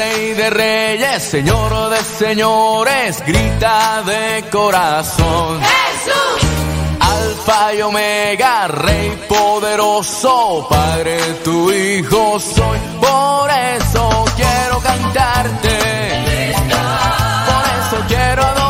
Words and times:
Rey 0.00 0.32
de 0.32 0.48
Reyes, 0.48 1.22
Señor 1.22 1.90
de 1.90 2.02
Señores, 2.02 3.22
grita 3.26 4.02
de 4.02 4.48
corazón. 4.50 5.60
Jesús. 5.60 6.48
Alfa 7.00 7.74
y 7.74 7.82
Omega, 7.82 8.66
Rey 8.68 9.10
poderoso, 9.28 10.66
Padre 10.70 11.18
tu 11.44 11.70
Hijo 11.70 12.40
soy, 12.40 12.78
por 12.98 13.50
eso 13.50 14.24
quiero 14.36 14.78
cantarte, 14.80 15.78
por 17.46 17.64
eso 17.76 18.04
quiero 18.08 18.42
adorarte, 18.42 18.69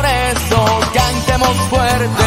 eso 0.51 0.79
cantemos 0.93 1.55
fuerte, 1.69 2.23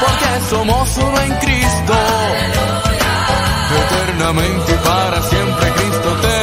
porque 0.00 0.46
somos 0.50 0.96
uno 0.98 1.20
en 1.20 1.34
Cristo 1.36 1.94
eternamente 3.76 4.72
y 4.72 4.86
para 4.86 5.22
siempre 5.22 5.72
Cristo 5.72 6.10
te 6.22 6.33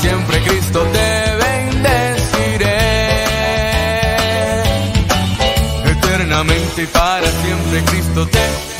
siempre 0.00 0.42
Cristo 0.42 0.80
te 0.92 1.36
bendeciré. 1.44 2.78
Eternamente 5.90 6.82
y 6.82 6.86
para 6.86 7.26
siempre 7.42 7.84
Cristo 7.84 8.26
te 8.26 8.79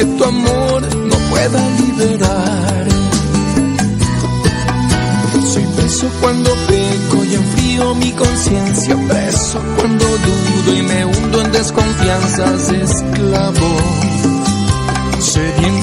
que 0.00 0.06
tu 0.06 0.24
amor 0.24 0.80
no 1.10 1.16
pueda 1.30 1.60
liberar. 1.80 2.88
Soy 5.52 5.66
preso 5.76 6.10
cuando 6.22 6.50
peco 6.68 7.24
y 7.24 7.34
enfrío 7.34 7.94
mi 7.96 8.10
conciencia, 8.12 8.96
preso 9.08 9.60
cuando 9.76 10.06
dudo 10.06 10.74
y 10.74 10.82
me 10.82 11.04
hundo 11.04 11.42
en 11.42 11.52
desconfianzas, 11.52 12.70
esclavo, 12.70 13.70
sediento 15.18 15.79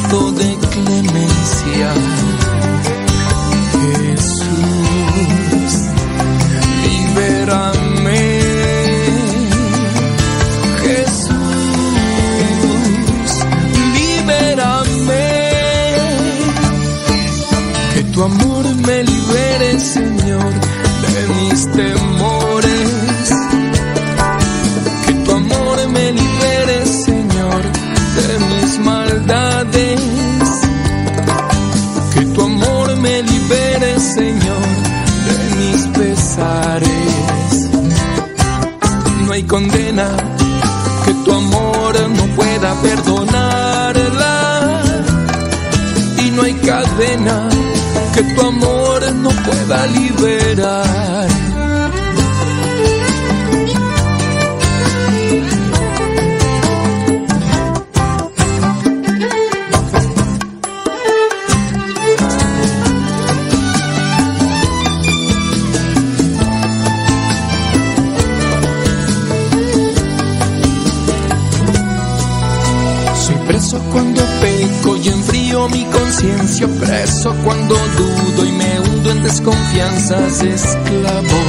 que 48.18 48.24
tu 48.34 48.42
amor 48.42 49.14
no 49.14 49.30
pueda 49.30 49.86
liberar. 49.88 50.37
Desconfianzas, 80.28 81.47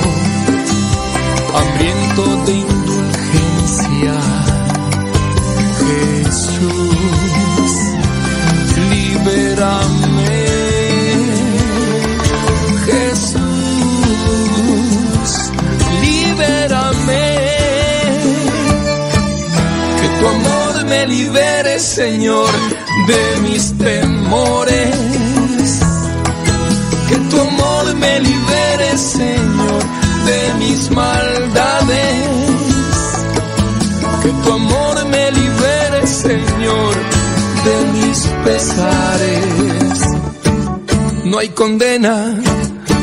condena 41.58 42.38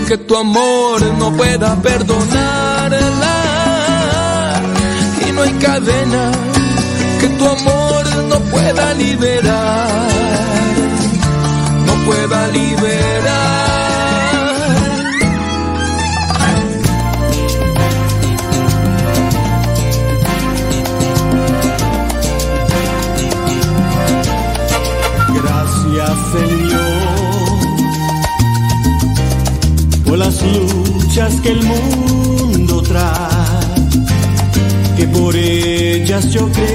que 0.07 0.17
tu 0.17 0.37
amor 0.37 1.01
no 1.19 1.35
pueda 1.35 1.75
perdonarla. 1.81 3.35
Y 5.27 5.31
no 5.33 5.41
hay 5.41 5.53
cadena 5.55 6.31
que 7.19 7.27
tu 7.37 7.45
amor 7.45 8.05
no 8.29 8.39
pueda 8.53 8.93
liberar. 8.93 10.07
No 11.85 11.93
pueda 12.05 12.47
liberar. 12.47 13.84
Que 31.45 31.51
el 31.51 31.61
mundo 31.61 32.81
trae, 32.81 33.75
que 34.97 35.07
por 35.07 35.35
ellas 35.35 36.31
yo 36.31 36.49
creceré, 36.51 36.74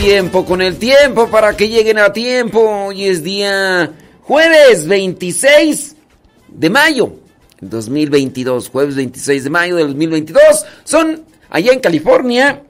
Tiempo, 0.00 0.44
con 0.44 0.62
el 0.62 0.76
tiempo, 0.76 1.28
para 1.28 1.56
que 1.56 1.68
lleguen 1.68 1.98
a 1.98 2.12
tiempo. 2.12 2.60
Hoy 2.86 3.06
es 3.06 3.24
día 3.24 3.90
jueves 4.22 4.86
26 4.86 5.96
de 6.48 6.70
mayo 6.70 7.14
2022. 7.60 8.68
Jueves 8.68 8.94
26 8.94 9.44
de 9.44 9.50
mayo 9.50 9.76
del 9.76 9.88
2022. 9.88 10.40
Son 10.84 11.24
allá 11.50 11.72
en 11.72 11.80
California, 11.80 12.62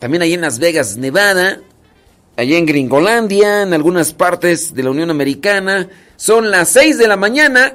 también 0.00 0.22
allá 0.22 0.34
en 0.34 0.40
Las 0.40 0.58
Vegas, 0.58 0.96
Nevada. 0.96 1.60
allá 2.36 2.58
en 2.58 2.66
Gringolandia, 2.66 3.62
en 3.62 3.72
algunas 3.72 4.12
partes 4.12 4.74
de 4.74 4.82
la 4.82 4.90
Unión 4.90 5.10
Americana. 5.10 5.88
Son 6.16 6.50
las 6.50 6.70
6 6.70 6.98
de 6.98 7.06
la 7.06 7.16
mañana 7.16 7.74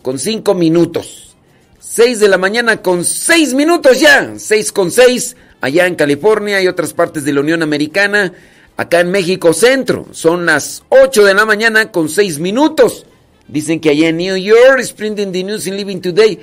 con 0.00 0.18
5 0.18 0.54
minutos. 0.54 1.36
6 1.80 2.20
de 2.20 2.28
la 2.28 2.38
mañana 2.38 2.80
con 2.80 3.04
6 3.04 3.52
minutos 3.52 4.00
ya. 4.00 4.32
6 4.38 4.72
con 4.72 4.90
6 4.90 5.36
allá 5.60 5.86
en 5.86 5.94
California 5.94 6.62
y 6.62 6.68
otras 6.68 6.92
partes 6.92 7.24
de 7.24 7.32
la 7.32 7.40
Unión 7.40 7.62
Americana. 7.62 8.32
Acá 8.76 9.00
en 9.00 9.10
México 9.10 9.52
Centro 9.52 10.06
son 10.12 10.46
las 10.46 10.84
8 10.88 11.24
de 11.24 11.34
la 11.34 11.44
mañana 11.44 11.90
con 11.90 12.08
6 12.08 12.38
minutos. 12.38 13.06
Dicen 13.48 13.80
que 13.80 13.90
allá 13.90 14.08
en 14.08 14.18
New 14.18 14.36
York, 14.36 14.82
Sprinting 14.82 15.32
the 15.32 15.42
News 15.42 15.66
in 15.66 15.76
Living 15.76 16.00
Today, 16.00 16.38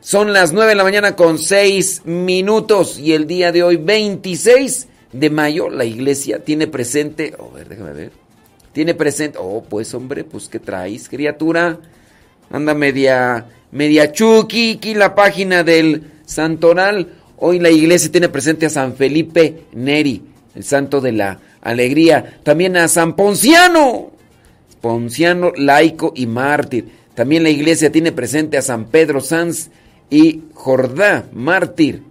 son 0.00 0.32
las 0.32 0.52
9 0.52 0.70
de 0.70 0.76
la 0.76 0.84
mañana 0.84 1.16
con 1.16 1.38
6 1.38 2.02
minutos. 2.04 2.98
Y 2.98 3.12
el 3.12 3.26
día 3.26 3.52
de 3.52 3.62
hoy, 3.62 3.76
26 3.76 4.88
de 5.12 5.30
mayo, 5.30 5.68
la 5.68 5.84
iglesia 5.84 6.38
tiene 6.38 6.66
presente. 6.66 7.34
A 7.38 7.54
ver, 7.54 7.68
déjame 7.68 7.92
ver. 7.92 8.12
Tiene 8.72 8.94
presente. 8.94 9.38
Oh, 9.40 9.62
pues 9.62 9.92
hombre, 9.94 10.24
pues 10.24 10.48
¿qué 10.48 10.58
traes, 10.58 11.08
criatura? 11.08 11.78
Anda 12.50 12.74
media, 12.74 13.46
media 13.72 14.12
chuki, 14.12 14.78
la 14.94 15.14
página 15.14 15.64
del 15.64 16.02
Santoral. 16.24 17.08
Hoy 17.46 17.58
la 17.58 17.70
iglesia 17.70 18.10
tiene 18.10 18.30
presente 18.30 18.64
a 18.64 18.70
San 18.70 18.94
Felipe 18.94 19.64
Neri, 19.74 20.22
el 20.54 20.64
santo 20.64 21.02
de 21.02 21.12
la 21.12 21.40
alegría. 21.60 22.40
También 22.42 22.74
a 22.78 22.88
San 22.88 23.16
Ponciano, 23.16 24.12
Ponciano, 24.80 25.52
laico 25.54 26.14
y 26.16 26.24
mártir. 26.24 26.88
También 27.14 27.42
la 27.42 27.50
iglesia 27.50 27.92
tiene 27.92 28.12
presente 28.12 28.56
a 28.56 28.62
San 28.62 28.86
Pedro 28.86 29.20
Sanz 29.20 29.68
y 30.08 30.44
Jordá, 30.54 31.26
mártir. 31.34 32.02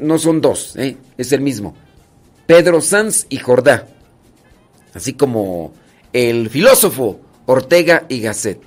No 0.00 0.18
son 0.18 0.40
dos, 0.40 0.74
¿eh? 0.74 0.96
es 1.16 1.30
el 1.30 1.42
mismo. 1.42 1.76
Pedro 2.46 2.80
Sanz 2.80 3.26
y 3.28 3.36
Jordá. 3.36 3.86
Así 4.94 5.12
como 5.12 5.74
el 6.12 6.50
filósofo 6.50 7.20
Ortega 7.46 8.04
y 8.08 8.18
Gasset. 8.18 8.58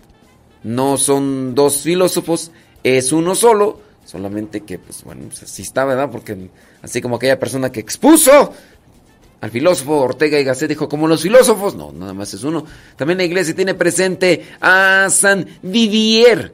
No 0.64 0.98
son 0.98 1.56
dos 1.56 1.82
filósofos, 1.82 2.52
es 2.86 3.12
uno 3.12 3.36
solo. 3.36 3.89
Solamente 4.10 4.62
que, 4.62 4.80
pues 4.80 5.04
bueno, 5.04 5.26
pues 5.28 5.44
así 5.44 5.62
está, 5.62 5.86
¿verdad? 5.86 6.10
Porque 6.12 6.50
así 6.82 7.00
como 7.00 7.18
aquella 7.18 7.38
persona 7.38 7.72
que 7.72 7.80
expuso 7.80 8.52
al 9.40 9.52
filósofo 9.52 9.98
Ortega 10.00 10.40
y 10.40 10.44
Gasset 10.44 10.68
dijo, 10.68 10.90
como 10.90 11.08
los 11.08 11.22
filósofos, 11.22 11.76
no, 11.76 11.92
nada 11.92 12.16
más 12.16 12.34
es 12.34 12.44
uno. 12.44 12.66
También 12.96 13.20
la 13.20 13.26
iglesia 13.26 13.56
tiene 13.56 13.76
presente 13.76 14.48
a 14.62 15.10
San 15.12 15.46
Didier. 15.62 16.52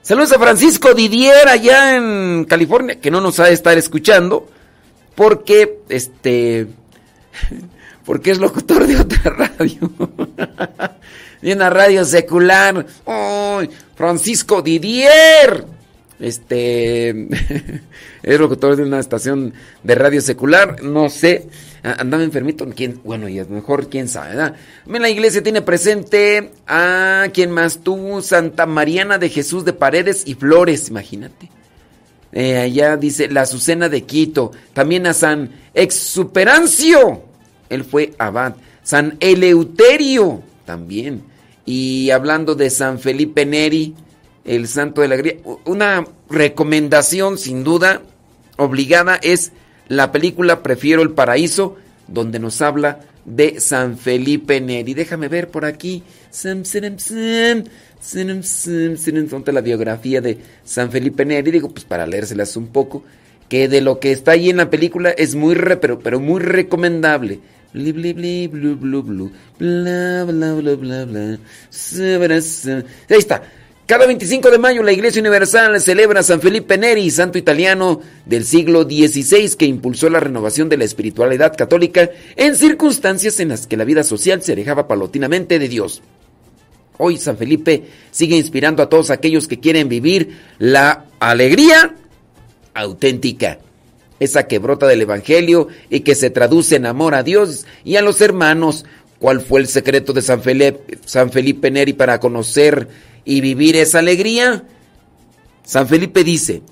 Saludos 0.00 0.30
a 0.30 0.38
Francisco 0.38 0.94
Didier 0.94 1.48
allá 1.48 1.96
en 1.96 2.44
California, 2.44 3.00
que 3.00 3.10
no 3.10 3.20
nos 3.20 3.40
ha 3.40 3.46
de 3.46 3.54
estar 3.54 3.76
escuchando, 3.76 4.48
porque, 5.16 5.80
este, 5.88 6.68
porque 8.04 8.30
es 8.30 8.38
locutor 8.38 8.86
de 8.86 9.00
otra 9.00 9.30
radio. 9.58 9.90
de 11.42 11.52
una 11.52 11.68
radio 11.68 12.04
secular. 12.04 12.86
¡Ay! 13.06 13.70
Francisco 13.96 14.62
Didier! 14.62 15.73
Este 16.20 17.10
es 18.22 18.40
locutor 18.40 18.76
de 18.76 18.84
una 18.84 19.00
estación 19.00 19.52
de 19.82 19.94
radio 19.94 20.20
secular, 20.20 20.82
no 20.82 21.10
sé, 21.10 21.48
andaba 21.82 22.22
enfermito, 22.22 22.66
¿quién? 22.74 23.00
bueno, 23.04 23.28
y 23.28 23.38
a 23.38 23.44
lo 23.44 23.50
mejor 23.50 23.88
quién 23.88 24.08
sabe, 24.08 24.30
¿verdad? 24.30 24.54
La 24.86 25.08
iglesia 25.10 25.42
tiene 25.42 25.60
presente 25.60 26.50
a 26.66 27.26
quién 27.32 27.50
más 27.50 27.80
tú, 27.80 28.20
Santa 28.22 28.64
Mariana 28.66 29.18
de 29.18 29.28
Jesús 29.28 29.64
de 29.64 29.72
Paredes 29.72 30.22
y 30.26 30.34
Flores, 30.34 30.88
imagínate. 30.88 31.50
Eh, 32.32 32.58
allá 32.58 32.96
dice 32.96 33.28
la 33.28 33.42
Azucena 33.42 33.88
de 33.88 34.02
Quito, 34.02 34.52
también 34.72 35.06
a 35.06 35.14
San 35.14 35.50
Exuperancio, 35.74 37.22
él 37.68 37.84
fue 37.84 38.12
abad, 38.18 38.54
San 38.82 39.16
Eleuterio, 39.20 40.42
también, 40.64 41.22
y 41.66 42.10
hablando 42.10 42.54
de 42.54 42.70
San 42.70 42.98
Felipe 42.98 43.46
Neri, 43.46 43.94
el 44.44 44.68
santo 44.68 45.00
de 45.00 45.08
la 45.08 45.14
alegría. 45.14 45.40
Una 45.64 46.06
recomendación 46.28 47.38
sin 47.38 47.64
duda 47.64 48.02
obligada 48.56 49.16
es 49.22 49.52
la 49.88 50.12
película 50.12 50.62
Prefiero 50.62 51.02
el 51.02 51.10
Paraíso, 51.10 51.76
donde 52.08 52.38
nos 52.38 52.62
habla 52.62 53.00
de 53.24 53.60
San 53.60 53.98
Felipe 53.98 54.60
Neri. 54.60 54.94
Déjame 54.94 55.28
ver 55.28 55.48
por 55.48 55.64
aquí. 55.64 56.02
Donde 59.30 59.52
la 59.52 59.60
biografía 59.60 60.20
de 60.20 60.38
San 60.64 60.90
Felipe 60.90 61.24
Neri. 61.24 61.50
Digo, 61.50 61.70
pues 61.70 61.84
para 61.84 62.06
leérselas 62.06 62.56
un 62.56 62.68
poco. 62.68 63.04
Que 63.48 63.68
de 63.68 63.80
lo 63.80 64.00
que 64.00 64.12
está 64.12 64.32
ahí 64.32 64.50
en 64.50 64.56
la 64.56 64.70
película 64.70 65.10
es 65.10 65.34
muy, 65.34 65.54
re, 65.54 65.76
pero, 65.76 65.98
pero 65.98 66.18
muy 66.20 66.40
recomendable. 66.40 67.40
Bli, 67.72 67.92
bli, 67.92 68.12
bli, 68.12 68.46
blu, 68.46 68.76
blu, 68.76 69.02
blu, 69.02 69.32
bla, 69.58 70.24
bla, 70.24 70.54
bla, 70.54 70.74
bla, 70.76 71.04
bla. 71.04 71.38
Ahí 73.10 73.18
está. 73.18 73.42
Cada 73.86 74.06
25 74.06 74.50
de 74.50 74.56
mayo 74.56 74.82
la 74.82 74.92
Iglesia 74.92 75.20
Universal 75.20 75.78
celebra 75.78 76.20
a 76.20 76.22
San 76.22 76.40
Felipe 76.40 76.78
Neri, 76.78 77.10
santo 77.10 77.36
italiano 77.36 78.00
del 78.24 78.46
siglo 78.46 78.84
XVI 78.84 79.56
que 79.58 79.66
impulsó 79.66 80.08
la 80.08 80.20
renovación 80.20 80.70
de 80.70 80.78
la 80.78 80.84
espiritualidad 80.84 81.54
católica 81.54 82.08
en 82.36 82.56
circunstancias 82.56 83.40
en 83.40 83.50
las 83.50 83.66
que 83.66 83.76
la 83.76 83.84
vida 83.84 84.02
social 84.02 84.40
se 84.40 84.52
alejaba 84.52 84.88
palotinamente 84.88 85.58
de 85.58 85.68
Dios. 85.68 86.00
Hoy 86.96 87.18
San 87.18 87.36
Felipe 87.36 87.84
sigue 88.10 88.38
inspirando 88.38 88.82
a 88.82 88.88
todos 88.88 89.10
aquellos 89.10 89.46
que 89.46 89.60
quieren 89.60 89.90
vivir 89.90 90.38
la 90.58 91.04
alegría 91.20 91.94
auténtica, 92.72 93.58
esa 94.18 94.46
que 94.46 94.60
brota 94.60 94.86
del 94.86 95.02
Evangelio 95.02 95.68
y 95.90 96.00
que 96.00 96.14
se 96.14 96.30
traduce 96.30 96.76
en 96.76 96.86
amor 96.86 97.14
a 97.14 97.22
Dios 97.22 97.66
y 97.84 97.96
a 97.96 98.02
los 98.02 98.22
hermanos. 98.22 98.86
¿Cuál 99.18 99.42
fue 99.42 99.60
el 99.60 99.68
secreto 99.68 100.14
de 100.14 100.22
San 100.22 100.42
Felipe, 100.42 100.98
San 101.04 101.30
Felipe 101.30 101.70
Neri 101.70 101.92
para 101.92 102.18
conocer 102.18 102.88
y 103.24 103.40
vivir 103.40 103.76
esa 103.76 104.00
alegría? 104.00 104.64
San 105.64 105.88
Felipe 105.88 106.24
dice, 106.24 106.62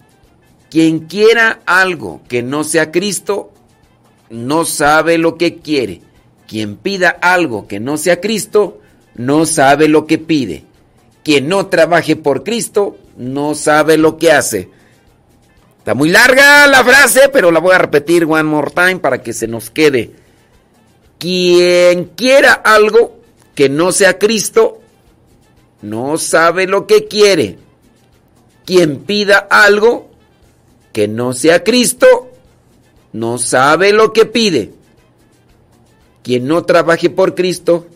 quien 0.71 1.01
quiera 1.01 1.61
algo 1.67 2.21
que 2.29 2.43
no 2.43 2.65
sea 2.65 2.91
Cristo, 2.91 3.53
no 4.31 4.65
sabe 4.65 5.19
lo 5.19 5.37
que 5.37 5.57
quiere. 5.57 6.03
Quien 6.47 6.77
pida 6.77 7.09
algo 7.09 7.67
que 7.67 7.81
no 7.81 7.97
sea 7.97 8.21
Cristo, 8.21 8.81
no 9.15 9.47
sabe 9.47 9.89
lo 9.89 10.07
que 10.07 10.19
pide. 10.19 10.65
Quien 11.25 11.49
no 11.49 11.67
trabaje 11.67 12.17
por 12.17 12.43
Cristo, 12.43 12.97
no 13.17 13.55
sabe 13.55 13.97
lo 13.97 14.19
que 14.19 14.33
hace. 14.33 14.69
Está 15.79 15.95
muy 15.95 16.11
larga 16.11 16.67
la 16.67 16.85
frase, 16.85 17.29
pero 17.33 17.51
la 17.51 17.61
voy 17.61 17.75
a 17.75 17.79
repetir 17.79 18.25
one 18.25 18.45
more 18.45 18.71
time 18.71 18.99
para 18.99 19.23
que 19.23 19.33
se 19.33 19.49
nos 19.49 19.71
quede. 19.71 20.13
Quien 21.19 22.05
quiera 22.17 22.53
algo 22.53 23.21
que 23.55 23.69
no 23.69 23.93
sea 23.93 24.19
Cristo, 24.19 24.82
no 25.83 26.17
sabe 26.17 26.67
lo 26.67 26.87
que 26.87 27.07
quiere. 27.07 27.59
Quien 28.65 29.01
pida 29.01 29.39
algo 29.39 30.11
que 30.93 31.09
no 31.09 31.33
sea 31.33 31.65
Cristo, 31.65 32.31
no 33.13 33.39
sabe 33.39 33.93
lo 33.93 34.13
que 34.13 34.25
pide. 34.25 34.73
Quien 36.23 36.47
no 36.47 36.65
trabaje 36.65 37.11
por 37.11 37.35
Cristo, 37.35 37.87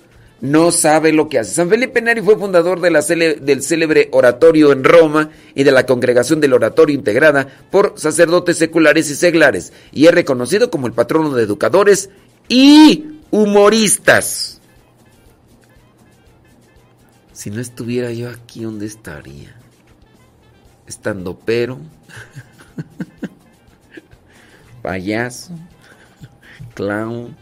no 0.41 0.71
sabe 0.71 1.13
lo 1.13 1.29
que 1.29 1.39
hace. 1.39 1.55
San 1.55 1.69
Felipe 1.69 2.03
Neri 2.03 2.21
fue 2.21 2.37
fundador 2.37 2.81
del 2.81 3.63
célebre 3.63 4.09
oratorio 4.13 4.73
en 4.73 4.85
Roma 4.85 5.31
y 5.55 5.63
de 5.63 5.73
la 5.73 5.87
congregación 5.87 6.41
del 6.41 6.53
oratorio 6.53 6.95
integrada 6.95 7.47
por 7.71 7.95
sacerdotes 7.97 8.59
seculares 8.59 9.09
y 9.11 9.15
seglares, 9.15 9.73
y 9.93 10.07
es 10.07 10.13
reconocido 10.15 10.71
como 10.71 10.87
el 10.87 10.93
patrono 10.93 11.35
de 11.35 11.45
educadores 11.45 12.11
y 12.49 13.05
humoristas. 13.31 14.56
Si 17.37 17.51
no 17.51 17.61
estuviera 17.61 18.11
yo 18.13 18.31
aquí, 18.31 18.63
¿dónde 18.63 18.87
estaría? 18.87 19.55
Estando 20.87 21.39
pero, 21.39 21.79
payaso, 24.83 25.53
clown, 26.73 27.37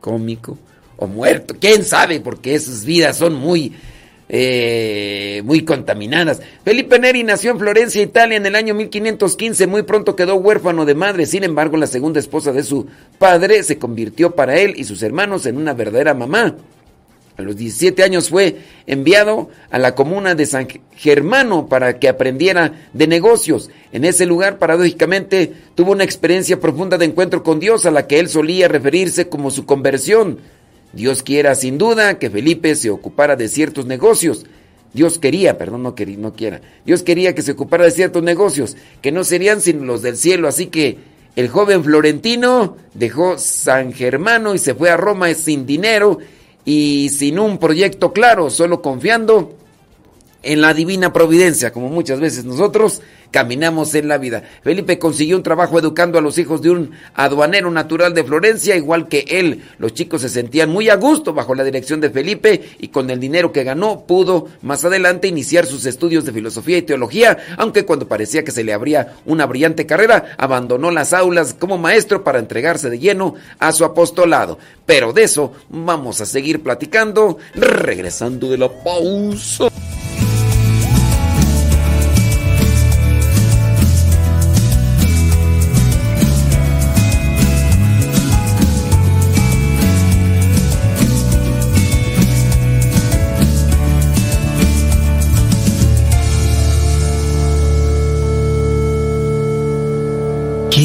cómico 0.00 0.58
o 0.98 1.06
muerto, 1.06 1.56
quién 1.58 1.82
sabe, 1.82 2.20
porque 2.20 2.54
esas 2.54 2.84
vidas 2.84 3.16
son 3.16 3.36
muy, 3.36 3.72
eh, 4.28 5.40
muy 5.46 5.64
contaminadas. 5.64 6.42
Felipe 6.62 6.98
Neri 6.98 7.24
nació 7.24 7.52
en 7.52 7.58
Florencia, 7.58 8.02
Italia, 8.02 8.36
en 8.36 8.44
el 8.44 8.54
año 8.54 8.74
1515. 8.74 9.66
Muy 9.66 9.84
pronto 9.84 10.14
quedó 10.14 10.34
huérfano 10.34 10.84
de 10.84 10.94
madre. 10.94 11.24
Sin 11.24 11.42
embargo, 11.42 11.78
la 11.78 11.86
segunda 11.86 12.20
esposa 12.20 12.52
de 12.52 12.62
su 12.62 12.86
padre 13.18 13.62
se 13.62 13.78
convirtió 13.78 14.34
para 14.34 14.58
él 14.58 14.74
y 14.76 14.84
sus 14.84 15.02
hermanos 15.02 15.46
en 15.46 15.56
una 15.56 15.72
verdadera 15.72 16.12
mamá. 16.12 16.54
A 17.36 17.42
los 17.42 17.56
17 17.56 18.02
años 18.02 18.30
fue 18.30 18.56
enviado 18.86 19.50
a 19.70 19.78
la 19.78 19.94
comuna 19.94 20.34
de 20.34 20.46
San 20.46 20.68
Germano 20.96 21.68
para 21.68 21.98
que 21.98 22.08
aprendiera 22.08 22.72
de 22.94 23.06
negocios. 23.06 23.68
En 23.92 24.06
ese 24.06 24.24
lugar, 24.24 24.58
paradójicamente, 24.58 25.52
tuvo 25.74 25.92
una 25.92 26.04
experiencia 26.04 26.58
profunda 26.60 26.96
de 26.96 27.04
encuentro 27.04 27.42
con 27.42 27.60
Dios 27.60 27.84
a 27.84 27.90
la 27.90 28.06
que 28.06 28.20
él 28.20 28.30
solía 28.30 28.68
referirse 28.68 29.28
como 29.28 29.50
su 29.50 29.66
conversión. 29.66 30.38
Dios 30.94 31.22
quiera, 31.22 31.54
sin 31.54 31.76
duda, 31.76 32.18
que 32.18 32.30
Felipe 32.30 32.74
se 32.74 32.88
ocupara 32.88 33.36
de 33.36 33.48
ciertos 33.48 33.84
negocios. 33.84 34.46
Dios 34.94 35.18
quería, 35.18 35.58
perdón, 35.58 35.82
no, 35.82 35.94
quería, 35.94 36.16
no 36.16 36.32
quiera. 36.32 36.62
Dios 36.86 37.02
quería 37.02 37.34
que 37.34 37.42
se 37.42 37.52
ocupara 37.52 37.84
de 37.84 37.90
ciertos 37.90 38.22
negocios, 38.22 38.78
que 39.02 39.12
no 39.12 39.24
serían 39.24 39.60
sino 39.60 39.84
los 39.84 40.00
del 40.00 40.16
cielo. 40.16 40.48
Así 40.48 40.68
que 40.68 40.96
El 41.36 41.48
joven 41.48 41.84
florentino 41.84 42.78
dejó 42.94 43.36
San 43.36 43.92
Germano 43.92 44.54
y 44.54 44.58
se 44.58 44.74
fue 44.74 44.88
a 44.88 44.96
Roma 44.96 45.32
sin 45.34 45.66
dinero 45.66 46.18
y 46.66 47.08
sin 47.08 47.38
un 47.38 47.56
proyecto 47.56 48.12
claro, 48.12 48.50
solo 48.50 48.82
confiando 48.82 49.54
en 50.46 50.60
la 50.60 50.72
divina 50.74 51.12
providencia, 51.12 51.72
como 51.72 51.88
muchas 51.88 52.20
veces 52.20 52.44
nosotros 52.44 53.02
caminamos 53.30 53.94
en 53.94 54.08
la 54.08 54.18
vida. 54.18 54.44
Felipe 54.62 54.98
consiguió 54.98 55.36
un 55.36 55.42
trabajo 55.42 55.78
educando 55.78 56.18
a 56.18 56.22
los 56.22 56.38
hijos 56.38 56.62
de 56.62 56.70
un 56.70 56.92
aduanero 57.14 57.70
natural 57.70 58.14
de 58.14 58.24
Florencia, 58.24 58.76
igual 58.76 59.08
que 59.08 59.24
él. 59.28 59.62
Los 59.78 59.92
chicos 59.94 60.22
se 60.22 60.28
sentían 60.28 60.70
muy 60.70 60.88
a 60.88 60.96
gusto 60.96 61.34
bajo 61.34 61.54
la 61.54 61.64
dirección 61.64 62.00
de 62.00 62.10
Felipe 62.10 62.62
y 62.78 62.88
con 62.88 63.10
el 63.10 63.20
dinero 63.20 63.52
que 63.52 63.64
ganó 63.64 64.04
pudo 64.06 64.46
más 64.62 64.84
adelante 64.84 65.28
iniciar 65.28 65.66
sus 65.66 65.84
estudios 65.84 66.24
de 66.24 66.32
filosofía 66.32 66.78
y 66.78 66.82
teología, 66.82 67.38
aunque 67.58 67.84
cuando 67.84 68.08
parecía 68.08 68.44
que 68.44 68.52
se 68.52 68.64
le 68.64 68.72
abría 68.72 69.14
una 69.26 69.46
brillante 69.46 69.84
carrera, 69.84 70.36
abandonó 70.38 70.90
las 70.90 71.12
aulas 71.12 71.54
como 71.54 71.76
maestro 71.76 72.22
para 72.22 72.38
entregarse 72.38 72.88
de 72.88 72.98
lleno 72.98 73.34
a 73.58 73.72
su 73.72 73.84
apostolado. 73.84 74.58
Pero 74.86 75.12
de 75.12 75.24
eso 75.24 75.52
vamos 75.68 76.20
a 76.20 76.26
seguir 76.26 76.62
platicando 76.62 77.38
regresando 77.54 78.48
de 78.48 78.58
la 78.58 78.68
pausa. 78.68 79.68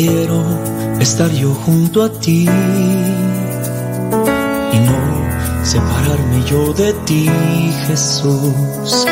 Quiero 0.04 0.42
estar 1.00 1.30
yo 1.30 1.54
junto 1.54 2.02
a 2.02 2.12
ti 2.12 2.50
y 4.74 4.80
no 4.88 4.98
separarme 5.64 6.44
yo 6.50 6.74
de 6.74 6.92
ti, 7.06 7.30
Jesús. 7.86 9.06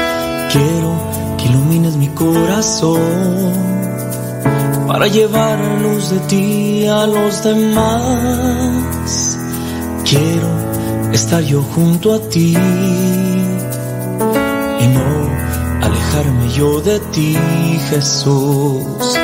Quiero 0.51 0.91
que 1.38 1.46
ilumines 1.46 1.96
mi 1.96 2.08
corazón 2.08 3.53
para 4.88 5.05
llevar 5.05 5.60
luz 5.79 6.10
de 6.10 6.19
ti 6.22 6.88
a 6.88 7.05
los 7.05 7.43
demás. 7.43 9.38
Quiero 10.03 10.50
estar 11.13 11.43
yo 11.43 11.62
junto 11.62 12.15
a 12.15 12.19
ti 12.29 12.58
y 14.79 14.88
no 14.88 15.05
alejarme 15.86 16.50
yo 16.58 16.81
de 16.81 17.00
ti, 17.12 17.38
Jesús. 17.91 19.19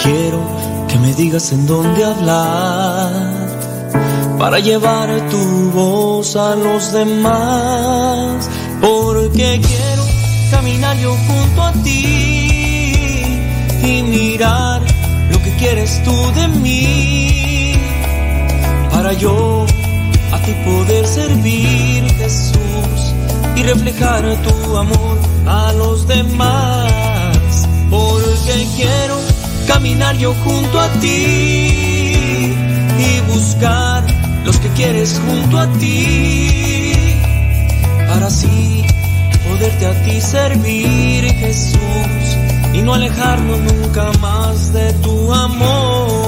Quiero 0.00 0.67
que 0.88 0.98
me 0.98 1.14
digas 1.14 1.52
en 1.52 1.66
dónde 1.66 2.04
hablar 2.04 3.12
para 4.38 4.58
llevar 4.58 5.08
tu 5.30 5.70
voz 5.72 6.34
a 6.36 6.54
los 6.54 6.92
demás, 6.92 8.48
porque 8.80 9.60
quiero 9.60 10.04
caminar 10.50 10.96
yo 10.98 11.14
junto 11.26 11.62
a 11.62 11.72
ti 11.84 13.40
y 13.82 14.02
mirar 14.02 14.80
lo 15.30 15.42
que 15.42 15.50
quieres 15.56 16.02
tú 16.04 16.14
de 16.34 16.48
mí, 16.48 17.74
para 18.90 19.12
yo 19.12 19.66
a 20.32 20.38
ti 20.38 20.52
poder 20.64 21.06
servir 21.06 22.04
Jesús 22.14 23.14
y 23.56 23.62
reflejar 23.62 24.22
tu 24.42 24.76
amor 24.76 25.18
a 25.46 25.72
los 25.72 26.06
demás, 26.06 27.68
porque 27.90 28.66
quiero 28.76 29.37
caminar 29.68 30.16
yo 30.16 30.32
junto 30.42 30.80
a 30.80 30.88
ti 31.00 32.54
y 33.06 33.20
buscar 33.28 34.02
los 34.44 34.58
que 34.58 34.68
quieres 34.70 35.20
junto 35.26 35.58
a 35.58 35.70
ti 35.74 36.94
para 38.08 38.26
así 38.28 38.82
poderte 39.46 39.86
a 39.86 40.02
ti 40.04 40.20
servir 40.22 41.24
Jesús 41.34 41.78
y 42.72 42.80
no 42.80 42.94
alejarnos 42.94 43.60
nunca 43.60 44.10
más 44.20 44.72
de 44.72 44.92
tu 44.94 45.32
amor. 45.34 46.27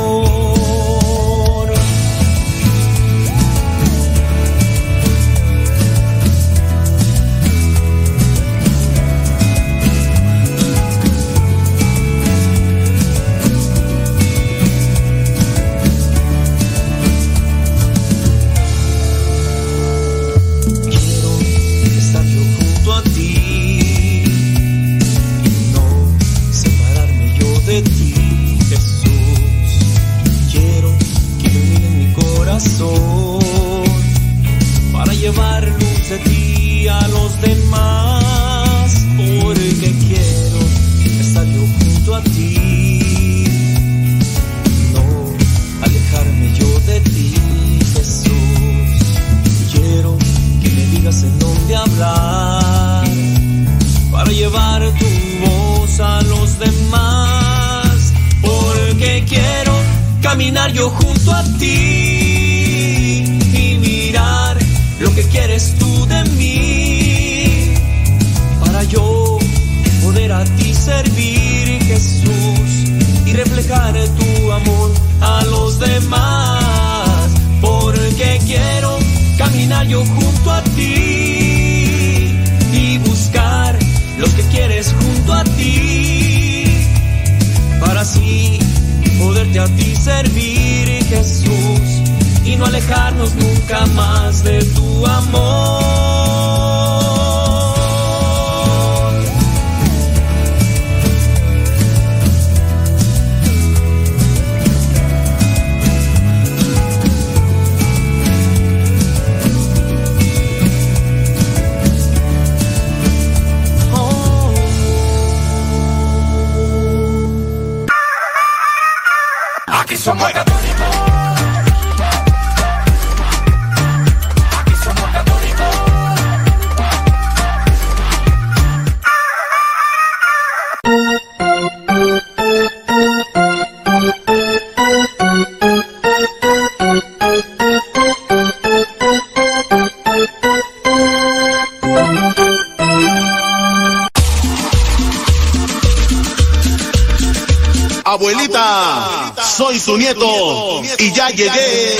agege. 151.30 151.99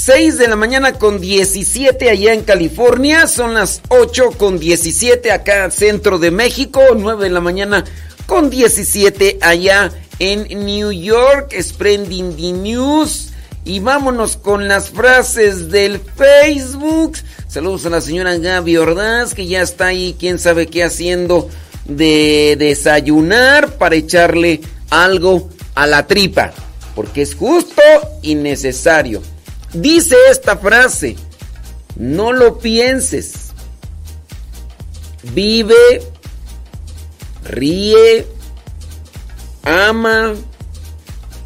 6 0.00 0.38
de 0.38 0.48
la 0.48 0.56
mañana 0.56 0.94
con 0.94 1.20
17 1.20 2.08
allá 2.08 2.32
en 2.32 2.40
California. 2.40 3.26
Son 3.26 3.52
las 3.52 3.82
8 3.88 4.30
con 4.38 4.58
17 4.58 5.30
acá 5.30 5.70
centro 5.70 6.18
de 6.18 6.30
México. 6.30 6.80
9 6.96 7.24
de 7.24 7.28
la 7.28 7.42
mañana 7.42 7.84
con 8.24 8.48
17 8.48 9.40
allá 9.42 9.92
en 10.18 10.64
New 10.64 10.90
York. 10.90 11.54
Spreading 11.60 12.34
the 12.34 12.52
news. 12.52 13.32
Y 13.66 13.80
vámonos 13.80 14.38
con 14.38 14.68
las 14.68 14.88
frases 14.88 15.70
del 15.70 16.00
Facebook. 16.00 17.18
Saludos 17.46 17.84
a 17.84 17.90
la 17.90 18.00
señora 18.00 18.38
Gaby 18.38 18.78
Ordaz 18.78 19.34
que 19.34 19.46
ya 19.46 19.60
está 19.60 19.88
ahí, 19.88 20.16
quién 20.18 20.38
sabe 20.38 20.66
qué 20.66 20.82
haciendo 20.82 21.50
de 21.84 22.56
desayunar 22.58 23.76
para 23.76 23.96
echarle 23.96 24.62
algo 24.88 25.50
a 25.74 25.86
la 25.86 26.06
tripa 26.06 26.54
porque 26.94 27.22
es 27.22 27.34
justo 27.34 27.82
y 28.22 28.34
necesario. 28.34 29.22
Dice 29.72 30.16
esta 30.30 30.56
frase, 30.56 31.16
no 31.96 32.32
lo 32.32 32.58
pienses, 32.58 33.52
vive, 35.32 36.02
ríe, 37.44 38.26
ama, 39.62 40.34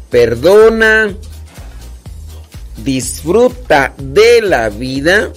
perdona, 0.09 1.15
disfruta 2.83 3.93
de 3.97 4.41
la 4.41 4.69
vida, 4.69 5.31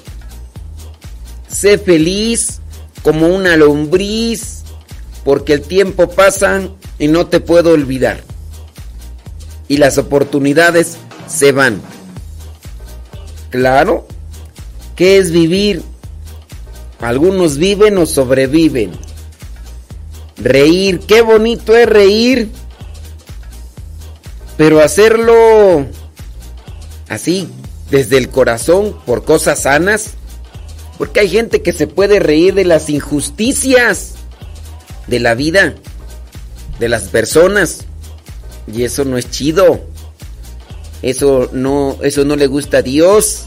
sé 1.48 1.78
feliz 1.78 2.60
como 3.02 3.28
una 3.28 3.56
lombriz, 3.56 4.62
porque 5.24 5.52
el 5.54 5.62
tiempo 5.62 6.08
pasa 6.08 6.62
y 6.98 7.08
no 7.08 7.26
te 7.26 7.40
puedo 7.40 7.72
olvidar 7.72 8.28
y 9.68 9.76
las 9.76 9.98
oportunidades 9.98 10.96
se 11.28 11.52
van. 11.52 11.80
Claro, 13.50 14.06
¿qué 14.96 15.18
es 15.18 15.30
vivir? 15.30 15.82
Algunos 17.00 17.56
viven 17.56 17.96
o 17.98 18.06
sobreviven. 18.06 18.92
Reír, 20.36 21.00
qué 21.00 21.22
bonito 21.22 21.76
es 21.76 21.88
reír, 21.88 22.50
pero 24.56 24.80
hacerlo 24.80 25.86
así, 27.08 27.48
desde 27.90 28.18
el 28.18 28.28
corazón, 28.28 28.96
por 29.06 29.24
cosas 29.24 29.62
sanas. 29.62 30.14
Porque 30.98 31.20
hay 31.20 31.28
gente 31.28 31.62
que 31.62 31.72
se 31.72 31.86
puede 31.86 32.18
reír 32.18 32.54
de 32.54 32.64
las 32.64 32.90
injusticias 32.90 34.14
de 35.06 35.20
la 35.20 35.34
vida, 35.34 35.74
de 36.78 36.88
las 36.88 37.04
personas. 37.04 37.84
Y 38.72 38.84
eso 38.84 39.04
no 39.04 39.16
es 39.16 39.30
chido. 39.30 39.80
Eso 41.02 41.50
no, 41.52 41.96
eso 42.02 42.24
no 42.24 42.36
le 42.36 42.46
gusta 42.46 42.78
a 42.78 42.82
Dios. 42.82 43.46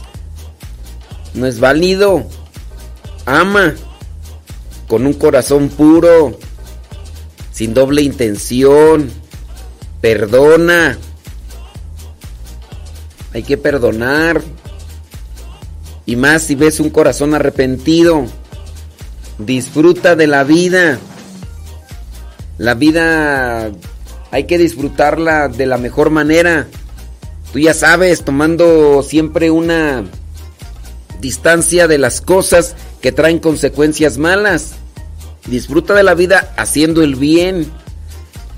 No 1.34 1.46
es 1.46 1.60
válido. 1.60 2.26
Ama 3.26 3.74
con 4.88 5.06
un 5.06 5.14
corazón 5.14 5.70
puro, 5.70 6.38
sin 7.52 7.72
doble 7.72 8.02
intención. 8.02 9.10
Perdona. 10.00 10.98
Hay 13.32 13.42
que 13.42 13.56
perdonar. 13.56 14.42
Y 16.04 16.16
más 16.16 16.42
si 16.42 16.56
ves 16.56 16.80
un 16.80 16.90
corazón 16.90 17.34
arrepentido. 17.34 18.26
Disfruta 19.38 20.16
de 20.16 20.26
la 20.26 20.44
vida. 20.44 20.98
La 22.58 22.74
vida 22.74 23.70
hay 24.30 24.44
que 24.44 24.58
disfrutarla 24.58 25.48
de 25.48 25.66
la 25.66 25.78
mejor 25.78 26.10
manera. 26.10 26.66
Tú 27.52 27.58
ya 27.58 27.74
sabes, 27.74 28.24
tomando 28.24 29.02
siempre 29.02 29.50
una 29.50 30.04
distancia 31.20 31.86
de 31.86 31.98
las 31.98 32.22
cosas 32.22 32.74
que 33.02 33.12
traen 33.12 33.38
consecuencias 33.38 34.16
malas. 34.16 34.72
Disfruta 35.46 35.92
de 35.92 36.02
la 36.02 36.14
vida 36.14 36.54
haciendo 36.56 37.02
el 37.02 37.16
bien. 37.16 37.70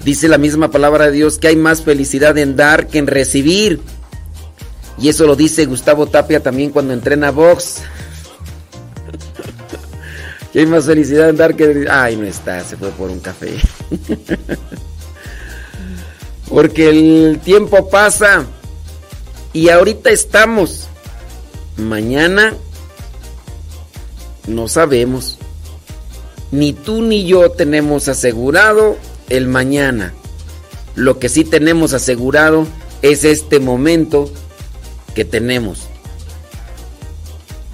Dice 0.05 0.29
la 0.29 0.39
misma 0.39 0.71
palabra 0.71 1.07
de 1.07 1.13
Dios 1.13 1.39
que 1.39 1.49
hay 1.49 1.57
más 1.57 1.83
felicidad 1.83 2.39
en 2.39 2.55
dar 2.55 2.87
que 2.87 2.99
en 2.99 3.09
recibir. 3.09 3.81
Y 4.99 5.09
eso 5.09 5.27
lo 5.27 5.35
dice 5.35 5.67
Gustavo 5.67 6.07
Tapia 6.07 6.41
también 6.41 6.71
cuando 6.71 6.93
entrena 6.93 7.33
box. 7.33 7.79
que 10.53 10.61
hay 10.61 10.67
más 10.67 10.85
felicidad 10.85 11.31
en 11.31 11.37
dar 11.37 11.57
que... 11.57 11.89
Ay, 11.91 12.17
no 12.17 12.27
está, 12.27 12.63
se 12.63 12.77
fue 12.77 12.91
por 12.91 13.11
un 13.11 13.19
café. 13.19 13.57
Porque 16.49 16.91
el 16.91 17.41
tiempo 17.43 17.89
pasa 17.89 18.47
y 19.55 19.71
ahorita 19.71 20.11
estamos. 20.11 20.89
Mañana 21.79 22.55
no 24.47 24.69
sabemos. 24.69 25.39
Ni 26.51 26.75
tú 26.75 27.01
ni 27.01 27.25
yo 27.25 27.51
tenemos 27.51 28.09
asegurado 28.09 28.99
el 29.31 29.49
mañana. 29.49 30.13
Lo 30.95 31.19
que 31.19 31.29
sí 31.29 31.45
tenemos 31.45 31.95
asegurado 31.95 32.67
es 33.01 33.25
este 33.25 33.61
momento 33.61 34.31
que 35.15 35.25
tenemos. 35.25 35.89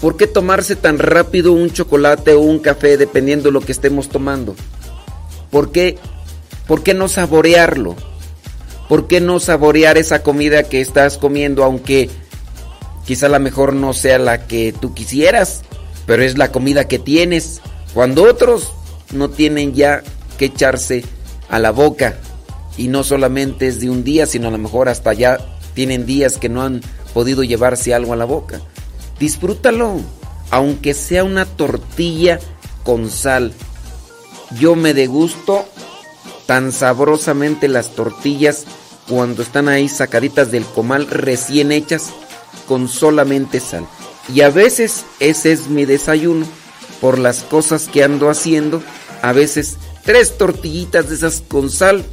¿Por 0.00 0.16
qué 0.16 0.26
tomarse 0.26 0.76
tan 0.76 0.98
rápido 0.98 1.52
un 1.52 1.70
chocolate 1.70 2.34
o 2.34 2.40
un 2.40 2.58
café 2.58 2.96
dependiendo 2.96 3.48
de 3.48 3.52
lo 3.52 3.60
que 3.60 3.72
estemos 3.72 4.08
tomando? 4.08 4.54
¿Por 5.50 5.72
qué, 5.72 5.98
¿Por 6.66 6.82
qué 6.82 6.94
no 6.94 7.08
saborearlo? 7.08 7.96
¿Por 8.90 9.06
qué 9.06 9.20
no 9.20 9.38
saborear 9.38 9.98
esa 9.98 10.24
comida 10.24 10.64
que 10.64 10.80
estás 10.80 11.16
comiendo 11.16 11.62
aunque 11.62 12.10
quizá 13.06 13.28
la 13.28 13.38
mejor 13.38 13.72
no 13.72 13.92
sea 13.92 14.18
la 14.18 14.48
que 14.48 14.72
tú 14.72 14.94
quisieras, 14.94 15.62
pero 16.06 16.24
es 16.24 16.36
la 16.36 16.50
comida 16.50 16.88
que 16.88 16.98
tienes? 16.98 17.60
Cuando 17.94 18.24
otros 18.24 18.72
no 19.12 19.30
tienen 19.30 19.74
ya 19.74 20.02
que 20.38 20.46
echarse 20.46 21.04
a 21.48 21.60
la 21.60 21.70
boca 21.70 22.16
y 22.76 22.88
no 22.88 23.04
solamente 23.04 23.68
es 23.68 23.78
de 23.78 23.90
un 23.90 24.02
día, 24.02 24.26
sino 24.26 24.48
a 24.48 24.50
lo 24.50 24.58
mejor 24.58 24.88
hasta 24.88 25.12
ya 25.12 25.38
tienen 25.74 26.04
días 26.04 26.36
que 26.36 26.48
no 26.48 26.62
han 26.62 26.80
podido 27.14 27.44
llevarse 27.44 27.94
algo 27.94 28.12
a 28.12 28.16
la 28.16 28.24
boca. 28.24 28.60
Disfrútalo, 29.20 30.00
aunque 30.50 30.94
sea 30.94 31.22
una 31.22 31.46
tortilla 31.46 32.40
con 32.82 33.08
sal. 33.08 33.52
Yo 34.58 34.74
me 34.74 34.94
degusto 34.94 35.64
tan 36.46 36.72
sabrosamente 36.72 37.68
las 37.68 37.94
tortillas 37.94 38.66
cuando 39.10 39.42
están 39.42 39.68
ahí 39.68 39.88
sacaditas 39.88 40.52
del 40.52 40.64
comal 40.64 41.08
recién 41.08 41.72
hechas 41.72 42.10
con 42.68 42.88
solamente 42.88 43.58
sal. 43.58 43.84
Y 44.32 44.42
a 44.42 44.50
veces 44.50 45.04
ese 45.18 45.50
es 45.50 45.66
mi 45.66 45.84
desayuno 45.84 46.46
por 47.00 47.18
las 47.18 47.42
cosas 47.42 47.88
que 47.88 48.04
ando 48.04 48.30
haciendo. 48.30 48.80
A 49.20 49.32
veces 49.32 49.78
tres 50.04 50.38
tortillitas 50.38 51.08
de 51.08 51.16
esas 51.16 51.42
con 51.46 51.70
sal, 51.70 52.04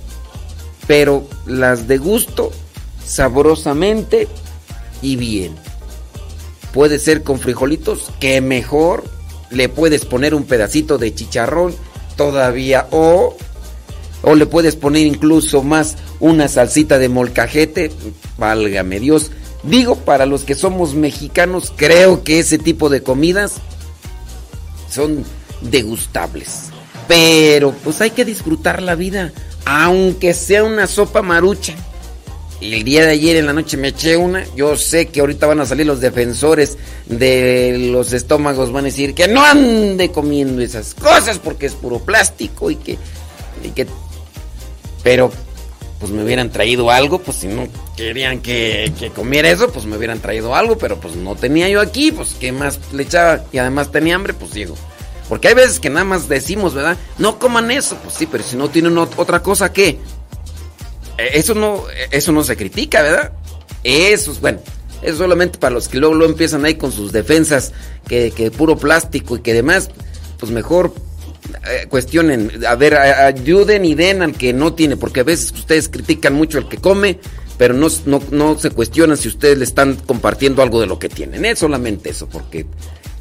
pero 0.88 1.28
las 1.46 1.88
de 1.88 2.00
gusto 2.00 2.52
sabrosamente 3.06 4.28
y 5.04 5.18
bien. 5.18 5.56
Puede 6.74 6.98
ser 6.98 7.22
con 7.22 7.40
frijolitos, 7.40 8.10
que 8.20 8.42
mejor. 8.42 9.04
Le 9.52 9.70
puedes 9.70 10.04
poner 10.04 10.34
un 10.34 10.46
pedacito 10.46 10.98
de 10.98 11.14
chicharrón 11.14 11.76
todavía 12.16 12.88
o 12.90 13.38
o 14.22 14.36
le 14.36 14.46
puedes 14.46 14.76
poner 14.76 15.06
incluso 15.06 15.64
más 15.64 15.96
una 16.20 16.48
salsita 16.48 16.98
de 16.98 17.10
molcajete, 17.10 17.92
válgame 18.38 19.00
Dios. 19.00 19.32
Digo, 19.64 19.96
para 19.96 20.26
los 20.26 20.44
que 20.44 20.56
somos 20.56 20.96
mexicanos, 20.96 21.74
creo 21.76 22.24
que 22.24 22.40
ese 22.40 22.58
tipo 22.58 22.90
de 22.90 23.02
comidas 23.02 23.56
son 24.90 25.24
degustables. 25.62 26.70
Pero 27.08 27.74
pues 27.84 28.02
hay 28.02 28.12
que 28.12 28.26
disfrutar 28.26 28.82
la 28.82 28.96
vida, 28.96 29.32
aunque 29.66 30.34
sea 30.34 30.64
una 30.64 30.88
sopa 30.88 31.22
marucha. 31.22 31.74
El 32.60 32.84
día 32.84 33.06
de 33.06 33.12
ayer 33.12 33.36
en 33.36 33.46
la 33.46 33.54
noche 33.54 33.78
me 33.78 33.90
eché 33.90 34.18
una. 34.18 34.44
Yo 34.56 34.76
sé 34.78 35.08
que 35.08 35.20
ahorita 35.20 35.46
van 35.46 35.60
a 35.60 35.66
salir 35.66 35.86
los 35.86 36.02
defensores 36.02 36.78
de 37.06 37.90
los 37.92 38.14
estómagos, 38.14 38.72
van 38.72 38.86
a 38.86 38.88
decir 38.88 39.14
que 39.14 39.28
no 39.28 39.44
ande 39.44 40.12
comiendo 40.12 40.62
esas 40.62 40.96
cosas 40.96 41.38
porque 41.38 41.68
es 41.68 41.74
puro 41.74 42.00
plástico 42.00 42.72
y 42.72 42.76
que, 42.78 42.98
y 43.64 43.70
que 43.70 43.86
pero 45.04 45.32
pues 46.00 46.12
me 46.12 46.24
hubieran 46.24 46.52
traído 46.52 46.92
algo, 46.92 47.20
pues 47.20 47.38
si 47.38 47.48
no 47.48 47.68
querían 47.96 48.42
que, 48.42 48.94
que, 49.00 49.10
comiera 49.10 49.50
eso, 49.50 49.72
pues 49.72 49.86
me 49.86 49.98
hubieran 49.98 50.20
traído 50.20 50.54
algo, 50.56 50.78
pero 50.78 51.00
pues 51.00 51.16
no 51.16 51.36
tenía 51.36 51.68
yo 51.70 51.82
aquí, 51.82 52.12
pues 52.12 52.36
qué 52.40 52.52
más 52.52 52.80
le 52.94 53.04
echaba 53.04 53.44
y 53.52 53.58
además 53.58 53.92
tenía 53.92 54.16
hambre, 54.16 54.34
pues 54.34 54.54
digo. 54.54 54.76
Porque 55.28 55.50
hay 55.50 55.56
veces 55.56 55.80
que 55.80 55.90
nada 55.90 56.06
más 56.06 56.30
decimos, 56.30 56.74
¿verdad? 56.74 56.98
No 57.18 57.40
coman 57.40 57.72
eso, 57.72 57.98
pues 57.98 58.16
sí, 58.16 58.28
pero 58.28 58.44
si 58.44 58.56
no 58.56 58.70
tienen 58.70 58.98
otra 58.98 59.42
cosa, 59.42 59.74
¿qué? 59.74 60.00
E, 61.18 61.38
eso 61.40 61.54
no, 61.54 61.84
eso 62.12 62.32
no 62.32 62.44
se 62.44 62.56
critica, 62.56 63.02
¿verdad? 63.02 63.34
Eso 63.84 64.32
es, 64.32 64.40
bueno, 64.40 64.60
es 65.02 65.18
solamente 65.18 65.58
para 65.58 65.74
los 65.74 65.88
que 65.88 65.98
luego 65.98 66.16
lo 66.16 66.26
empiezan 66.26 66.64
ahí 66.64 66.76
con 66.76 66.92
sus 66.92 67.12
defensas, 67.12 67.74
que, 68.08 68.32
que 68.32 68.52
puro 68.52 68.78
plástico 68.78 69.36
y 69.36 69.42
que 69.42 69.54
demás, 69.54 69.90
pues 70.40 70.52
mejor 70.52 70.94
eh, 71.70 71.88
cuestionen, 71.88 72.66
a 72.66 72.76
ver, 72.76 72.96
ayuden 72.96 73.86
y 73.86 73.96
den 73.96 74.22
al 74.22 74.34
que 74.34 74.54
no 74.54 74.74
tiene, 74.74 74.98
porque 74.98 75.22
a 75.22 75.24
veces 75.24 75.52
ustedes 75.52 75.90
critican 75.90 76.34
mucho 76.34 76.58
al 76.58 76.68
que 76.68 76.78
come, 76.78 77.20
pero 77.58 77.74
no, 77.74 77.88
no, 78.32 78.58
se 78.58 78.70
cuestionan 78.72 79.18
si 79.18 79.28
ustedes 79.28 79.58
le 79.58 79.64
están 79.64 79.96
compartiendo 79.96 80.62
algo 80.62 80.80
de 80.80 80.88
lo 80.88 81.00
que 81.00 81.10
tienen. 81.10 81.44
Es 81.46 81.60
solamente 81.60 82.10
eso, 82.10 82.28
porque 82.28 82.66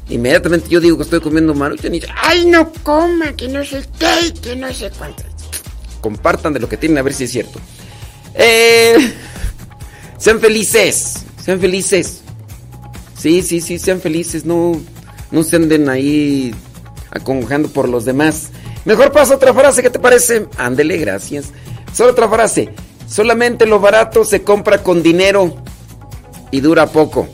inmediatamente 0.09 0.69
yo 0.69 0.79
digo 0.79 0.97
que 0.97 1.03
estoy 1.03 1.19
comiendo 1.19 1.53
maruchan 1.53 1.95
y 1.95 2.01
ay, 2.21 2.45
no 2.45 2.71
coma, 2.83 3.35
que 3.35 3.47
no 3.47 3.63
sé 3.65 3.83
qué, 3.99 4.33
que 4.41 4.55
no 4.55 4.71
sé 4.73 4.91
cuánto. 4.97 5.23
Compartan 6.01 6.53
de 6.53 6.59
lo 6.59 6.69
que 6.69 6.77
tienen 6.77 6.99
a 6.99 7.01
ver 7.01 7.13
si 7.13 7.23
es 7.23 7.31
cierto. 7.31 7.59
Eh, 8.35 9.13
sean 10.17 10.39
felices, 10.39 11.25
sean 11.43 11.59
felices. 11.59 12.21
Sí, 13.17 13.41
sí, 13.41 13.61
sí, 13.61 13.79
sean 13.79 13.99
felices, 13.99 14.45
no, 14.45 14.79
no 15.31 15.43
se 15.43 15.55
anden 15.55 15.89
ahí 15.89 16.53
acongojando 17.11 17.69
por 17.69 17.89
los 17.89 18.05
demás. 18.05 18.49
Mejor 18.85 19.11
pasa 19.11 19.35
otra 19.35 19.53
frase, 19.53 19.81
¿qué 19.81 19.89
te 19.89 19.99
parece? 19.99 20.47
Ándele, 20.57 20.97
gracias. 20.97 21.51
Solo 21.93 22.11
otra 22.11 22.29
frase. 22.29 22.69
Solamente 23.07 23.65
lo 23.65 23.79
barato 23.79 24.25
se 24.25 24.43
compra 24.43 24.83
con 24.83 25.01
dinero 25.01 25.55
y 26.51 26.59
dura 26.59 26.87
poco. 26.87 27.27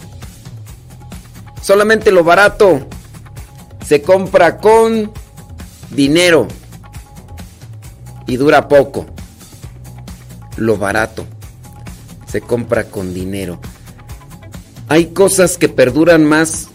Solamente 1.61 2.11
lo 2.11 2.23
barato 2.23 2.87
se 3.85 4.01
compra 4.01 4.57
con 4.57 5.11
dinero 5.89 6.47
y 8.27 8.37
dura 8.37 8.67
poco. 8.67 9.05
Lo 10.57 10.77
barato 10.77 11.25
se 12.27 12.41
compra 12.41 12.85
con 12.85 13.13
dinero. 13.13 13.59
Hay 14.89 15.07
cosas 15.07 15.57
que 15.57 15.69
perduran 15.69 16.25
más 16.25 16.67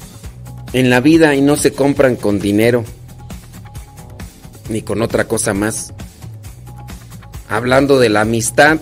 en 0.72 0.90
la 0.90 1.00
vida 1.00 1.34
y 1.34 1.40
no 1.40 1.56
se 1.56 1.72
compran 1.72 2.16
con 2.16 2.38
dinero 2.38 2.84
ni 4.68 4.82
con 4.82 5.02
otra 5.02 5.26
cosa 5.26 5.54
más. 5.54 5.92
Hablando 7.48 7.98
de 7.98 8.10
la 8.10 8.22
amistad, 8.22 8.78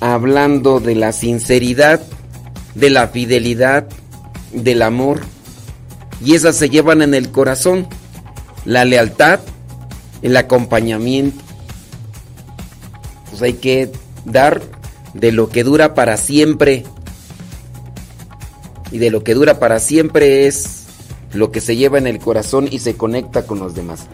hablando 0.00 0.80
de 0.80 0.94
la 0.94 1.12
sinceridad, 1.12 2.00
de 2.74 2.90
la 2.90 3.08
fidelidad, 3.08 3.88
del 4.52 4.82
amor. 4.82 5.20
Y 6.24 6.34
esas 6.34 6.56
se 6.56 6.68
llevan 6.68 7.02
en 7.02 7.14
el 7.14 7.30
corazón. 7.30 7.86
La 8.64 8.84
lealtad, 8.84 9.40
el 10.22 10.36
acompañamiento. 10.36 11.42
Pues 13.30 13.42
hay 13.42 13.54
que 13.54 13.92
dar 14.24 14.60
de 15.14 15.32
lo 15.32 15.48
que 15.48 15.62
dura 15.62 15.94
para 15.94 16.16
siempre. 16.16 16.84
Y 18.90 18.98
de 18.98 19.10
lo 19.10 19.22
que 19.22 19.34
dura 19.34 19.60
para 19.60 19.78
siempre 19.78 20.46
es 20.46 20.77
lo 21.32 21.50
que 21.50 21.60
se 21.60 21.76
lleva 21.76 21.98
en 21.98 22.06
el 22.06 22.18
corazón 22.18 22.68
y 22.70 22.78
se 22.78 22.96
conecta 22.96 23.46
con 23.46 23.58
los 23.58 23.74
demás. 23.74 24.06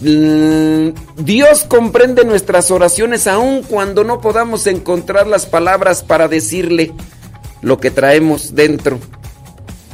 Mm, 0.00 0.90
Dios 1.16 1.64
comprende 1.64 2.24
nuestras 2.24 2.70
oraciones 2.70 3.26
aun 3.26 3.62
cuando 3.62 4.04
no 4.04 4.20
podamos 4.20 4.66
encontrar 4.66 5.26
las 5.26 5.46
palabras 5.46 6.02
para 6.02 6.28
decirle 6.28 6.92
lo 7.62 7.80
que 7.80 7.90
traemos 7.90 8.54
dentro. 8.54 8.98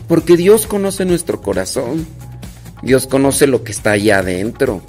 Porque 0.08 0.36
Dios 0.36 0.66
conoce 0.66 1.04
nuestro 1.04 1.40
corazón. 1.40 2.06
Dios 2.82 3.06
conoce 3.06 3.46
lo 3.46 3.64
que 3.64 3.72
está 3.72 3.92
allá 3.92 4.18
adentro. 4.18 4.82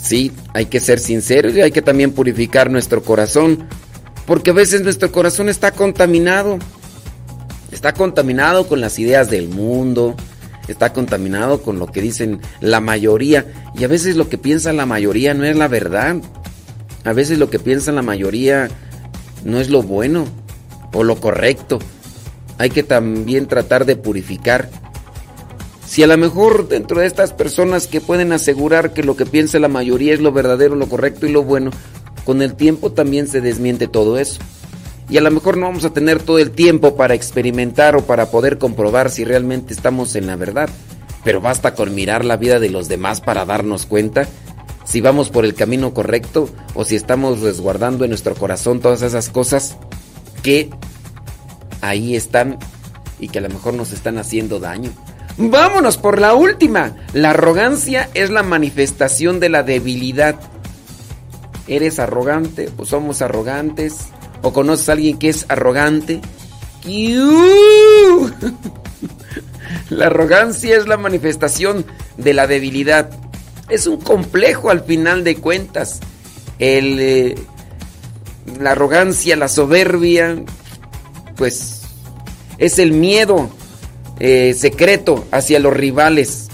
Sí, 0.00 0.32
hay 0.52 0.66
que 0.66 0.80
ser 0.80 0.98
sinceros 0.98 1.54
y 1.54 1.60
hay 1.60 1.70
que 1.70 1.82
también 1.82 2.12
purificar 2.12 2.70
nuestro 2.70 3.02
corazón. 3.02 3.68
Porque 4.26 4.50
a 4.50 4.54
veces 4.54 4.82
nuestro 4.82 5.12
corazón 5.12 5.48
está 5.48 5.70
contaminado. 5.70 6.58
Está 7.70 7.94
contaminado 7.94 8.66
con 8.66 8.80
las 8.80 8.98
ideas 8.98 9.30
del 9.30 9.48
mundo, 9.48 10.16
está 10.72 10.92
contaminado 10.92 11.62
con 11.62 11.78
lo 11.78 11.86
que 11.86 12.00
dicen 12.00 12.40
la 12.60 12.80
mayoría. 12.80 13.46
Y 13.74 13.84
a 13.84 13.88
veces 13.88 14.16
lo 14.16 14.28
que 14.28 14.38
piensa 14.38 14.72
la 14.72 14.86
mayoría 14.86 15.34
no 15.34 15.44
es 15.44 15.56
la 15.56 15.68
verdad. 15.68 16.16
A 17.04 17.12
veces 17.12 17.38
lo 17.38 17.50
que 17.50 17.58
piensa 17.58 17.92
la 17.92 18.02
mayoría 18.02 18.68
no 19.44 19.60
es 19.60 19.70
lo 19.70 19.82
bueno 19.82 20.26
o 20.92 21.04
lo 21.04 21.20
correcto. 21.20 21.78
Hay 22.58 22.70
que 22.70 22.82
también 22.82 23.46
tratar 23.46 23.84
de 23.84 23.96
purificar. 23.96 24.68
Si 25.86 26.02
a 26.02 26.06
lo 26.06 26.18
mejor 26.18 26.68
dentro 26.68 27.00
de 27.00 27.06
estas 27.06 27.32
personas 27.32 27.86
que 27.86 28.00
pueden 28.00 28.32
asegurar 28.32 28.92
que 28.92 29.02
lo 29.02 29.16
que 29.16 29.24
piensa 29.24 29.58
la 29.58 29.68
mayoría 29.68 30.12
es 30.12 30.20
lo 30.20 30.32
verdadero, 30.32 30.74
lo 30.74 30.88
correcto 30.88 31.26
y 31.26 31.32
lo 31.32 31.44
bueno, 31.44 31.70
con 32.24 32.42
el 32.42 32.54
tiempo 32.54 32.92
también 32.92 33.26
se 33.26 33.40
desmiente 33.40 33.88
todo 33.88 34.18
eso 34.18 34.38
y 35.08 35.16
a 35.16 35.20
lo 35.20 35.30
mejor 35.30 35.56
no 35.56 35.66
vamos 35.66 35.84
a 35.84 35.92
tener 35.92 36.22
todo 36.22 36.38
el 36.38 36.50
tiempo 36.50 36.96
para 36.96 37.14
experimentar 37.14 37.96
o 37.96 38.04
para 38.04 38.30
poder 38.30 38.58
comprobar 38.58 39.10
si 39.10 39.24
realmente 39.24 39.72
estamos 39.72 40.14
en 40.16 40.26
la 40.26 40.36
verdad. 40.36 40.68
Pero 41.24 41.40
basta 41.40 41.74
con 41.74 41.94
mirar 41.94 42.24
la 42.24 42.36
vida 42.36 42.60
de 42.60 42.70
los 42.70 42.88
demás 42.88 43.20
para 43.20 43.44
darnos 43.44 43.86
cuenta 43.86 44.28
si 44.84 45.00
vamos 45.00 45.28
por 45.28 45.44
el 45.44 45.54
camino 45.54 45.92
correcto 45.92 46.48
o 46.74 46.84
si 46.84 46.96
estamos 46.96 47.40
resguardando 47.40 48.04
en 48.04 48.10
nuestro 48.10 48.34
corazón 48.34 48.80
todas 48.80 49.02
esas 49.02 49.28
cosas 49.28 49.76
que 50.42 50.70
ahí 51.80 52.16
están 52.16 52.58
y 53.18 53.28
que 53.28 53.38
a 53.38 53.42
lo 53.42 53.48
mejor 53.48 53.74
nos 53.74 53.92
están 53.92 54.18
haciendo 54.18 54.60
daño. 54.60 54.90
Vámonos 55.36 55.98
por 55.98 56.20
la 56.20 56.34
última. 56.34 56.96
La 57.12 57.30
arrogancia 57.30 58.08
es 58.14 58.30
la 58.30 58.42
manifestación 58.42 59.40
de 59.40 59.48
la 59.48 59.62
debilidad. 59.62 60.36
¿Eres 61.66 61.98
arrogante 61.98 62.70
o 62.76 62.84
somos 62.84 63.22
arrogantes? 63.22 64.08
O 64.42 64.52
conoces 64.52 64.88
a 64.88 64.92
alguien 64.92 65.18
que 65.18 65.28
es 65.28 65.46
arrogante. 65.48 66.20
La 69.90 70.06
arrogancia 70.06 70.76
es 70.76 70.86
la 70.86 70.96
manifestación 70.96 71.84
de 72.16 72.34
la 72.34 72.46
debilidad. 72.46 73.10
Es 73.68 73.86
un 73.86 74.00
complejo 74.00 74.70
al 74.70 74.82
final 74.82 75.24
de 75.24 75.36
cuentas. 75.36 76.00
El, 76.58 76.98
eh, 77.00 77.34
la 78.60 78.72
arrogancia, 78.72 79.36
la 79.36 79.48
soberbia, 79.48 80.42
pues 81.36 81.82
es 82.58 82.78
el 82.78 82.92
miedo 82.92 83.50
eh, 84.20 84.54
secreto 84.58 85.26
hacia 85.30 85.60
los 85.60 85.74
rivales. 85.74 86.48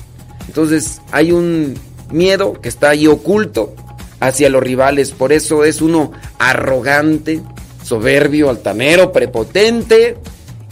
Entonces 0.47 1.01
hay 1.11 1.33
un 1.33 1.75
miedo 2.11 2.61
que 2.61 2.69
está 2.69 2.91
ahí 2.91 3.07
oculto 3.07 3.75
hacia 4.21 4.49
los 4.49 4.63
rivales. 4.63 5.13
Por 5.13 5.33
eso 5.33 5.65
es 5.65 5.81
uno 5.81 6.13
arrogante 6.39 7.43
soberbio, 7.85 8.51
altanero, 8.51 9.13
prepotente 9.13 10.17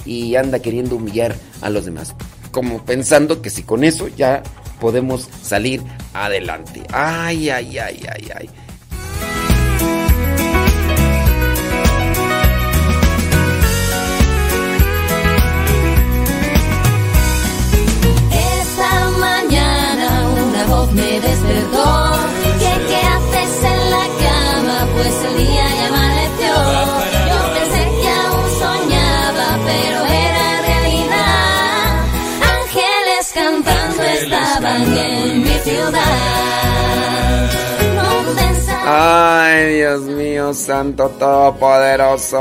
y 0.04 0.34
anda 0.34 0.58
queriendo 0.60 0.96
humillar 0.96 1.36
a 1.60 1.70
los 1.70 1.84
demás. 1.84 2.14
Como 2.50 2.84
pensando 2.84 3.40
que 3.40 3.50
si 3.50 3.62
con 3.62 3.84
eso 3.84 4.08
ya 4.08 4.42
podemos 4.80 5.28
salir 5.42 5.80
adelante. 6.12 6.82
Ay, 6.92 7.50
ay, 7.50 7.78
ay, 7.78 8.02
ay, 8.12 8.30
ay. 8.34 8.50
Esta 18.60 19.10
mañana 19.18 20.28
una 20.28 20.66
voz 20.66 20.92
me 20.92 21.20
despertó. 21.20 22.12
¿Qué, 22.58 22.72
qué 22.88 22.96
haces 22.96 23.64
en 23.64 23.90
la 23.90 24.06
cama? 24.24 24.88
Pues 24.94 25.14
el 25.30 25.46
día 25.46 25.66
ya 25.76 25.81
Ay, 38.84 39.76
Dios 39.76 40.00
mío, 40.02 40.52
Santo 40.54 41.08
Todopoderoso. 41.10 42.38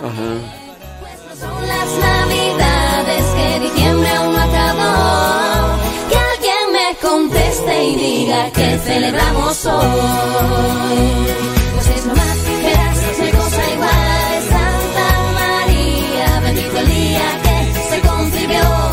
Ajá. 0.00 0.30
Son 1.40 1.66
las 1.66 1.88
navidades 1.98 3.24
que 3.34 3.60
diciembre 3.60 4.10
aún 4.10 4.32
no 4.34 4.42
acabó. 4.42 4.92
Que 6.10 6.16
alguien 6.16 6.72
me 6.72 6.96
conteste 7.00 7.84
y 7.84 7.96
diga 7.96 8.50
que 8.50 8.78
celebramos 8.78 9.64
hoy. 9.64 11.26
Pues 11.74 11.88
es 11.88 12.04
lo 12.06 12.14
más, 12.14 12.36
verás, 12.62 12.98
no 13.18 13.30
cosa 13.38 13.70
igual. 13.72 14.42
Santa 14.50 15.08
María, 15.32 16.40
bendito 16.40 16.78
el 16.78 16.86
día 16.86 17.40
que 17.42 17.56
se 17.90 18.00
concibió. 18.06 18.83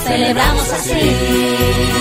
Celebramos 0.00 0.72
así. 0.72 1.97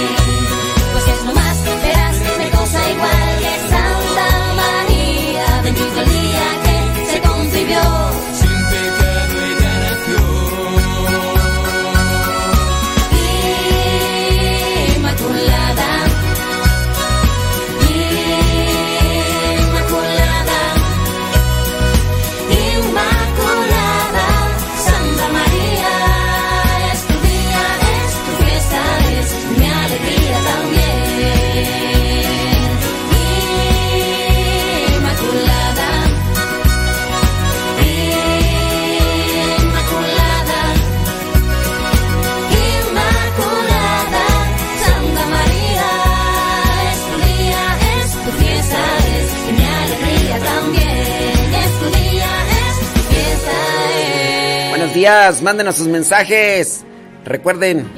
Días, 55.07 55.41
mándenos 55.41 55.77
sus 55.77 55.87
mensajes. 55.87 56.83
Recuerden, 57.23 57.89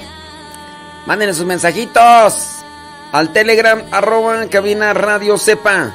mándenos 1.07 1.37
sus 1.37 1.45
mensajitos 1.47 2.35
al 3.11 3.33
Telegram, 3.33 3.81
arroba 3.91 4.45
cabina 4.45 4.93
radio 4.93 5.35
sepa. 5.39 5.91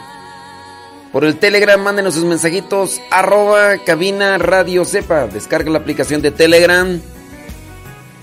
Por 1.13 1.25
el 1.25 1.37
Telegram, 1.39 1.81
mándenos 1.81 2.15
sus 2.15 2.25
mensajitos, 2.25 3.01
arroba 3.13 3.79
cabina 3.87 4.39
radio 4.39 4.85
sepa. 4.85 5.29
Descarga 5.29 5.71
la 5.71 5.79
aplicación 5.79 6.21
de 6.21 6.33
Telegram. 6.33 7.01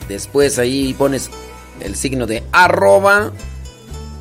Después 0.10 0.60
ahí 0.60 0.93
pones 0.93 1.30
el 1.80 1.95
signo 1.95 2.27
de 2.27 2.43
arroba 2.51 3.32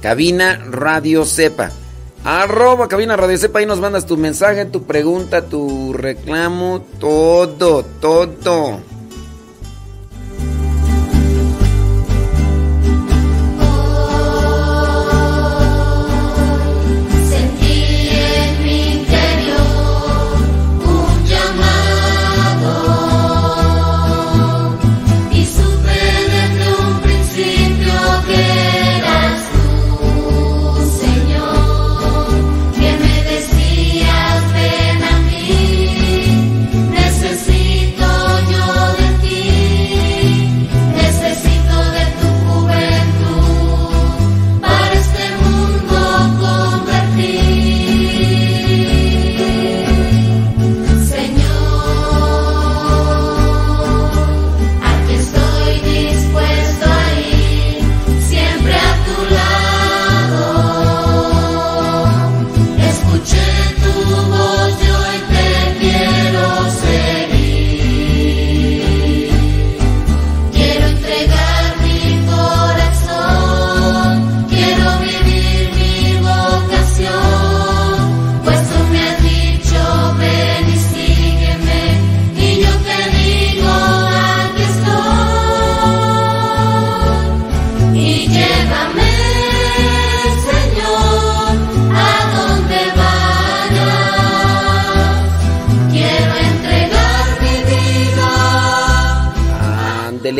cabina 0.00 0.64
radio 0.70 1.24
sepa. 1.24 1.72
Arroba 2.24 2.86
cabina 2.88 3.16
radio 3.16 3.38
sepa. 3.38 3.60
Ahí 3.60 3.66
nos 3.66 3.80
mandas 3.80 4.06
tu 4.06 4.16
mensaje, 4.16 4.66
tu 4.66 4.84
pregunta, 4.84 5.42
tu 5.42 5.92
reclamo, 5.92 6.84
todo, 6.98 7.82
todo. 8.00 8.89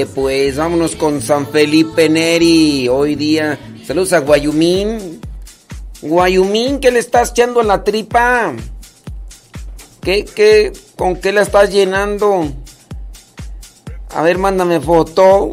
Pues, 0.07 0.57
vámonos 0.57 0.97
con 0.97 1.21
San 1.21 1.47
Felipe 1.49 2.09
Neri. 2.09 2.89
Hoy 2.89 3.17
día, 3.17 3.59
saludos 3.85 4.13
a 4.13 4.21
Guayumín. 4.21 5.21
Guayumín, 6.01 6.81
¿qué 6.81 6.91
le 6.91 7.01
estás 7.01 7.31
echando 7.31 7.61
en 7.61 7.69
la 7.69 7.85
tripa? 7.85 8.55
¿Qué, 10.01 10.25
qué, 10.25 10.73
con 10.97 11.17
qué 11.17 11.33
la 11.33 11.43
estás 11.43 11.71
llenando? 11.71 12.51
A 14.11 14.23
ver, 14.23 14.39
mándame 14.39 14.81
foto. 14.81 15.53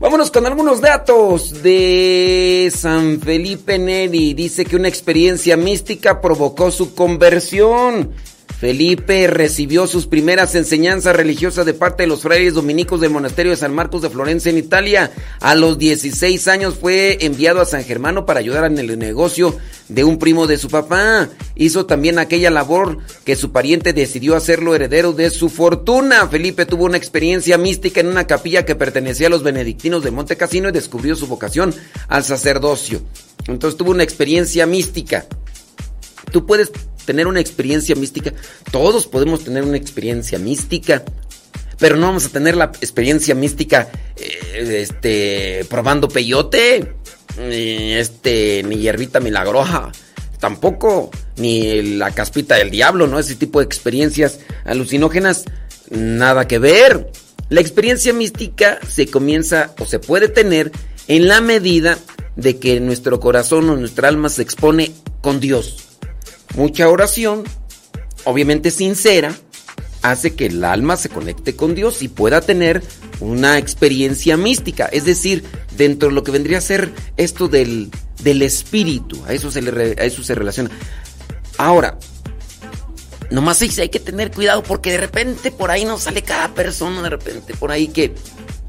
Vámonos 0.00 0.30
con 0.30 0.46
algunos 0.46 0.80
datos 0.80 1.62
de 1.62 2.72
San 2.74 3.20
Felipe 3.20 3.78
Neri. 3.78 4.32
Dice 4.32 4.64
que 4.64 4.76
una 4.76 4.88
experiencia 4.88 5.56
mística 5.56 6.20
provocó 6.20 6.70
su 6.70 6.94
conversión. 6.94 8.12
Felipe 8.62 9.26
recibió 9.26 9.88
sus 9.88 10.06
primeras 10.06 10.54
enseñanzas 10.54 11.16
religiosas 11.16 11.66
de 11.66 11.74
parte 11.74 12.04
de 12.04 12.06
los 12.06 12.22
frailes 12.22 12.54
dominicos 12.54 13.00
del 13.00 13.10
monasterio 13.10 13.50
de 13.50 13.56
San 13.56 13.74
Marcos 13.74 14.02
de 14.02 14.08
Florencia 14.08 14.50
en 14.50 14.58
Italia. 14.58 15.10
A 15.40 15.56
los 15.56 15.78
16 15.78 16.46
años 16.46 16.76
fue 16.80 17.18
enviado 17.22 17.60
a 17.60 17.64
San 17.64 17.82
Germano 17.82 18.24
para 18.24 18.38
ayudar 18.38 18.66
en 18.66 18.78
el 18.78 18.96
negocio 19.00 19.58
de 19.88 20.04
un 20.04 20.16
primo 20.16 20.46
de 20.46 20.58
su 20.58 20.68
papá. 20.68 21.28
Hizo 21.56 21.86
también 21.86 22.20
aquella 22.20 22.52
labor 22.52 22.98
que 23.24 23.34
su 23.34 23.50
pariente 23.50 23.92
decidió 23.92 24.36
hacerlo 24.36 24.76
heredero 24.76 25.12
de 25.12 25.30
su 25.30 25.48
fortuna. 25.48 26.28
Felipe 26.28 26.64
tuvo 26.64 26.84
una 26.84 26.98
experiencia 26.98 27.58
mística 27.58 27.98
en 27.98 28.06
una 28.06 28.28
capilla 28.28 28.64
que 28.64 28.76
pertenecía 28.76 29.26
a 29.26 29.30
los 29.30 29.42
benedictinos 29.42 30.04
de 30.04 30.12
Monte 30.12 30.36
Cassino 30.36 30.68
y 30.68 30.72
descubrió 30.72 31.16
su 31.16 31.26
vocación 31.26 31.74
al 32.06 32.22
sacerdocio. 32.22 33.02
Entonces 33.48 33.76
tuvo 33.76 33.90
una 33.90 34.04
experiencia 34.04 34.66
mística. 34.66 35.26
Tú 36.30 36.46
puedes 36.46 36.70
tener 37.04 37.26
una 37.26 37.40
experiencia 37.40 37.94
mística. 37.94 38.32
Todos 38.70 39.06
podemos 39.06 39.44
tener 39.44 39.62
una 39.64 39.76
experiencia 39.76 40.38
mística. 40.38 41.02
Pero 41.78 41.96
no 41.96 42.06
vamos 42.06 42.26
a 42.26 42.28
tener 42.28 42.56
la 42.56 42.66
experiencia 42.66 43.34
mística 43.34 43.88
eh, 44.16 44.82
este, 44.82 45.66
probando 45.68 46.08
peyote. 46.08 46.94
Ni, 47.38 47.94
este, 47.94 48.62
ni 48.62 48.76
hierbita 48.76 49.20
milagrosa. 49.20 49.90
Tampoco. 50.38 51.10
Ni 51.36 51.82
la 51.96 52.10
caspita 52.10 52.56
del 52.56 52.70
diablo, 52.70 53.06
¿no? 53.06 53.18
Ese 53.18 53.34
tipo 53.34 53.58
de 53.58 53.66
experiencias 53.66 54.40
alucinógenas. 54.64 55.44
Nada 55.90 56.46
que 56.46 56.58
ver. 56.58 57.10
La 57.48 57.60
experiencia 57.60 58.12
mística 58.12 58.78
se 58.88 59.06
comienza 59.08 59.74
o 59.78 59.84
se 59.84 59.98
puede 59.98 60.28
tener 60.28 60.72
en 61.08 61.28
la 61.28 61.40
medida 61.40 61.98
de 62.36 62.58
que 62.58 62.80
nuestro 62.80 63.20
corazón 63.20 63.68
o 63.68 63.76
nuestra 63.76 64.08
alma 64.08 64.28
se 64.28 64.42
expone 64.42 64.92
con 65.20 65.38
Dios 65.40 65.91
mucha 66.54 66.88
oración, 66.88 67.44
obviamente 68.24 68.70
sincera, 68.70 69.34
hace 70.02 70.34
que 70.34 70.46
el 70.46 70.64
alma 70.64 70.96
se 70.96 71.08
conecte 71.08 71.54
con 71.56 71.74
Dios 71.74 72.02
y 72.02 72.08
pueda 72.08 72.40
tener 72.40 72.82
una 73.20 73.58
experiencia 73.58 74.36
mística. 74.36 74.86
Es 74.86 75.04
decir, 75.04 75.44
dentro 75.76 76.08
de 76.08 76.14
lo 76.14 76.24
que 76.24 76.32
vendría 76.32 76.58
a 76.58 76.62
ser 76.62 76.92
esto 77.16 77.48
del, 77.48 77.90
del 78.22 78.42
espíritu, 78.42 79.22
a 79.26 79.32
eso, 79.32 79.50
se 79.50 79.62
le, 79.62 79.92
a 79.98 80.04
eso 80.04 80.22
se 80.22 80.34
relaciona. 80.34 80.70
Ahora, 81.56 81.98
nomás 83.30 83.62
hay, 83.62 83.88
que 83.88 84.00
tener 84.00 84.30
cuidado 84.30 84.62
porque 84.62 84.90
de 84.90 84.98
repente 84.98 85.50
por 85.50 85.70
ahí 85.70 85.84
nos 85.84 86.02
sale 86.02 86.22
cada 86.22 86.54
persona, 86.54 87.02
de 87.02 87.10
repente 87.10 87.54
por 87.54 87.70
ahí 87.70 87.88
que 87.88 88.14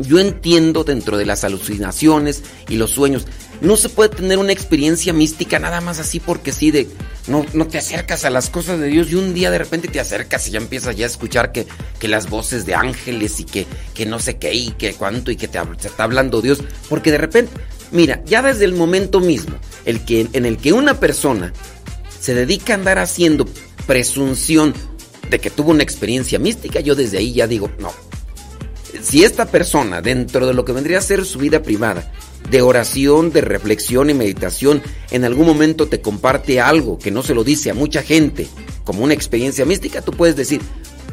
yo 0.04 0.20
entiendo 0.20 0.84
dentro 0.84 1.18
de 1.18 1.26
las 1.26 1.43
alucinaciones 1.43 2.43
y 2.70 2.76
los 2.76 2.91
sueños. 2.91 3.26
No 3.62 3.78
se 3.78 3.89
puede 3.89 4.10
tener 4.10 4.38
una 4.38 4.51
experiencia 4.51 5.14
mística 5.14 5.60
nada 5.60 5.80
más 5.82 5.99
así 5.99 6.20
porque 6.20 6.51
sí, 6.51 6.72
de 6.72 6.88
no, 7.28 7.45
no 7.54 7.68
te 7.68 7.78
acercas 7.78 8.26
a 8.26 8.30
las 8.30 8.49
cosas 8.49 8.80
de 8.80 8.88
Dios 8.88 9.10
y 9.12 9.16
un 9.16 9.34
día 9.34 9.51
de 9.51 9.58
repente 9.58 9.88
te 9.88 9.99
acercas 9.99 10.47
y 10.47 10.51
ya 10.51 10.58
empiezas 10.58 10.95
ya 10.95 11.06
a 11.06 11.10
escuchar 11.10 11.51
que, 11.51 11.66
que 11.99 12.08
las 12.08 12.30
voces 12.30 12.66
de 12.66 12.76
ángeles 12.76 13.39
y 13.39 13.45
que, 13.45 13.66
que 13.93 14.06
no 14.06 14.20
sé 14.20 14.38
qué 14.38 14.54
y 14.54 14.72
que 14.72 14.93
cuánto 14.93 15.32
y 15.32 15.38
que 15.38 15.47
te, 15.47 15.60
te 15.80 15.88
está 15.88 16.04
hablando 16.04 16.41
Dios. 16.41 16.62
Porque 16.89 17.12
de 17.12 17.18
repente, 17.18 17.54
mira, 17.91 18.22
ya 18.26 18.41
desde 18.41 18.66
el 18.66 18.74
momento 18.74 19.20
mismo 19.20 19.56
el 19.86 20.04
que, 20.04 20.28
en 20.34 20.45
el 20.45 20.58
que 20.58 20.74
una 20.74 20.99
persona 20.99 21.54
se 22.20 22.34
dedica 22.34 22.74
a 22.74 22.76
andar 22.76 22.99
haciendo 22.99 23.45
presunción 23.88 24.74
de 25.30 25.39
que 25.39 25.49
tuvo 25.49 25.72
una 25.72 25.84
experiencia 25.84 26.39
mística, 26.39 26.80
yo 26.80 26.95
desde 26.95 27.18
ahí 27.18 27.34
ya 27.34 27.47
digo, 27.47 27.72
no. 27.80 27.91
Si 29.02 29.24
esta 29.24 29.46
persona, 29.46 30.02
dentro 30.02 30.46
de 30.46 30.54
lo 30.54 30.66
que 30.66 30.72
vendría 30.72 31.00
a 31.00 31.02
ser 31.02 31.26
su 31.26 31.39
vida 31.39 31.64
privada, 31.64 32.12
de 32.50 32.62
oración, 32.62 33.32
de 33.32 33.41
reflexión 33.41 34.10
y 34.10 34.14
meditación, 34.14 34.82
en 35.12 35.26
algún 35.26 35.46
momento 35.46 35.88
te 35.88 36.02
comparte 36.02 36.60
algo 36.60 37.00
que 37.00 37.12
no 37.12 37.24
se 37.24 37.34
lo 37.34 37.44
dice 37.44 37.70
a 37.70 37.74
mucha 37.74 38.04
gente, 38.04 38.48
como 38.84 39.04
una 39.04 39.14
experiencia 39.14 39.66
mística, 39.66 40.02
tú 40.02 40.12
puedes 40.12 40.36
decir, 40.36 40.62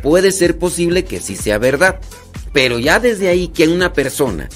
puede 0.03 0.33
ser 0.33 0.59
posible 0.59 1.05
que 1.05 1.21
sí 1.21 1.37
sea 1.37 1.59
verdad. 1.59 2.01
Pero 2.53 2.79
ya 2.79 2.99
desde 2.99 3.29
ahí 3.29 3.49
que 3.49 3.69
una 3.69 3.93
persona 3.93 4.49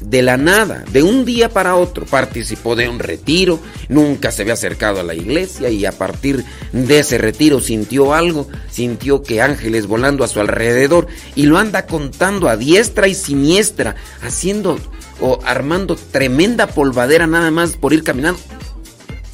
de 0.00 0.22
la 0.22 0.36
nada, 0.36 0.84
de 0.92 1.02
un 1.02 1.24
día 1.24 1.48
para 1.48 1.76
otro, 1.76 2.06
participó 2.06 2.76
de 2.76 2.88
un 2.88 2.98
retiro, 2.98 3.58
nunca 3.88 4.30
se 4.30 4.42
había 4.42 4.54
acercado 4.54 5.00
a 5.00 5.04
la 5.04 5.14
iglesia 5.14 5.70
y 5.70 5.84
a 5.86 5.92
partir 5.92 6.44
de 6.72 7.00
ese 7.00 7.18
retiro 7.18 7.60
sintió 7.60 8.14
algo, 8.14 8.48
sintió 8.70 9.22
que 9.22 9.42
ángeles 9.42 9.86
volando 9.86 10.24
a 10.24 10.28
su 10.28 10.40
alrededor 10.40 11.08
y 11.34 11.46
lo 11.46 11.58
anda 11.58 11.86
contando 11.86 12.48
a 12.48 12.56
diestra 12.56 13.08
y 13.08 13.14
siniestra, 13.14 13.96
haciendo 14.22 14.78
o 15.20 15.40
armando 15.44 15.96
tremenda 15.96 16.68
polvadera 16.68 17.26
nada 17.26 17.50
más 17.50 17.76
por 17.76 17.92
ir 17.92 18.04
caminando. 18.04 18.40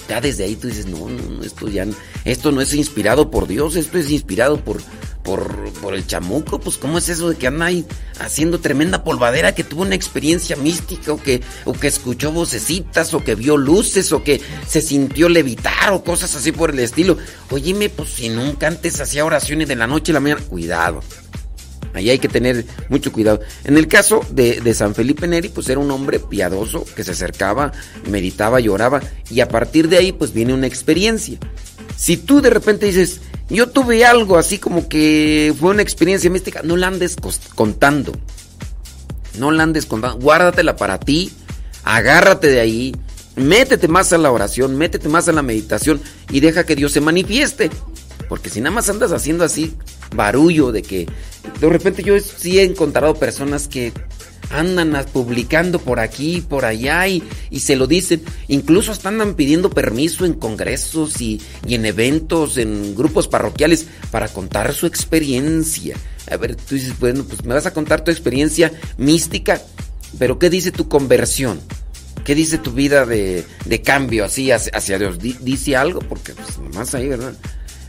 Ya 0.08 0.20
desde 0.20 0.44
ahí 0.44 0.56
tú 0.56 0.68
dices, 0.68 0.86
no, 0.86 1.08
no, 1.08 1.42
esto 1.42 1.68
ya, 1.68 1.86
esto 2.24 2.52
no 2.52 2.60
es 2.60 2.74
inspirado 2.74 3.30
por 3.30 3.46
Dios, 3.46 3.76
esto 3.76 3.96
es 3.98 4.10
inspirado 4.10 4.58
por, 4.58 4.78
por, 5.24 5.72
por 5.80 5.94
el 5.94 6.06
chamuco, 6.06 6.60
pues 6.60 6.76
cómo 6.76 6.98
es 6.98 7.08
eso 7.08 7.30
de 7.30 7.36
que 7.36 7.48
anda 7.48 7.66
ahí 7.66 7.84
haciendo 8.20 8.60
tremenda 8.60 9.02
polvadera, 9.02 9.54
que 9.54 9.64
tuvo 9.64 9.82
una 9.82 9.94
experiencia 9.94 10.54
mística, 10.54 11.12
o 11.12 11.20
que, 11.20 11.40
o 11.64 11.72
que 11.72 11.88
escuchó 11.88 12.30
vocecitas, 12.30 13.14
o 13.14 13.24
que 13.24 13.34
vio 13.34 13.56
luces, 13.56 14.12
o 14.12 14.22
que 14.22 14.40
se 14.68 14.82
sintió 14.82 15.28
levitar, 15.28 15.92
o 15.92 16.04
cosas 16.04 16.36
así 16.36 16.52
por 16.52 16.70
el 16.70 16.78
estilo. 16.78 17.16
Oíme, 17.50 17.88
pues 17.88 18.10
si 18.10 18.28
nunca 18.28 18.68
antes 18.68 19.00
hacía 19.00 19.24
oraciones 19.24 19.66
de 19.66 19.76
la 19.76 19.86
noche 19.86 20.12
a 20.12 20.14
la 20.14 20.20
mañana, 20.20 20.42
cuidado. 20.42 21.02
Ahí 21.94 22.10
hay 22.10 22.18
que 22.18 22.28
tener 22.28 22.66
mucho 22.88 23.12
cuidado. 23.12 23.40
En 23.62 23.78
el 23.78 23.86
caso 23.86 24.20
de, 24.30 24.60
de, 24.60 24.74
San 24.74 24.94
Felipe 24.94 25.28
Neri, 25.28 25.48
pues 25.48 25.68
era 25.68 25.78
un 25.78 25.90
hombre 25.90 26.18
piadoso 26.18 26.84
que 26.96 27.04
se 27.04 27.12
acercaba, 27.12 27.72
meditaba, 28.10 28.60
lloraba, 28.60 29.00
y 29.30 29.40
a 29.40 29.48
partir 29.48 29.88
de 29.88 29.98
ahí, 29.98 30.12
pues 30.12 30.34
viene 30.34 30.52
una 30.52 30.66
experiencia. 30.66 31.38
Si 31.96 32.16
tú 32.16 32.40
de 32.40 32.50
repente 32.50 32.86
dices, 32.86 33.20
yo 33.48 33.68
tuve 33.68 34.04
algo 34.04 34.38
así 34.38 34.58
como 34.58 34.88
que 34.88 35.54
fue 35.58 35.70
una 35.70 35.82
experiencia 35.82 36.30
mística, 36.30 36.62
no 36.62 36.76
la 36.76 36.88
andes 36.88 37.16
contando. 37.54 38.12
No 39.38 39.50
la 39.50 39.62
andes 39.62 39.86
contando. 39.86 40.18
Guárdatela 40.18 40.76
para 40.76 40.98
ti, 40.98 41.32
agárrate 41.82 42.48
de 42.48 42.60
ahí, 42.60 42.96
métete 43.36 43.88
más 43.88 44.12
a 44.12 44.18
la 44.18 44.30
oración, 44.30 44.76
métete 44.76 45.08
más 45.08 45.28
a 45.28 45.32
la 45.32 45.42
meditación 45.42 46.00
y 46.30 46.40
deja 46.40 46.64
que 46.64 46.76
Dios 46.76 46.92
se 46.92 47.00
manifieste. 47.00 47.70
Porque 48.28 48.48
si 48.48 48.60
nada 48.60 48.74
más 48.74 48.88
andas 48.88 49.12
haciendo 49.12 49.44
así 49.44 49.74
barullo 50.14 50.72
de 50.72 50.82
que 50.82 51.06
de 51.60 51.68
repente 51.68 52.02
yo 52.02 52.18
sí 52.18 52.58
he 52.58 52.64
encontrado 52.64 53.14
personas 53.14 53.68
que 53.68 53.92
andan 54.50 55.04
publicando 55.12 55.78
por 55.78 56.00
aquí, 56.00 56.40
por 56.46 56.64
allá 56.64 57.06
y, 57.08 57.22
y 57.50 57.60
se 57.60 57.76
lo 57.76 57.86
dicen. 57.86 58.22
Incluso 58.48 58.92
hasta 58.92 59.08
andan 59.08 59.34
pidiendo 59.34 59.70
permiso 59.70 60.24
en 60.24 60.34
congresos 60.34 61.20
y, 61.20 61.40
y, 61.66 61.74
en 61.74 61.86
eventos, 61.86 62.56
en 62.56 62.94
grupos 62.94 63.28
parroquiales 63.28 63.86
para 64.10 64.28
contar 64.28 64.72
su 64.74 64.86
experiencia. 64.86 65.96
A 66.30 66.36
ver, 66.36 66.56
tú 66.56 66.74
dices, 66.74 66.94
pues 66.98 67.44
me 67.44 67.54
vas 67.54 67.66
a 67.66 67.74
contar 67.74 68.02
tu 68.02 68.10
experiencia 68.10 68.72
mística, 68.96 69.60
pero 70.18 70.38
¿qué 70.38 70.50
dice 70.50 70.72
tu 70.72 70.88
conversión? 70.88 71.60
¿Qué 72.24 72.34
dice 72.34 72.56
tu 72.56 72.72
vida 72.72 73.04
de, 73.04 73.44
de 73.66 73.82
cambio 73.82 74.24
así 74.24 74.50
hacia, 74.50 74.72
hacia 74.74 74.98
Dios? 74.98 75.18
¿Dice 75.18 75.76
algo? 75.76 76.00
Porque 76.00 76.32
pues 76.32 76.58
nomás 76.58 76.94
ahí, 76.94 77.08
¿verdad? 77.08 77.34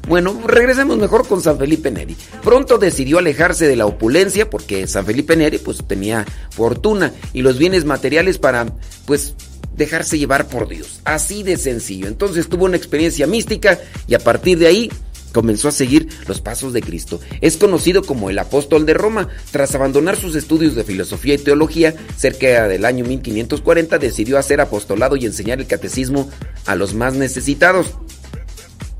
Bueno, 0.07 0.39
regresemos 0.45 0.97
mejor 0.97 1.27
con 1.27 1.41
San 1.41 1.57
Felipe 1.57 1.89
Neri. 1.89 2.15
Pronto 2.43 2.77
decidió 2.77 3.17
alejarse 3.17 3.67
de 3.67 3.75
la 3.75 3.87
opulencia 3.87 4.49
porque 4.49 4.85
San 4.87 5.05
Felipe 5.05 5.35
Neri 5.35 5.57
pues 5.57 5.79
tenía 5.87 6.25
fortuna 6.51 7.11
y 7.33 7.41
los 7.41 7.57
bienes 7.57 7.85
materiales 7.85 8.37
para 8.37 8.67
pues 9.05 9.33
dejarse 9.75 10.19
llevar 10.19 10.47
por 10.47 10.67
Dios. 10.67 11.01
Así 11.05 11.41
de 11.41 11.57
sencillo. 11.57 12.07
Entonces 12.07 12.47
tuvo 12.47 12.65
una 12.65 12.77
experiencia 12.77 13.25
mística 13.25 13.79
y 14.07 14.13
a 14.13 14.19
partir 14.19 14.59
de 14.59 14.67
ahí 14.67 14.91
comenzó 15.33 15.67
a 15.67 15.71
seguir 15.71 16.07
los 16.27 16.39
pasos 16.39 16.71
de 16.71 16.81
Cristo. 16.81 17.19
Es 17.41 17.57
conocido 17.57 18.03
como 18.03 18.29
el 18.29 18.39
apóstol 18.39 18.85
de 18.85 18.93
Roma. 18.93 19.27
Tras 19.51 19.73
abandonar 19.75 20.15
sus 20.15 20.35
estudios 20.35 20.75
de 20.75 20.83
filosofía 20.83 21.33
y 21.33 21.39
teología, 21.39 21.93
cerca 22.15 22.67
del 22.67 22.85
año 22.85 23.03
1540 23.03 23.97
decidió 23.97 24.37
hacer 24.37 24.61
apostolado 24.61 25.15
y 25.15 25.25
enseñar 25.25 25.59
el 25.59 25.67
catecismo 25.67 26.29
a 26.65 26.75
los 26.75 26.93
más 26.93 27.15
necesitados 27.15 27.95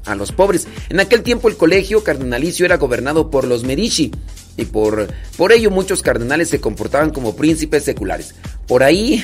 a 0.06 0.16
los 0.16 0.32
pobres. 0.32 0.68
En 0.89 0.99
aquel 0.99 1.24
tiempo 1.24 1.49
el 1.49 1.58
colegio 1.58 2.03
cardenalicio 2.03 2.66
era 2.66 2.78
gobernado 2.78 3.30
por 3.30 3.45
los 3.45 3.64
Medici 3.64 4.12
y 4.58 4.66
por, 4.66 5.08
por 5.38 5.51
ello 5.51 5.72
muchos 5.72 6.01
cardenales 6.01 6.49
se 6.49 6.62
comportaban 6.62 7.12
como 7.12 7.36
príncipes 7.36 7.84
seculares. 7.84 8.36
Por 8.68 8.84
ahí, 8.84 9.24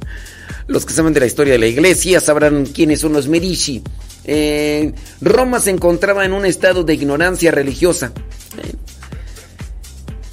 los 0.66 0.84
que 0.84 0.94
saben 0.94 1.14
de 1.14 1.20
la 1.20 1.26
historia 1.26 1.54
de 1.54 1.58
la 1.58 1.66
iglesia 1.66 2.20
sabrán 2.20 2.66
quiénes 2.66 3.00
son 3.00 3.12
los 3.12 3.28
Medici. 3.28 3.82
Eh, 4.24 4.92
Roma 5.22 5.58
se 5.58 5.70
encontraba 5.70 6.24
en 6.24 6.32
un 6.32 6.44
estado 6.44 6.84
de 6.84 6.94
ignorancia 6.94 7.50
religiosa. 7.50 8.12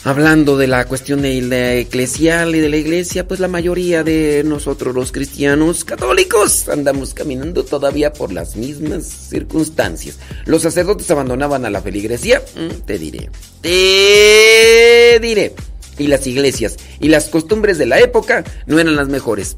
Hablando 0.05 0.55
de 0.55 0.67
la 0.67 0.85
cuestión 0.85 1.23
de 1.23 1.41
la 1.41 1.73
eclesial 1.73 2.53
y 2.55 2.59
de 2.59 2.69
la 2.69 2.77
iglesia, 2.77 3.27
pues 3.27 3.39
la 3.39 3.47
mayoría 3.47 4.03
de 4.03 4.43
nosotros 4.45 4.93
los 4.93 5.11
cristianos 5.11 5.83
católicos 5.83 6.69
andamos 6.69 7.15
caminando 7.15 7.65
todavía 7.65 8.13
por 8.13 8.31
las 8.31 8.55
mismas 8.55 9.05
circunstancias. 9.05 10.19
Los 10.45 10.61
sacerdotes 10.61 11.09
abandonaban 11.09 11.65
a 11.65 11.71
la 11.71 11.81
feligresía, 11.81 12.39
te 12.85 12.99
diré, 12.99 13.31
te 13.61 15.19
diré. 15.19 15.55
Y 15.97 16.05
las 16.05 16.27
iglesias 16.27 16.77
y 16.99 17.09
las 17.09 17.29
costumbres 17.29 17.79
de 17.79 17.87
la 17.87 17.99
época 17.99 18.43
no 18.67 18.77
eran 18.77 18.95
las 18.95 19.07
mejores. 19.07 19.57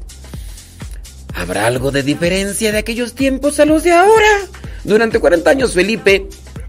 ¿Habrá 1.34 1.66
algo 1.66 1.90
de 1.90 2.02
diferencia 2.02 2.72
de 2.72 2.78
aquellos 2.78 3.14
tiempos 3.14 3.60
a 3.60 3.66
los 3.66 3.84
de 3.84 3.92
ahora? 3.92 4.46
Durante 4.82 5.20
40 5.20 5.50
años 5.50 5.74
Felipe 5.74 6.26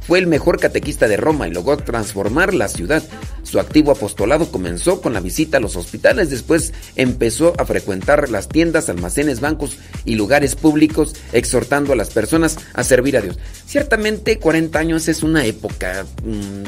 fue 0.09 0.17
el 0.17 0.25
mejor 0.25 0.59
catequista 0.59 1.07
de 1.07 1.17
Roma 1.17 1.47
y 1.47 1.51
logró 1.51 1.77
transformar 1.77 2.55
la 2.55 2.67
ciudad. 2.67 3.03
Su 3.43 3.59
activo 3.59 3.91
apostolado 3.91 4.51
comenzó 4.51 5.01
con 5.01 5.13
la 5.13 5.19
visita 5.19 5.57
a 5.57 5.59
los 5.59 5.75
hospitales, 5.75 6.31
después 6.31 6.73
empezó 6.95 7.53
a 7.59 7.65
frecuentar 7.65 8.27
las 8.31 8.49
tiendas, 8.49 8.89
almacenes, 8.89 9.39
bancos 9.39 9.77
y 10.05 10.15
lugares 10.15 10.55
públicos, 10.55 11.13
exhortando 11.31 11.93
a 11.93 11.95
las 11.95 12.09
personas 12.09 12.57
a 12.73 12.83
servir 12.83 13.17
a 13.17 13.21
Dios. 13.21 13.37
Ciertamente 13.67 14.39
40 14.39 14.79
años 14.79 15.07
es 15.09 15.21
una 15.21 15.45
época, 15.45 16.07
mmm, 16.25 16.63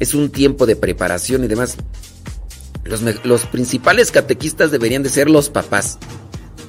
es 0.00 0.12
un 0.14 0.30
tiempo 0.30 0.66
de 0.66 0.74
preparación 0.74 1.44
y 1.44 1.46
demás. 1.46 1.76
Los, 2.82 3.02
los 3.24 3.46
principales 3.46 4.10
catequistas 4.10 4.72
deberían 4.72 5.04
de 5.04 5.08
ser 5.08 5.30
los 5.30 5.50
papás 5.50 6.00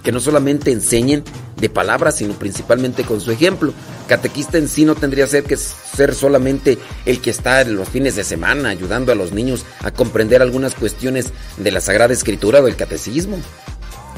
que 0.04 0.12
no 0.12 0.20
solamente 0.20 0.72
enseñen 0.72 1.24
de 1.64 1.70
palabras, 1.70 2.18
sino 2.18 2.34
principalmente 2.34 3.04
con 3.06 3.22
su 3.22 3.32
ejemplo. 3.32 3.74
Catequista 4.10 4.58
en 4.58 4.68
sí 4.68 4.84
no 4.84 4.96
tendría 4.96 5.26
ser 5.28 5.46
que 5.46 5.56
ser 5.56 6.14
solamente 6.14 6.78
el 7.06 7.22
que 7.22 7.30
está 7.30 7.62
en 7.62 7.78
los 7.78 7.88
fines 7.88 8.18
de 8.18 8.26
semana 8.26 8.68
ayudando 8.68 9.14
a 9.14 9.16
los 9.16 9.32
niños 9.32 9.66
a 9.80 9.92
comprender 9.92 10.42
algunas 10.42 10.76
cuestiones 10.76 11.32
de 11.56 11.72
la 11.72 11.80
Sagrada 11.80 12.14
Escritura 12.14 12.60
o 12.60 12.66
del 12.66 12.76
catecismo, 12.76 13.38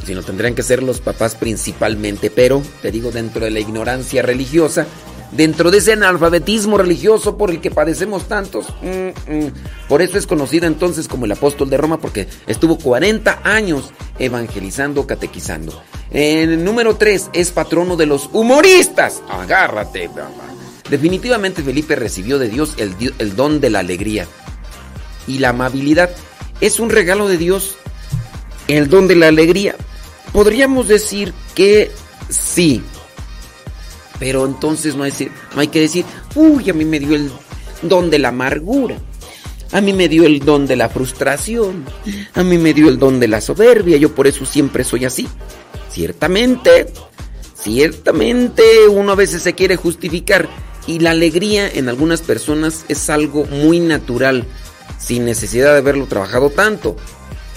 sino 0.07 0.23
tendrían 0.23 0.55
que 0.55 0.63
ser 0.63 0.81
los 0.81 1.01
papás 1.01 1.35
principalmente, 1.35 2.31
pero 2.31 2.63
te 2.81 2.91
digo 2.91 3.11
dentro 3.11 3.45
de 3.45 3.51
la 3.51 3.59
ignorancia 3.59 4.23
religiosa, 4.23 4.87
dentro 5.32 5.71
de 5.71 5.80
ese 5.80 5.93
analfabetismo 5.93 6.78
religioso 6.78 7.38
por 7.38 7.49
el 7.51 7.61
que 7.61 7.71
padecemos 7.71 8.28
tantos. 8.28 8.67
Mm, 8.82 9.32
mm. 9.32 9.51
Por 9.88 10.01
eso 10.01 10.17
es 10.17 10.28
conocido 10.28 10.67
entonces 10.67 11.07
como 11.07 11.26
el 11.26 11.32
apóstol 11.32 11.69
de 11.69 11.78
Roma, 11.78 11.99
porque 11.99 12.28
estuvo 12.47 12.78
40 12.78 13.41
años 13.43 13.91
evangelizando, 14.19 15.05
catequizando. 15.07 15.82
El 16.11 16.63
número 16.63 16.95
3 16.95 17.30
es 17.34 17.51
patrono 17.51 17.95
de 17.95 18.05
los 18.05 18.30
humoristas. 18.32 19.21
Agárrate. 19.30 20.09
Definitivamente 20.89 21.63
Felipe 21.63 21.95
recibió 21.95 22.39
de 22.39 22.49
Dios 22.49 22.76
el 22.78 23.36
don 23.36 23.59
de 23.59 23.69
la 23.69 23.80
alegría 23.80 24.28
y 25.28 25.39
la 25.39 25.49
amabilidad. 25.49 26.09
Es 26.61 26.80
un 26.80 26.89
regalo 26.89 27.28
de 27.28 27.38
Dios 27.38 27.76
el 28.67 28.89
don 28.89 29.07
de 29.07 29.15
la 29.15 29.28
alegría. 29.28 29.76
Podríamos 30.32 30.88
decir 30.88 31.34
que 31.53 31.91
sí, 32.30 32.84
pero 34.20 34.45
entonces 34.45 34.95
no 34.95 35.03
hay, 35.03 35.13
no 35.53 35.61
hay, 35.61 35.68
que 35.68 35.82
decir, 35.82 36.05
uy, 36.36 36.70
a 36.70 36.74
mí 36.74 36.86
me 36.86 36.99
dio 36.99 37.16
el 37.16 37.32
don 37.82 38.09
de 38.09 38.20
la 38.20 38.30
amargura. 38.30 38.97
A 39.72 39.82
mí 39.82 39.93
me 39.93 40.07
dio 40.07 40.26
el 40.26 40.39
don 40.39 40.68
de 40.68 40.76
la 40.76 40.89
frustración. 40.89 41.86
A 42.34 42.43
mí 42.43 42.57
me 42.57 42.74
dio 42.74 42.88
el 42.88 42.97
don 42.97 43.20
de 43.20 43.28
la 43.28 43.41
soberbia. 43.41 43.97
Yo 43.97 44.13
por 44.13 44.28
eso 44.28 44.45
siempre 44.45 44.84
soy 44.84 45.05
así. 45.05 45.28
Ciertamente, 45.91 46.88
ciertamente 47.61 48.88
uno 48.88 49.11
a 49.13 49.16
veces 49.16 49.41
se 49.41 49.53
quiere 49.53 49.76
justificar. 49.76 50.47
Y 50.88 50.99
la 50.99 51.11
alegría 51.11 51.68
en 51.68 51.89
algunas 51.89 52.22
personas 52.22 52.86
es 52.88 53.09
algo 53.09 53.45
muy 53.45 53.80
natural, 53.80 54.45
sin 54.99 55.26
necesidad 55.26 55.74
de 55.74 55.80
haberlo 55.80 56.05
trabajado 56.05 56.51
tanto. 56.51 56.95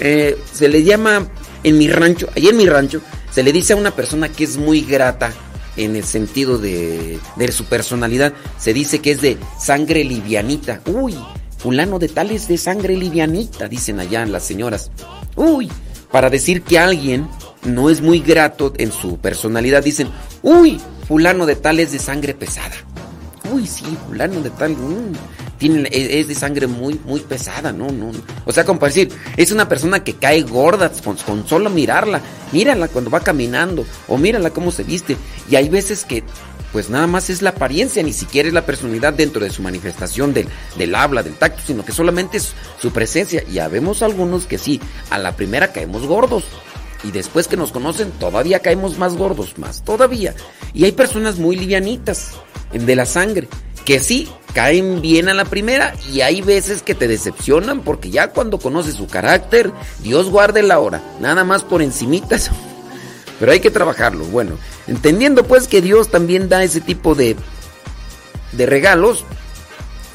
Eh, 0.01 0.39
se 0.53 0.69
le 0.69 0.83
llama 0.83 1.29
en 1.63 1.77
mi 1.77 1.89
rancho, 1.89 2.29
ahí 2.35 2.49
en 2.49 2.57
mi 2.57 2.67
rancho, 2.67 3.03
se 3.31 3.43
le 3.43 3.53
dice 3.53 3.75
a 3.75 3.77
una 3.77 3.95
persona 3.95 4.31
que 4.31 4.45
es 4.45 4.57
muy 4.57 4.81
grata 4.81 5.33
en 5.79 5.97
el 5.97 6.05
sentido 6.05 6.59
de, 6.59 7.19
de 7.37 7.53
su 7.53 7.65
personalidad. 7.65 8.33
Se 8.59 8.73
dice 8.73 9.01
que 9.01 9.13
es 9.13 9.21
de 9.21 9.39
sangre 9.59 10.05
livianita. 10.05 10.81
Uy, 10.87 11.17
fulano 11.57 11.99
de 11.99 12.09
tal 12.09 12.31
es 12.31 12.49
de 12.49 12.59
sangre 12.59 12.97
livianita, 12.97 13.69
dicen 13.69 14.01
allá 14.01 14.25
las 14.27 14.45
señoras. 14.45 14.91
Uy, 15.37 15.71
para 16.11 16.31
decir 16.31 16.63
que 16.63 16.79
alguien 16.79 17.29
no 17.65 17.91
es 17.91 18.01
muy 18.01 18.21
grato 18.21 18.73
en 18.79 18.93
su 18.93 19.19
personalidad, 19.19 19.83
dicen, 19.83 20.09
uy, 20.43 20.81
fulano 21.07 21.47
de 21.47 21.57
tal 21.57 21.81
es 21.81 21.93
de 21.93 21.99
sangre 21.99 22.35
pesada. 22.35 22.75
Uy, 23.53 23.67
sí, 23.67 23.85
fulano 24.07 24.41
de 24.41 24.51
tal, 24.51 24.73
mm, 24.73 25.13
tiene, 25.59 25.89
es, 25.93 26.29
de 26.29 26.35
sangre 26.35 26.67
muy, 26.67 26.99
muy 27.05 27.21
pesada, 27.21 27.73
no, 27.73 27.89
no. 27.89 28.13
no. 28.13 28.19
O 28.45 28.53
sea, 28.53 28.65
como 28.65 28.79
para 28.79 28.93
decir, 28.93 29.11
es 29.37 29.51
una 29.51 29.69
persona 29.69 30.03
que 30.03 30.15
cae 30.15 30.43
gorda 30.43 30.91
con, 31.05 31.17
con 31.17 31.47
solo 31.47 31.69
mirarla. 31.69 32.21
Mírala 32.53 32.89
cuando 32.89 33.11
va 33.11 33.21
caminando, 33.21 33.85
o 34.07 34.17
mírala 34.17 34.51
cómo 34.51 34.71
se 34.71 34.85
viste. 34.85 35.17
Y 35.51 35.57
hay 35.57 35.69
veces 35.69 36.05
que, 36.05 36.25
pues 36.73 36.89
nada 36.89 37.07
más 37.07 37.29
es 37.29 37.43
la 37.43 37.51
apariencia, 37.51 38.03
ni 38.03 38.13
siquiera 38.13 38.49
es 38.49 38.55
la 38.55 38.65
personalidad 38.65 39.13
dentro 39.13 39.45
de 39.45 39.51
su 39.51 39.63
manifestación 39.63 40.33
del, 40.33 40.49
del 40.77 40.95
habla, 40.95 41.23
del 41.23 41.35
tacto, 41.35 41.63
sino 41.67 41.85
que 41.85 41.93
solamente 41.93 42.39
es 42.39 42.53
su 42.81 42.93
presencia. 42.93 43.43
Y 43.51 43.55
ya 43.55 43.69
vemos 43.69 44.03
algunos 44.03 44.47
que 44.47 44.59
sí, 44.59 44.81
a 45.11 45.19
la 45.19 45.37
primera 45.37 45.73
caemos 45.73 46.07
gordos. 46.07 46.45
Y 47.05 47.13
después 47.13 47.47
que 47.47 47.57
nos 47.57 47.71
conocen, 47.71 48.11
todavía 48.13 48.61
caemos 48.61 48.99
más 48.99 49.17
gordos, 49.17 49.57
más 49.59 49.85
todavía. 49.85 50.35
Y 50.75 50.85
hay 50.85 50.93
personas 50.93 51.39
muy 51.39 51.57
livianitas 51.57 52.33
de 52.73 52.97
la 52.97 53.07
sangre, 53.07 53.49
que 53.89 54.01
sí, 54.01 54.29
caen 54.53 55.01
bien 55.01 55.31
a 55.31 55.35
la 55.35 55.47
primera 55.47 55.95
y 56.13 56.21
hay 56.21 56.43
veces 56.43 56.83
que 56.83 56.95
te 56.95 57.09
decepcionan 57.09 57.81
porque 57.81 58.11
ya 58.11 58.33
cuando 58.33 58.59
conoces 58.59 58.97
su 58.97 59.07
carácter, 59.07 59.73
Dios 60.01 60.29
guarde 60.29 60.63
la 60.63 60.79
hora, 60.79 61.01
nada 61.21 61.43
más 61.43 61.65
por 61.65 61.81
encimitas. 61.81 62.51
Pero 63.41 63.51
hay 63.51 63.61
que 63.61 63.71
trabajarlo, 63.71 64.27
bueno, 64.27 64.59
entendiendo 64.89 65.45
pues 65.45 65.69
que 65.69 65.81
Dios 65.81 66.11
también 66.11 66.51
da 66.51 66.63
ese 66.63 66.83
tipo 66.83 67.15
de, 67.15 67.35
de 68.53 68.67
regalos, 68.67 69.25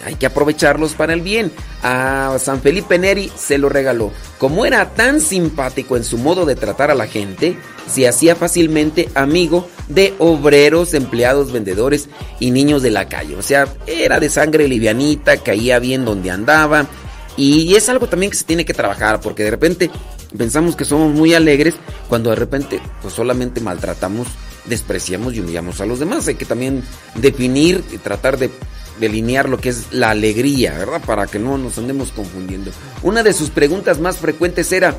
hay 0.06 0.16
que 0.16 0.26
aprovecharlos 0.26 0.93
para 0.93 1.14
el 1.14 1.22
bien. 1.22 1.51
A 1.82 2.38
San 2.39 2.62
Felipe 2.62 2.97
Neri 2.97 3.32
se 3.36 3.58
lo 3.58 3.70
regaló. 3.70 4.12
Como 4.38 4.66
era 4.66 4.89
tan 4.93 5.22
simpático 5.22 5.97
en 5.97 6.04
su 6.04 6.18
modo 6.18 6.45
de 6.45 6.56
tratar 6.56 6.91
a 6.91 6.95
la 6.95 7.08
gente, 7.08 7.58
se 7.91 8.08
hacía 8.08 8.36
fácilmente 8.36 9.10
amigo 9.16 9.68
de 9.88 10.14
obreros, 10.20 10.93
empleados, 10.93 11.51
vendedores 11.51 12.10
y 12.39 12.51
niños 12.51 12.82
de 12.82 12.91
la 12.91 13.08
calle. 13.08 13.36
O 13.36 13.41
sea, 13.41 13.68
era 13.88 14.20
de 14.20 14.30
sangre 14.30 14.68
livianita, 14.68 15.38
caía 15.38 15.80
bien 15.80 16.06
donde 16.06 16.32
andaba. 16.32 16.88
Y 17.36 17.76
es 17.76 17.89
algo 17.89 18.08
también 18.08 18.32
que 18.32 18.38
se 18.38 18.43
tiene 18.43 18.66
que 18.66 18.74
trabajar, 18.74 19.20
porque 19.20 19.43
de 19.43 19.51
repente 19.51 19.89
pensamos 20.38 20.76
que 20.76 20.86
somos 20.86 21.14
muy 21.14 21.34
alegres, 21.34 21.76
cuando 22.08 22.30
de 22.30 22.36
repente 22.36 22.80
pues 23.01 23.14
solamente 23.14 23.60
maltratamos, 23.60 24.28
despreciamos 24.66 25.34
y 25.34 25.39
humillamos 25.39 25.82
a 25.82 25.86
los 25.86 25.99
demás. 25.99 26.28
Hay 26.28 26.36
que 26.36 26.45
también 26.45 26.84
definir 27.16 27.84
y 27.91 27.97
tratar 27.97 28.38
de 28.38 28.51
delinear 29.00 29.50
lo 29.50 29.58
que 29.58 29.70
es 29.70 29.91
la 29.91 30.12
alegría, 30.12 30.78
¿verdad? 30.78 31.02
Para 31.06 31.28
que 31.28 31.39
no 31.39 31.58
nos 31.58 31.78
andemos 31.78 32.12
confundiendo. 32.12 32.72
Una 33.02 33.24
de 33.24 33.34
sus 33.34 33.50
preguntas 33.50 34.00
más 34.00 34.18
frecuentes 34.18 34.72
era, 34.72 34.96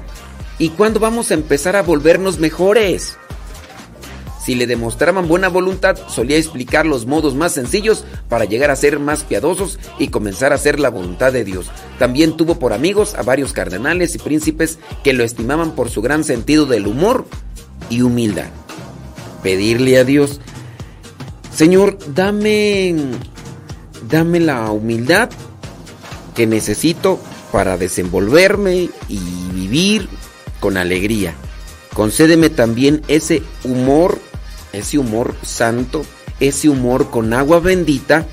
¿y 0.59 0.71
cuándo 0.71 1.01
vamos 1.01 1.31
a 1.31 1.35
empezar 1.35 1.77
a 1.77 1.83
volvernos 1.83 2.39
mejores? 2.39 3.17
Si 4.45 4.55
le 4.55 4.67
demostraban 4.67 5.27
buena 5.27 5.49
voluntad, 5.49 5.97
solía 6.07 6.37
explicar 6.37 6.85
los 6.85 7.07
modos 7.07 7.35
más 7.35 7.53
sencillos 7.53 8.05
para 8.29 8.45
llegar 8.45 8.71
a 8.71 8.77
ser 8.77 8.99
más 8.99 9.25
piadosos 9.25 9.79
y 9.99 10.09
comenzar 10.09 10.53
a 10.53 10.57
hacer 10.57 10.81
la 10.81 10.91
voluntad 10.91 11.33
de 11.33 11.45
Dios. 11.45 11.71
También 11.99 12.37
tuvo 12.37 12.59
por 12.59 12.75
amigos 12.75 13.15
a 13.15 13.23
varios 13.23 13.55
cardenales 13.55 14.15
y 14.15 14.19
príncipes 14.19 14.79
que 15.03 15.15
lo 15.15 15.25
estimaban 15.25 15.75
por 15.75 15.89
su 15.89 16.03
gran 16.03 16.25
sentido 16.25 16.67
del 16.67 16.87
humor 16.87 17.25
y 17.89 18.03
humildad. 18.03 18.51
Pedirle 19.43 19.99
a 19.99 20.05
Dios, 20.05 20.41
Señor, 21.51 21.97
dame 22.15 22.95
dame 24.09 24.41
la 24.41 24.71
humildad 24.71 25.31
que 26.35 26.47
necesito 26.47 27.21
para 27.53 27.77
desenvolverme 27.77 28.91
y 29.09 29.19
vivir 29.53 30.09
con 30.61 30.77
alegría. 30.77 31.35
Concédeme 31.95 32.51
también 32.51 33.03
ese 33.07 33.43
humor, 33.63 34.19
ese 34.73 34.99
humor 34.99 35.35
santo, 35.43 36.05
ese 36.41 36.69
humor 36.69 37.11
con 37.11 37.33
agua 37.33 37.61
bendita 37.61 38.27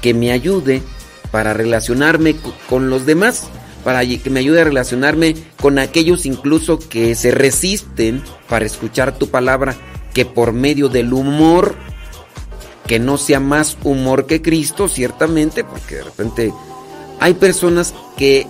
que 0.00 0.14
me 0.14 0.32
ayude 0.32 0.82
para 1.30 1.52
relacionarme 1.52 2.36
con 2.68 2.90
los 2.90 3.04
demás, 3.04 3.48
para 3.84 4.06
que 4.06 4.30
me 4.30 4.40
ayude 4.40 4.62
a 4.62 4.64
relacionarme 4.64 5.34
con 5.60 5.78
aquellos 5.78 6.24
incluso 6.24 6.78
que 6.78 7.14
se 7.14 7.30
resisten 7.30 8.22
para 8.48 8.64
escuchar 8.64 9.18
tu 9.18 9.28
palabra, 9.28 9.76
que 10.14 10.24
por 10.24 10.52
medio 10.52 10.88
del 10.88 11.12
humor 11.12 11.74
que 12.86 12.98
no 12.98 13.16
sea 13.16 13.40
más 13.40 13.76
humor 13.82 14.26
que 14.26 14.42
Cristo, 14.42 14.88
ciertamente, 14.88 15.64
porque 15.64 15.96
de 15.96 16.02
repente 16.04 16.52
hay 17.20 17.34
personas 17.34 17.94
que 18.16 18.46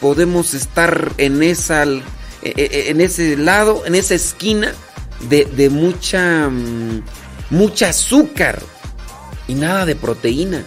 podemos 0.00 0.54
estar 0.54 1.12
en 1.18 1.42
esa 1.42 1.84
en 2.42 3.00
ese 3.00 3.36
lado, 3.36 3.86
en 3.86 3.94
esa 3.94 4.14
esquina 4.14 4.74
de, 5.30 5.46
de 5.46 5.70
mucha 5.70 6.48
mm, 6.50 7.02
mucha 7.50 7.88
azúcar 7.90 8.60
y 9.48 9.54
nada 9.54 9.86
de 9.86 9.96
proteína. 9.96 10.64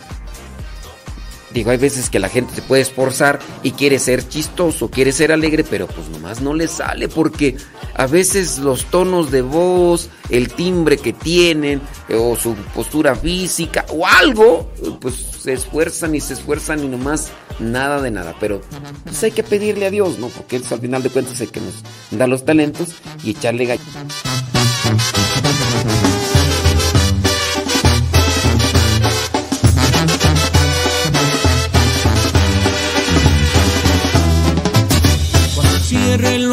Digo, 1.58 1.72
hay 1.72 1.78
veces 1.78 2.12
que 2.12 2.20
la 2.20 2.30
gente 2.30 2.54
se 2.54 2.62
puede 2.62 2.84
esforzar 2.84 3.40
y 3.64 3.72
quiere 3.72 3.98
ser 3.98 4.30
chistoso, 4.30 4.92
quiere 4.92 5.12
ser 5.12 5.32
alegre, 5.32 5.64
pero 5.64 5.88
pues 5.88 6.08
nomás 6.10 6.40
no 6.40 6.54
le 6.54 6.68
sale 6.68 7.08
porque 7.08 7.58
a 7.96 8.06
veces 8.06 8.60
los 8.60 8.86
tonos 8.86 9.32
de 9.32 9.42
voz, 9.42 10.08
el 10.30 10.50
timbre 10.54 10.98
que 10.98 11.14
tienen 11.14 11.82
o 12.16 12.36
su 12.36 12.54
postura 12.76 13.16
física 13.16 13.88
o 13.90 14.06
algo, 14.06 14.72
pues 15.02 15.16
se 15.16 15.54
esfuerzan 15.54 16.14
y 16.14 16.22
se 16.22 16.34
esfuerzan 16.34 16.84
y 16.84 16.90
nomás 16.90 17.32
nada 17.58 18.04
de 18.04 18.12
nada. 18.12 18.36
Pero 18.40 18.62
pues 19.04 19.24
hay 19.24 19.32
que 19.32 19.42
pedirle 19.42 19.88
a 19.88 19.90
Dios, 19.90 20.20
¿no? 20.20 20.28
Porque 20.28 20.58
es 20.58 20.72
al 20.72 20.80
final 20.80 21.02
de 21.02 21.10
cuentas 21.10 21.42
el 21.42 21.50
que 21.50 21.60
nos 21.60 21.74
da 22.12 22.28
los 22.28 22.46
talentos 22.46 22.90
y 23.24 23.32
echarle 23.32 23.66
gallo. 23.66 23.82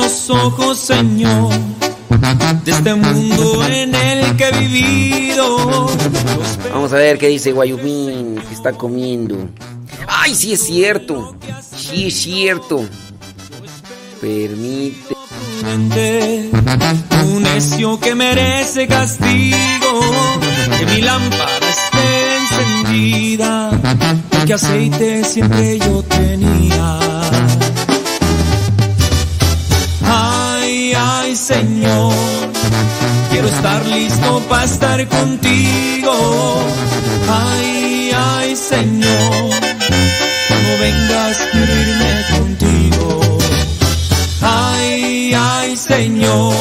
Los 0.04 0.28
ojos, 0.28 0.78
Señor, 0.78 1.50
de 2.64 2.70
este 2.70 2.94
mundo 2.94 3.66
en 3.66 3.94
el 3.94 4.36
que 4.36 4.48
he 4.48 4.58
vivido. 4.58 5.86
Vamos 6.72 6.92
a 6.92 6.96
ver 6.96 7.16
qué 7.16 7.28
dice 7.28 7.52
Guayumín, 7.52 8.36
que 8.46 8.54
está 8.54 8.72
comiendo. 8.72 9.48
¡Ay, 10.06 10.34
sí 10.34 10.52
es 10.52 10.66
cierto! 10.66 11.36
Sí 11.74 12.08
es 12.08 12.14
cierto. 12.14 12.84
Permite. 14.20 15.14
Un 17.24 17.42
necio 17.42 17.98
que 17.98 18.14
merece 18.14 18.86
castigo, 18.86 20.00
que 20.78 20.86
mi 20.86 21.00
lámpara 21.00 21.66
esté 21.66 22.36
encendida, 22.36 23.70
que 24.46 24.52
aceite 24.52 25.24
siempre 25.24 25.78
yo 25.78 26.02
tenía. 26.02 26.98
Ay, 31.06 31.36
Señor, 31.36 32.14
quiero 33.30 33.48
estar 33.48 33.84
listo 33.86 34.40
para 34.48 34.64
estar 34.64 35.06
contigo. 35.08 36.64
Ay, 37.28 38.10
ay, 38.16 38.56
Señor, 38.56 39.50
cuando 40.48 40.70
vengas 40.80 41.36
quiero 41.52 41.72
irme 41.84 42.24
contigo. 42.38 43.38
Ay, 44.40 45.34
ay, 45.36 45.76
Señor, 45.76 46.54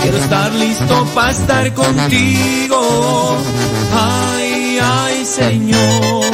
quiero 0.00 0.18
estar 0.18 0.52
listo 0.52 1.04
para 1.14 1.30
estar 1.32 1.74
contigo. 1.74 3.36
Ay, 3.92 4.78
ay, 4.80 5.24
Señor, 5.24 6.24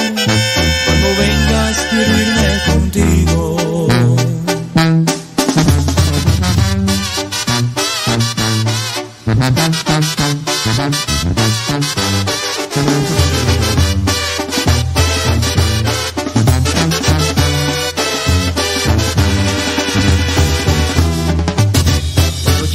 cuando 0.85 1.09
vengas 1.19 1.77
quiero 1.91 2.19
irme 2.19 2.61
contigo. 2.67 3.60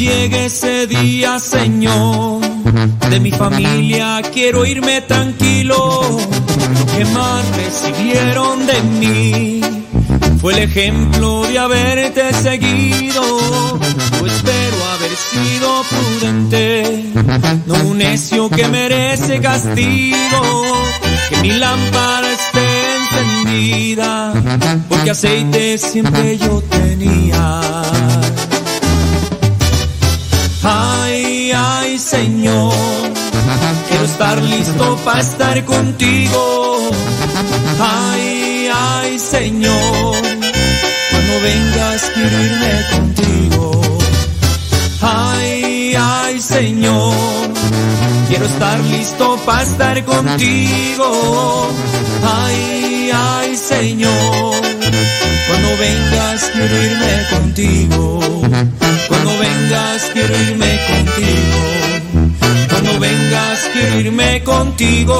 llegue 0.06 0.46
ese 0.46 0.88
día, 0.88 1.40
Señor. 1.40 2.42
De 3.10 3.20
mi 3.20 3.32
familia 3.32 4.22
quiero 4.34 4.66
irme 4.66 5.02
tranquilo. 5.02 6.02
Lo 6.02 6.86
que 6.98 7.06
más 7.06 7.44
recibieron 7.56 8.66
de 8.66 8.82
mí 8.84 9.62
fue 10.42 10.54
el 10.54 10.60
ejemplo 10.60 11.44
de 11.48 11.60
haberte 11.60 12.34
seguido. 12.34 13.24
Yo 14.20 14.26
espero 14.28 14.85
sido 15.16 15.84
prudente, 15.84 17.12
no 17.66 17.74
un 17.90 17.98
necio 17.98 18.50
que 18.50 18.68
merece 18.68 19.40
castigo. 19.40 20.42
Que 21.30 21.38
mi 21.38 21.52
lámpara 21.52 22.28
esté 22.32 22.96
encendida, 22.98 24.34
porque 24.88 25.12
aceite 25.12 25.78
siempre 25.78 26.38
yo 26.38 26.62
tenía. 26.70 27.62
Ay, 30.64 31.52
ay, 31.56 31.98
Señor, 32.00 32.74
quiero 33.90 34.06
estar 34.06 34.42
listo 34.42 34.98
para 35.04 35.22
estar 35.22 35.66
contigo. 35.66 36.90
Ay, 37.80 38.70
ay, 38.74 39.20
Señor, 39.20 40.16
cuando 41.12 41.42
vengas 41.42 42.12
quiero 42.14 42.40
irme 42.40 42.86
contigo. 42.92 43.75
Señor, 46.46 47.16
quiero 48.28 48.46
estar 48.46 48.80
listo 48.82 49.36
para 49.48 49.64
estar 49.64 50.06
contigo. 50.06 51.72
Ay, 52.24 53.10
ay, 53.12 53.58
Señor, 53.58 54.56
cuando 55.48 55.78
vengas 55.80 56.52
quiero 56.54 56.84
irme 56.84 57.26
contigo. 57.32 58.20
Cuando 59.08 59.40
vengas 59.40 60.12
quiero 60.14 60.40
irme 60.40 60.80
contigo. 60.88 61.58
Cuando 62.70 63.00
vengas 63.00 63.60
quiero 63.74 64.00
irme 64.02 64.44
contigo. 64.44 65.16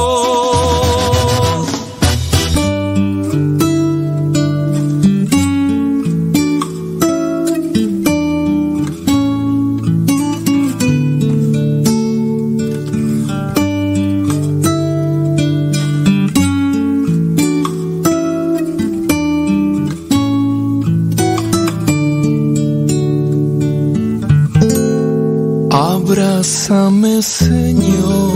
Abrázame, 26.18 27.22
Señor. 27.22 28.32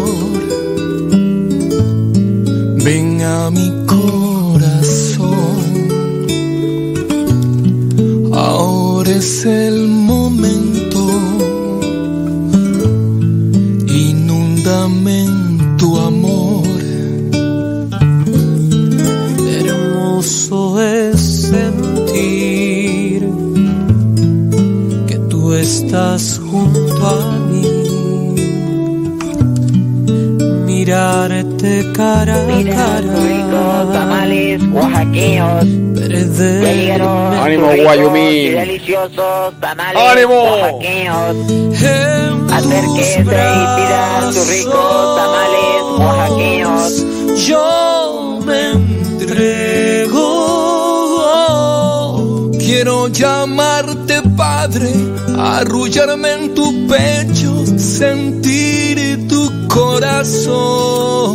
Ven 2.84 3.22
a 3.22 3.50
mi 3.50 3.72
corazón. 3.86 5.30
Ahora 8.34 9.12
es 9.12 9.46
el 9.46 9.88
momento. 9.88 11.08
Inúndame 13.88 15.26
tu 15.78 15.98
amor. 16.00 16.68
Hermoso 19.58 20.82
es 20.82 21.22
sentir 21.54 23.30
que 25.08 25.18
tú 25.30 25.54
estás 25.54 26.29
Mirarte 31.80 31.94
cara 31.94 32.36
a 32.36 32.46
cara. 32.76 33.94
tamales 33.94 34.62
oaxaqueños. 34.74 35.66
Ya 35.96 36.74
llegaron 36.74 37.34
Ánimo, 37.38 37.68
Guayumín. 37.84 38.56
deliciosos 38.56 39.54
tamales 39.62 40.02
Ánimo. 40.02 40.44
oaxaqueños. 40.44 41.36
Acérquese 42.52 43.22
y 43.22 43.24
pida 43.24 44.32
sus 44.34 44.48
ricos 44.50 45.16
tamales 45.16 45.82
oaxaqueños. 46.00 47.06
Yo 47.48 48.40
me 48.46 48.72
entrego. 48.72 50.20
Quiero 52.60 53.08
llamarte 53.08 54.22
Padre, 54.36 54.90
arrullarme 55.38 56.34
en 56.34 56.54
tu 56.54 56.88
pecho, 56.88 57.66
sentir 57.78 59.28
corazón. 59.70 61.30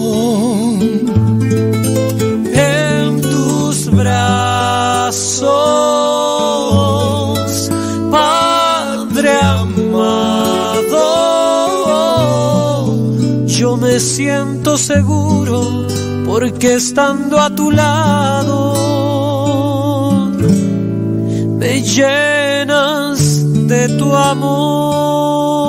en 2.52 3.20
tus 3.20 3.90
brazos, 3.90 5.40
Padre 8.10 9.30
amado. 9.40 11.04
Yo 13.46 13.76
me 13.76 13.98
siento 14.00 14.76
seguro 14.76 15.86
porque 16.26 16.74
estando 16.74 17.38
a 17.40 17.48
tu 17.54 17.70
lado 17.70 18.74
me 21.58 21.80
llenas 21.80 23.18
de 23.68 23.88
tu 23.98 24.14
amor. 24.14 25.63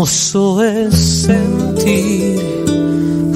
Hermoso 0.00 0.62
es 0.62 0.94
sentir 1.26 2.38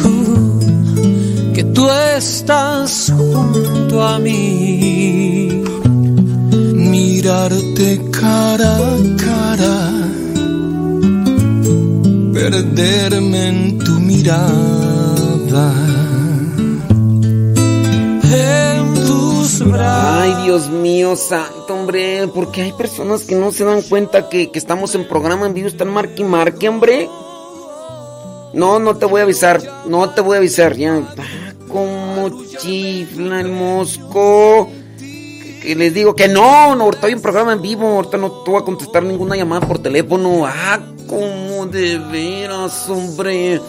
uh, 0.02 1.52
que 1.52 1.62
tú 1.62 1.86
estás 2.16 3.12
junto 3.14 4.02
a 4.02 4.18
mí. 4.18 5.62
Mirarte 6.74 8.00
cara 8.10 8.78
a 8.78 8.96
cara, 9.18 9.76
perderme 12.32 13.48
en 13.48 13.78
tu 13.80 14.00
mirada. 14.00 15.93
Ay, 19.72 20.34
Dios 20.44 20.68
mío, 20.68 21.16
santo, 21.16 21.74
hombre. 21.74 22.28
Porque 22.28 22.62
hay 22.62 22.72
personas 22.72 23.22
que 23.22 23.34
no 23.34 23.52
se 23.52 23.64
dan 23.64 23.82
cuenta 23.82 24.28
que, 24.28 24.50
que 24.50 24.58
estamos 24.58 24.94
en 24.94 25.08
programa 25.08 25.46
en 25.46 25.54
vivo. 25.54 25.68
Están 25.68 25.88
marque 25.88 26.22
y 26.22 26.24
marque, 26.24 26.68
hombre. 26.68 27.08
No, 28.52 28.78
no 28.78 28.96
te 28.96 29.06
voy 29.06 29.20
a 29.20 29.24
avisar. 29.24 29.60
No 29.86 30.10
te 30.10 30.20
voy 30.20 30.36
a 30.36 30.38
avisar. 30.38 30.76
Ya. 30.76 30.96
Ah, 30.96 31.52
como 31.68 32.30
chifla 32.58 33.40
el 33.40 33.48
mosco. 33.48 34.68
Que, 35.62 35.74
les 35.74 35.94
digo 35.94 36.14
que 36.14 36.28
no, 36.28 36.76
no, 36.76 36.90
estoy 36.90 37.12
en 37.12 37.20
programa 37.20 37.52
en 37.52 37.62
vivo. 37.62 37.86
Ahorita 37.88 38.16
no 38.18 38.30
te 38.42 38.50
voy 38.50 38.60
a 38.60 38.64
contestar 38.64 39.02
ninguna 39.02 39.36
llamada 39.36 39.66
por 39.66 39.78
teléfono. 39.78 40.46
Ah, 40.46 40.78
como 41.08 41.66
de 41.66 41.98
veras, 41.98 42.88
hombre. 42.88 43.60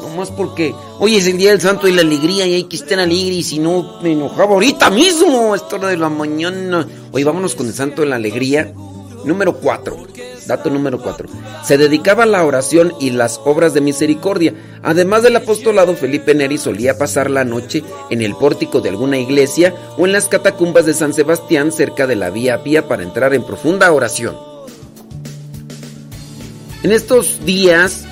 Nomás 0.00 0.30
porque 0.30 0.74
hoy 0.98 1.16
es 1.16 1.26
el 1.26 1.38
día 1.38 1.50
del 1.50 1.60
santo 1.60 1.88
y 1.88 1.92
la 1.92 2.02
alegría 2.02 2.46
y 2.46 2.54
hay 2.54 2.64
que 2.64 2.76
estar 2.76 2.98
alegre 2.98 3.34
y 3.34 3.42
si 3.42 3.58
no 3.58 3.98
me 4.02 4.12
enojaba 4.12 4.54
ahorita 4.54 4.90
mismo 4.90 5.52
a 5.52 5.56
esta 5.56 5.76
hora 5.76 5.88
de 5.88 5.96
la 5.96 6.08
mañana. 6.08 6.86
Hoy 7.12 7.24
vámonos 7.24 7.54
con 7.54 7.66
el 7.66 7.74
santo 7.74 8.02
de 8.02 8.08
la 8.08 8.16
alegría. 8.16 8.72
Número 9.24 9.56
4. 9.56 9.96
Dato 10.46 10.70
número 10.70 10.98
4. 11.02 11.28
Se 11.62 11.76
dedicaba 11.76 12.22
a 12.22 12.26
la 12.26 12.44
oración 12.44 12.94
y 13.00 13.10
las 13.10 13.40
obras 13.44 13.74
de 13.74 13.80
misericordia. 13.80 14.54
Además 14.82 15.22
del 15.22 15.36
apostolado, 15.36 15.94
Felipe 15.94 16.34
Neri 16.34 16.56
solía 16.56 16.96
pasar 16.96 17.30
la 17.30 17.44
noche 17.44 17.82
en 18.08 18.22
el 18.22 18.34
pórtico 18.34 18.80
de 18.80 18.88
alguna 18.88 19.18
iglesia 19.18 19.74
o 19.98 20.06
en 20.06 20.12
las 20.12 20.28
catacumbas 20.28 20.86
de 20.86 20.94
San 20.94 21.12
Sebastián 21.12 21.72
cerca 21.72 22.06
de 22.06 22.16
la 22.16 22.30
vía 22.30 22.62
Pía 22.62 22.88
para 22.88 23.02
entrar 23.02 23.34
en 23.34 23.42
profunda 23.42 23.92
oración. 23.92 24.36
En 26.82 26.92
estos 26.92 27.44
días 27.44 28.06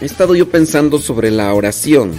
he 0.00 0.04
estado 0.04 0.34
yo 0.34 0.48
pensando 0.50 0.98
sobre 0.98 1.30
la 1.30 1.52
oración. 1.52 2.12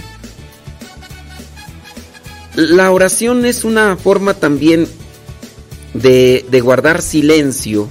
La 2.54 2.90
oración 2.90 3.44
es 3.44 3.64
una 3.64 3.96
forma 3.96 4.34
también 4.34 4.86
de, 5.94 6.44
de 6.50 6.60
guardar 6.60 7.02
silencio 7.02 7.88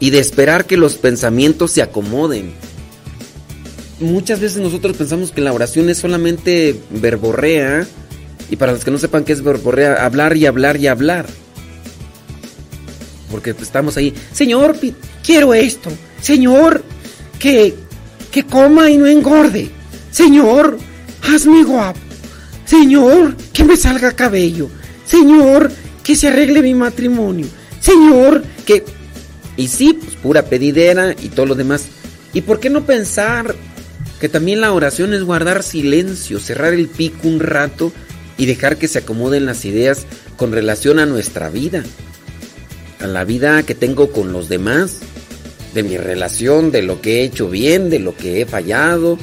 y 0.00 0.10
de 0.10 0.18
esperar 0.18 0.66
que 0.66 0.76
los 0.76 0.96
pensamientos 0.96 1.72
se 1.72 1.82
acomoden. 1.82 2.52
muchas 4.00 4.40
veces 4.40 4.58
nosotros 4.58 4.96
pensamos 4.96 5.32
que 5.32 5.40
la 5.40 5.52
oración 5.52 5.88
es 5.88 5.98
solamente 5.98 6.78
verborrea. 6.90 7.86
Y 8.50 8.56
para 8.56 8.72
los 8.72 8.82
que 8.82 8.90
no 8.90 8.98
sepan 8.98 9.24
qué 9.24 9.34
es 9.34 9.42
verborrea, 9.42 10.04
hablar 10.04 10.36
y 10.36 10.46
hablar 10.46 10.78
y 10.78 10.86
hablar. 10.86 11.26
Porque 13.30 13.50
estamos 13.50 13.96
ahí, 13.98 14.14
Señor, 14.32 14.74
quiero 15.22 15.52
esto. 15.52 15.90
Señor, 16.22 16.82
que, 17.38 17.74
que 18.30 18.44
coma 18.44 18.90
y 18.90 18.98
no 18.98 19.06
engorde. 19.06 19.70
Señor, 20.10 20.78
hazme 21.22 21.64
guapo. 21.64 21.98
Señor, 22.64 23.36
que 23.52 23.64
me 23.64 23.76
salga 23.76 24.12
cabello. 24.12 24.68
Señor, 25.06 25.70
que 26.02 26.16
se 26.16 26.28
arregle 26.28 26.62
mi 26.62 26.74
matrimonio. 26.74 27.46
Señor, 27.80 28.44
que... 28.66 28.84
Y 29.56 29.68
sí, 29.68 29.94
pues 29.94 30.16
pura 30.16 30.42
pedidera 30.42 31.14
y 31.20 31.30
todo 31.30 31.46
lo 31.46 31.54
demás. 31.54 31.86
¿Y 32.32 32.42
por 32.42 32.60
qué 32.60 32.70
no 32.70 32.84
pensar 32.84 33.56
que 34.20 34.28
también 34.28 34.60
la 34.60 34.72
oración 34.72 35.14
es 35.14 35.24
guardar 35.24 35.62
silencio, 35.62 36.38
cerrar 36.40 36.74
el 36.74 36.88
pico 36.88 37.26
un 37.26 37.40
rato 37.40 37.92
y 38.36 38.46
dejar 38.46 38.76
que 38.76 38.88
se 38.88 39.00
acomoden 39.00 39.46
las 39.46 39.64
ideas 39.64 40.06
con 40.36 40.52
relación 40.52 40.98
a 40.98 41.06
nuestra 41.06 41.48
vida? 41.48 41.82
A 43.00 43.06
la 43.06 43.24
vida 43.24 43.62
que 43.62 43.74
tengo 43.74 44.12
con 44.12 44.32
los 44.32 44.48
demás, 44.48 44.98
de 45.78 45.84
mi 45.84 45.96
relación, 45.96 46.72
de 46.72 46.82
lo 46.82 47.00
que 47.00 47.20
he 47.20 47.22
hecho 47.22 47.48
bien, 47.48 47.88
de 47.88 48.00
lo 48.00 48.16
que 48.16 48.40
he 48.40 48.46
fallado, 48.46 49.16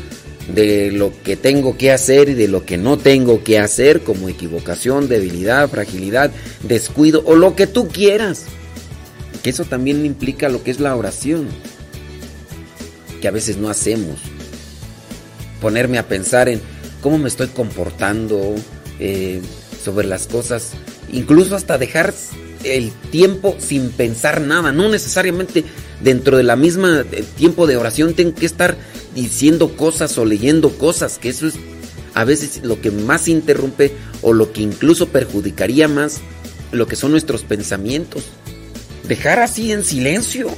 de 0.53 0.89
lo 0.89 1.11
que 1.21 1.35
tengo 1.35 1.77
que 1.77 1.91
hacer 1.91 2.29
y 2.29 2.33
de 2.33 2.47
lo 2.47 2.65
que 2.65 2.77
no 2.77 2.97
tengo 2.97 3.43
que 3.43 3.59
hacer, 3.59 4.03
como 4.03 4.29
equivocación, 4.29 5.09
debilidad, 5.09 5.69
fragilidad, 5.69 6.31
descuido 6.63 7.23
o 7.25 7.35
lo 7.35 7.57
que 7.57 7.67
tú 7.67 7.89
quieras. 7.89 8.45
Que 9.43 9.49
eso 9.49 9.65
también 9.65 10.05
implica 10.05 10.47
lo 10.47 10.63
que 10.63 10.71
es 10.71 10.79
la 10.79 10.95
oración, 10.95 11.49
que 13.19 13.27
a 13.27 13.31
veces 13.31 13.57
no 13.57 13.69
hacemos. 13.69 14.17
Ponerme 15.59 15.97
a 15.97 16.07
pensar 16.07 16.47
en 16.47 16.61
cómo 17.01 17.17
me 17.17 17.27
estoy 17.27 17.47
comportando 17.47 18.55
eh, 19.01 19.41
sobre 19.83 20.07
las 20.07 20.27
cosas, 20.27 20.71
incluso 21.11 21.53
hasta 21.57 21.77
dejar 21.77 22.13
el 22.63 22.91
tiempo 23.11 23.57
sin 23.59 23.89
pensar 23.89 24.39
nada, 24.39 24.71
no 24.71 24.87
necesariamente 24.87 25.65
dentro 26.05 26.37
de 26.37 26.43
la 26.43 26.55
misma 26.55 27.03
eh, 27.11 27.25
tiempo 27.35 27.65
de 27.65 27.77
oración 27.77 28.13
tengo 28.13 28.35
que 28.35 28.45
estar 28.45 28.77
diciendo 29.15 29.75
cosas 29.75 30.17
o 30.19 30.23
leyendo 30.23 30.69
cosas, 30.77 31.17
que 31.17 31.29
eso 31.29 31.47
es 31.47 31.55
a 32.13 32.23
veces 32.23 32.61
lo 32.63 32.79
que 32.79 32.91
más 32.91 33.27
interrumpe 33.27 33.91
o 34.21 34.31
lo 34.31 34.53
que 34.53 34.61
incluso 34.61 35.09
perjudicaría 35.09 35.87
más 35.87 36.21
lo 36.71 36.87
que 36.87 36.95
son 36.95 37.11
nuestros 37.11 37.43
pensamientos. 37.43 38.23
Dejar 39.07 39.39
así 39.39 39.71
en 39.71 39.83
silencio. 39.83 40.49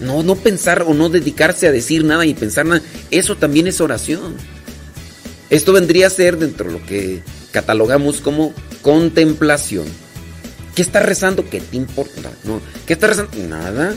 No, 0.00 0.22
no 0.22 0.36
pensar 0.36 0.84
o 0.86 0.94
no 0.94 1.08
dedicarse 1.08 1.66
a 1.66 1.72
decir 1.72 2.04
nada 2.04 2.24
y 2.24 2.32
pensar 2.32 2.66
nada. 2.66 2.82
Eso 3.10 3.36
también 3.36 3.66
es 3.66 3.80
oración. 3.80 4.36
Esto 5.50 5.72
vendría 5.72 6.06
a 6.06 6.10
ser 6.10 6.38
dentro 6.38 6.68
de 6.68 6.78
lo 6.78 6.86
que 6.86 7.22
catalogamos 7.50 8.20
como 8.20 8.54
contemplación. 8.82 9.86
¿Qué 10.74 10.82
estás 10.82 11.04
rezando? 11.04 11.48
¿Qué 11.48 11.60
te 11.60 11.76
importa? 11.76 12.30
No. 12.44 12.60
¿Qué 12.86 12.92
estás 12.94 13.10
rezando? 13.10 13.36
Nada. 13.48 13.94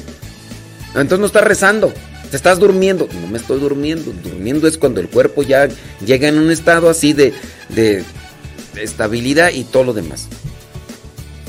Entonces 0.90 1.20
no 1.20 1.26
estás 1.26 1.44
rezando. 1.44 1.94
Te 2.30 2.38
estás 2.38 2.60
durmiendo. 2.60 3.08
No 3.22 3.28
me 3.28 3.38
estoy 3.38 3.60
durmiendo. 3.60 4.12
Durmiendo 4.24 4.68
es 4.68 4.78
cuando 4.78 5.00
el 5.00 5.10
cuerpo 5.10 5.44
ya 5.44 5.68
llega 6.06 6.28
en 6.28 6.38
un 6.38 6.52
estado 6.52 6.90
así 6.90 7.14
de, 7.14 7.34
de 7.70 8.04
estabilidad 8.76 9.52
y 9.52 9.64
todo 9.64 9.84
lo 9.84 9.94
demás. 9.94 10.28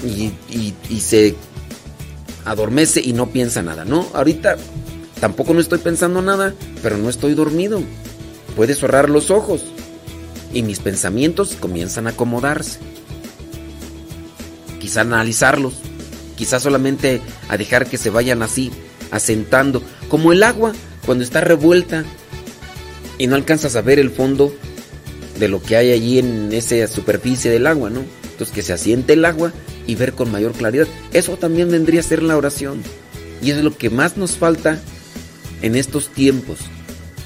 Y, 0.07 0.33
y- 0.51 1.01
se 1.01 1.35
adormece 2.45 3.01
y 3.01 3.15
no 3.15 3.31
piensa 3.31 3.63
nada. 3.63 3.85
No, 3.87 4.07
ahorita 4.13 4.57
tampoco 5.21 5.55
no 5.55 5.61
estoy 5.61 5.79
pensando 5.79 6.21
nada, 6.21 6.55
pero 6.83 6.99
no 6.99 7.09
estoy 7.09 7.35
dormido. 7.35 7.83
Puedes 8.57 8.79
cerrar 8.81 9.09
los 9.09 9.31
ojos 9.31 9.63
y 10.53 10.63
mis 10.63 10.79
pensamientos 10.81 11.57
comienzan 11.59 12.07
a 12.07 12.11
acomodarse. 12.11 12.79
Quizá 14.85 15.01
analizarlos, 15.01 15.73
quizá 16.37 16.61
solamente 16.61 17.23
a 17.49 17.57
dejar 17.57 17.87
que 17.87 17.97
se 17.97 18.11
vayan 18.11 18.43
así, 18.43 18.71
asentando, 19.11 19.83
como 20.11 20.31
el 20.31 20.43
agua 20.43 20.75
cuando 21.07 21.25
está 21.25 21.41
revuelta 21.41 22.05
y 23.17 23.27
no 23.27 23.35
alcanzas 23.35 23.77
a 23.77 23.81
ver 23.81 23.99
el 23.99 24.11
fondo 24.11 24.55
de 25.39 25.49
lo 25.49 25.63
que 25.63 25.79
hay 25.79 25.91
allí 25.91 26.19
en 26.19 26.53
esa 26.53 26.87
superficie 26.87 27.51
del 27.51 27.67
agua, 27.67 27.89
¿no? 27.89 28.05
Entonces 28.25 28.55
que 28.55 28.63
se 28.63 28.75
asiente 28.75 29.15
el 29.15 29.25
agua 29.25 29.55
y 29.87 29.95
ver 29.95 30.13
con 30.13 30.31
mayor 30.31 30.53
claridad. 30.53 30.87
Eso 31.15 31.39
también 31.39 31.71
vendría 31.71 32.01
a 32.01 32.03
ser 32.03 32.23
la 32.23 32.37
oración. 32.37 32.83
Y 33.41 33.53
es 33.53 33.65
lo 33.65 33.75
que 33.75 33.89
más 33.89 34.19
nos 34.19 34.33
falta 34.37 34.83
en 35.63 35.77
estos 35.77 36.11
tiempos. 36.11 36.59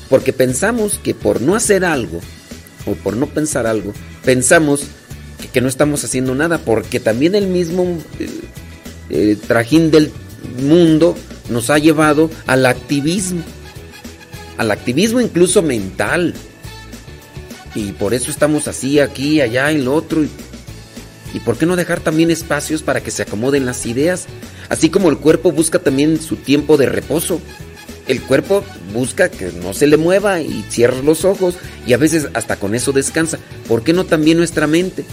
Porque 0.09 0.33
pensamos 0.33 1.01
que 1.03 1.13
por 1.13 1.41
no 1.41 1.57
hacer 1.57 1.85
algo, 1.85 2.21
o 2.87 2.95
por 2.95 3.17
no 3.17 3.27
pensar 3.27 3.67
algo, 3.67 3.93
pensamos 4.25 4.83
que, 5.53 5.61
no 5.61 5.69
estamos 5.69 6.05
haciendo 6.05 6.35
nada, 6.35 6.59
porque 6.59 7.01
también 7.01 7.35
el 7.35 7.47
mismo 7.47 7.99
eh, 8.19 8.29
eh, 9.11 9.37
trajín 9.47 9.91
del 9.91 10.13
mundo 10.61 11.17
nos 11.49 11.71
ha 11.71 11.79
llevado 11.79 12.31
al 12.47 12.67
activismo, 12.67 13.43
al 14.57 14.71
activismo 14.71 15.21
incluso 15.21 15.63
mental. 15.63 16.35
Y 17.75 17.93
por 17.93 18.15
eso 18.15 18.31
estamos 18.31 18.67
así, 18.67 18.99
aquí, 18.99 19.41
allá, 19.41 19.71
lo 19.73 19.95
otro. 19.95 20.25
Y, 20.25 20.31
¿Y 21.35 21.41
por 21.41 21.57
qué 21.59 21.67
no 21.67 21.77
dejar 21.77 22.01
también 22.01 22.31
espacios 22.31 22.83
para 22.83 23.03
que 23.03 23.11
se 23.11 23.23
acomoden 23.23 23.67
las 23.67 23.85
ideas? 23.87 24.27
Así 24.69 24.91
como 24.91 25.09
el 25.09 25.19
cuerpo 25.19 25.53
busca 25.53 25.79
también 25.79 26.21
su 26.21 26.37
tiempo 26.37 26.77
de 26.77 26.87
reposo. 26.87 27.41
El 28.09 28.23
cuerpo 28.23 28.65
busca 28.95 29.29
que 29.29 29.53
no 29.53 29.75
se 29.75 29.87
le 29.87 29.99
mueva 29.99 30.41
y 30.41 30.65
cierra 30.71 31.03
los 31.03 31.27
ojos 31.27 31.57
y 31.87 31.93
a 31.93 31.99
veces 31.99 32.29
hasta 32.33 32.57
con 32.57 32.75
eso 32.75 32.93
descansa. 32.93 33.39
¿Por 33.69 33.85
qué 33.85 33.93
no 33.93 34.07
también 34.07 34.39
nuestra 34.39 34.67
mente? 34.67 35.05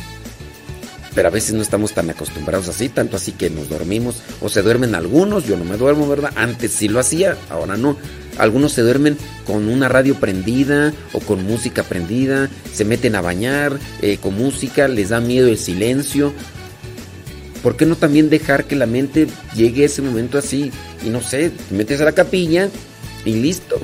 Pero 1.13 1.27
a 1.27 1.31
veces 1.31 1.53
no 1.53 1.61
estamos 1.61 1.93
tan 1.93 2.09
acostumbrados 2.09 2.69
así, 2.69 2.87
tanto 2.87 3.17
así 3.17 3.33
que 3.33 3.49
nos 3.49 3.69
dormimos 3.69 4.21
o 4.41 4.49
se 4.49 4.61
duermen 4.61 4.95
algunos, 4.95 5.45
yo 5.45 5.57
no 5.57 5.65
me 5.65 5.77
duermo, 5.77 6.07
¿verdad? 6.07 6.31
Antes 6.35 6.71
sí 6.71 6.87
lo 6.87 6.99
hacía, 6.99 7.37
ahora 7.49 7.77
no. 7.77 7.97
Algunos 8.37 8.73
se 8.73 8.81
duermen 8.81 9.17
con 9.45 9.67
una 9.69 9.87
radio 9.87 10.15
prendida 10.15 10.93
o 11.13 11.19
con 11.19 11.45
música 11.45 11.83
prendida, 11.83 12.49
se 12.73 12.83
meten 12.83 13.15
a 13.15 13.21
bañar 13.21 13.77
eh, 14.01 14.17
con 14.17 14.35
música, 14.35 14.87
les 14.87 15.09
da 15.09 15.19
miedo 15.19 15.47
el 15.47 15.57
silencio. 15.57 16.33
¿Por 17.65 17.77
qué 17.77 17.87
no 17.87 17.95
también 17.95 18.29
dejar 18.29 18.65
que 18.65 18.75
la 18.75 18.85
mente 18.85 19.25
llegue 19.55 19.81
a 19.81 19.85
ese 19.87 20.03
momento 20.03 20.37
así? 20.37 20.71
Y 21.03 21.09
no 21.09 21.19
sé, 21.19 21.49
te 21.49 21.73
metes 21.73 21.99
a 21.99 22.05
la 22.05 22.11
capilla 22.11 22.69
y 23.25 23.33
listo. 23.33 23.79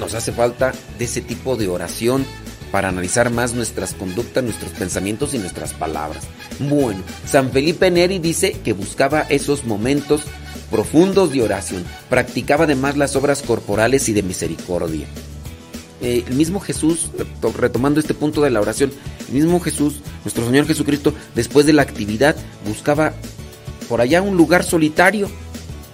Nos 0.00 0.14
hace 0.14 0.32
falta 0.32 0.72
de 0.98 1.04
ese 1.04 1.20
tipo 1.20 1.54
de 1.54 1.68
oración 1.68 2.26
para 2.72 2.88
analizar 2.88 3.30
más 3.30 3.54
nuestras 3.54 3.94
conductas, 3.94 4.42
nuestros 4.42 4.72
pensamientos 4.72 5.32
y 5.32 5.38
nuestras 5.38 5.74
palabras. 5.74 6.24
Bueno, 6.58 7.04
San 7.24 7.52
Felipe 7.52 7.88
Neri 7.88 8.18
dice 8.18 8.50
que 8.64 8.72
buscaba 8.72 9.20
esos 9.20 9.64
momentos 9.64 10.22
profundos 10.72 11.32
de 11.32 11.42
oración. 11.42 11.84
Practicaba 12.10 12.64
además 12.64 12.96
las 12.96 13.14
obras 13.14 13.42
corporales 13.42 14.08
y 14.08 14.12
de 14.12 14.24
misericordia. 14.24 15.06
Eh, 16.00 16.24
el 16.28 16.34
mismo 16.34 16.60
Jesús, 16.60 17.10
to- 17.40 17.52
retomando 17.52 17.98
este 17.98 18.14
punto 18.14 18.40
de 18.42 18.50
la 18.50 18.60
oración, 18.60 18.92
el 19.28 19.34
mismo 19.34 19.58
Jesús, 19.60 19.96
nuestro 20.24 20.46
Señor 20.46 20.66
Jesucristo, 20.66 21.12
después 21.34 21.66
de 21.66 21.72
la 21.72 21.82
actividad, 21.82 22.36
buscaba 22.66 23.14
por 23.88 24.00
allá 24.00 24.22
un 24.22 24.36
lugar 24.36 24.62
solitario, 24.64 25.28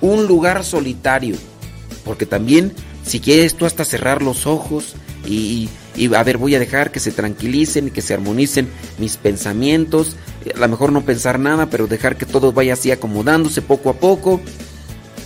un 0.00 0.26
lugar 0.26 0.64
solitario, 0.64 1.36
porque 2.04 2.26
también 2.26 2.72
si 3.06 3.20
quieres 3.20 3.54
tú 3.54 3.64
hasta 3.66 3.84
cerrar 3.84 4.20
los 4.22 4.46
ojos 4.46 4.94
y, 5.26 5.68
y, 5.96 6.14
a 6.14 6.22
ver, 6.22 6.36
voy 6.36 6.54
a 6.54 6.58
dejar 6.58 6.90
que 6.90 7.00
se 7.00 7.10
tranquilicen 7.10 7.88
y 7.88 7.90
que 7.90 8.02
se 8.02 8.12
armonicen 8.12 8.68
mis 8.98 9.16
pensamientos, 9.16 10.16
eh, 10.44 10.52
a 10.54 10.58
lo 10.58 10.68
mejor 10.68 10.92
no 10.92 11.02
pensar 11.04 11.38
nada, 11.38 11.70
pero 11.70 11.86
dejar 11.86 12.16
que 12.16 12.26
todo 12.26 12.52
vaya 12.52 12.74
así 12.74 12.90
acomodándose 12.90 13.62
poco 13.62 13.88
a 13.88 13.94
poco, 13.94 14.40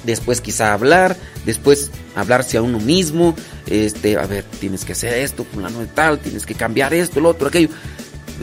después 0.08 0.40
quizá 0.40 0.72
hablar, 0.72 1.16
después 1.44 1.90
hablarse 2.16 2.56
a 2.56 2.62
uno 2.62 2.80
mismo, 2.80 3.36
este, 3.66 4.16
a 4.16 4.26
ver, 4.26 4.44
tienes 4.58 4.84
que 4.84 4.92
hacer 4.92 5.14
esto, 5.14 5.44
fulano 5.44 5.80
de 5.80 5.86
tal, 5.86 6.18
tienes 6.18 6.46
que 6.46 6.54
cambiar 6.54 6.94
esto, 6.94 7.20
lo 7.20 7.28
otro, 7.28 7.48
aquello. 7.48 7.68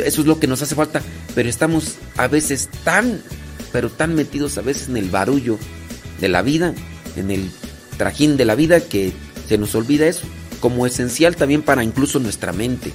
Eso 0.04 0.22
es 0.22 0.28
lo 0.28 0.40
que 0.40 0.48
nos 0.48 0.62
hace 0.62 0.76
falta, 0.76 1.02
pero 1.34 1.50
estamos 1.50 1.96
a 2.18 2.28
veces 2.28 2.70
tan, 2.84 3.22
pero 3.72 3.90
tan 3.90 4.14
metidos 4.16 4.58
a 4.58 4.62
veces 4.62 4.90
en 4.90 4.98
el 4.98 5.10
barullo 5.10 5.58
de 6.20 6.30
la 6.30 6.42
vida, 6.42 6.74
en 7.16 7.32
el 7.32 7.50
trajín 7.98 8.38
de 8.38 8.46
la 8.46 8.56
vida 8.56 8.80
que 8.80 9.14
se 9.48 9.58
nos 9.58 9.74
olvida 9.76 10.08
eso, 10.08 10.28
como 10.60 10.86
esencial 10.86 11.36
también 11.36 11.62
para 11.62 11.84
incluso 11.84 12.20
nuestra 12.20 12.54
mente. 12.54 12.92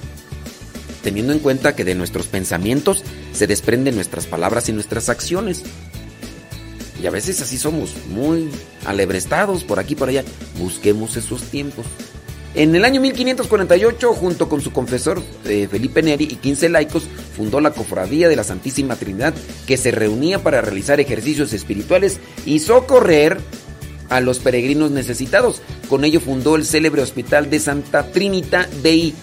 Teniendo 1.03 1.33
en 1.33 1.39
cuenta 1.39 1.75
que 1.75 1.83
de 1.83 1.95
nuestros 1.95 2.27
pensamientos 2.27 3.03
se 3.33 3.47
desprenden 3.47 3.95
nuestras 3.95 4.27
palabras 4.27 4.69
y 4.69 4.73
nuestras 4.73 5.09
acciones. 5.09 5.63
Y 7.01 7.07
a 7.07 7.11
veces 7.11 7.41
así 7.41 7.57
somos, 7.57 7.95
muy 8.09 8.49
alebrestados 8.85 9.63
por 9.63 9.79
aquí 9.79 9.93
y 9.93 9.95
por 9.95 10.09
allá. 10.09 10.23
Busquemos 10.59 11.17
esos 11.17 11.41
tiempos. 11.43 11.85
En 12.53 12.75
el 12.75 12.83
año 12.83 12.99
1548, 12.99 14.13
junto 14.13 14.49
con 14.49 14.61
su 14.61 14.71
confesor 14.73 15.23
eh, 15.45 15.67
Felipe 15.71 16.03
Neri 16.03 16.25
y 16.25 16.35
15 16.35 16.69
laicos, 16.69 17.03
fundó 17.35 17.61
la 17.61 17.71
Cofradía 17.71 18.27
de 18.27 18.35
la 18.35 18.43
Santísima 18.43 18.97
Trinidad, 18.97 19.33
que 19.65 19.77
se 19.77 19.91
reunía 19.91 20.43
para 20.43 20.61
realizar 20.61 20.99
ejercicios 20.99 21.53
espirituales 21.53 22.19
y 22.45 22.59
socorrer 22.59 23.39
a 24.09 24.19
los 24.19 24.39
peregrinos 24.39 24.91
necesitados. 24.91 25.61
Con 25.87 26.03
ello 26.03 26.19
fundó 26.19 26.57
el 26.57 26.65
célebre 26.65 27.01
Hospital 27.01 27.49
de 27.49 27.59
Santa 27.59 28.11
Trinita 28.11 28.67
dei 28.83 29.15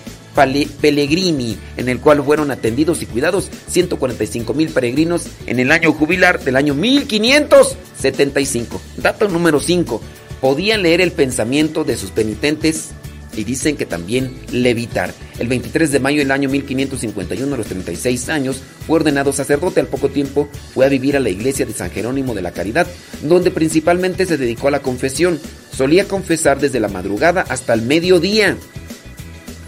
Pellegrini, 0.81 1.59
en 1.77 1.89
el 1.89 1.99
cual 1.99 2.23
fueron 2.23 2.53
atendidos 2.53 3.03
y 3.03 3.07
cuidados 3.07 3.51
145 3.69 4.55
mil 4.55 4.69
peregrinos 4.69 5.27
en 5.47 5.59
el 5.59 5.73
año 5.73 5.93
jubilar 5.93 6.39
del 6.45 6.55
año 6.55 6.75
1575. 6.75 8.81
Dato 8.99 9.29
número 9.29 9.59
5. 9.59 10.01
Podían 10.41 10.83
leer 10.83 11.01
el 11.01 11.11
pensamiento 11.11 11.83
de 11.83 11.97
sus 11.97 12.13
penitentes 12.13 12.93
y 13.37 13.45
dicen 13.45 13.77
que 13.77 13.87
también 13.87 14.37
levitar. 14.53 15.13
El 15.39 15.49
23 15.49 15.93
de 15.93 16.01
mayo 16.01 16.19
del 16.19 16.31
año 16.31 16.49
1551, 16.49 17.55
a 17.55 17.59
los 17.59 17.67
36 17.67 18.29
años, 18.29 18.61
fue 18.87 18.97
ordenado 18.97 19.33
sacerdote. 19.33 19.81
Al 19.81 19.87
poco 19.87 20.09
tiempo 20.09 20.49
fue 20.75 20.87
a 20.87 20.89
vivir 20.89 21.17
a 21.17 21.21
la 21.21 21.31
iglesia 21.31 21.67
de 21.67 21.73
San 21.73 21.91
Jerónimo 21.91 22.35
de 22.35 22.43
la 22.43 22.53
Caridad, 22.53 22.87
donde 23.23 23.51
principalmente 23.51 24.27
se 24.27 24.37
dedicó 24.37 24.69
a 24.69 24.73
la 24.73 24.83
confesión. 24.83 25.39
Solía 25.73 26.09
confesar 26.09 26.61
desde 26.61 26.81
la 26.81 26.89
madrugada 26.89 27.45
hasta 27.49 27.75
el 27.75 27.83
mediodía 27.83 28.57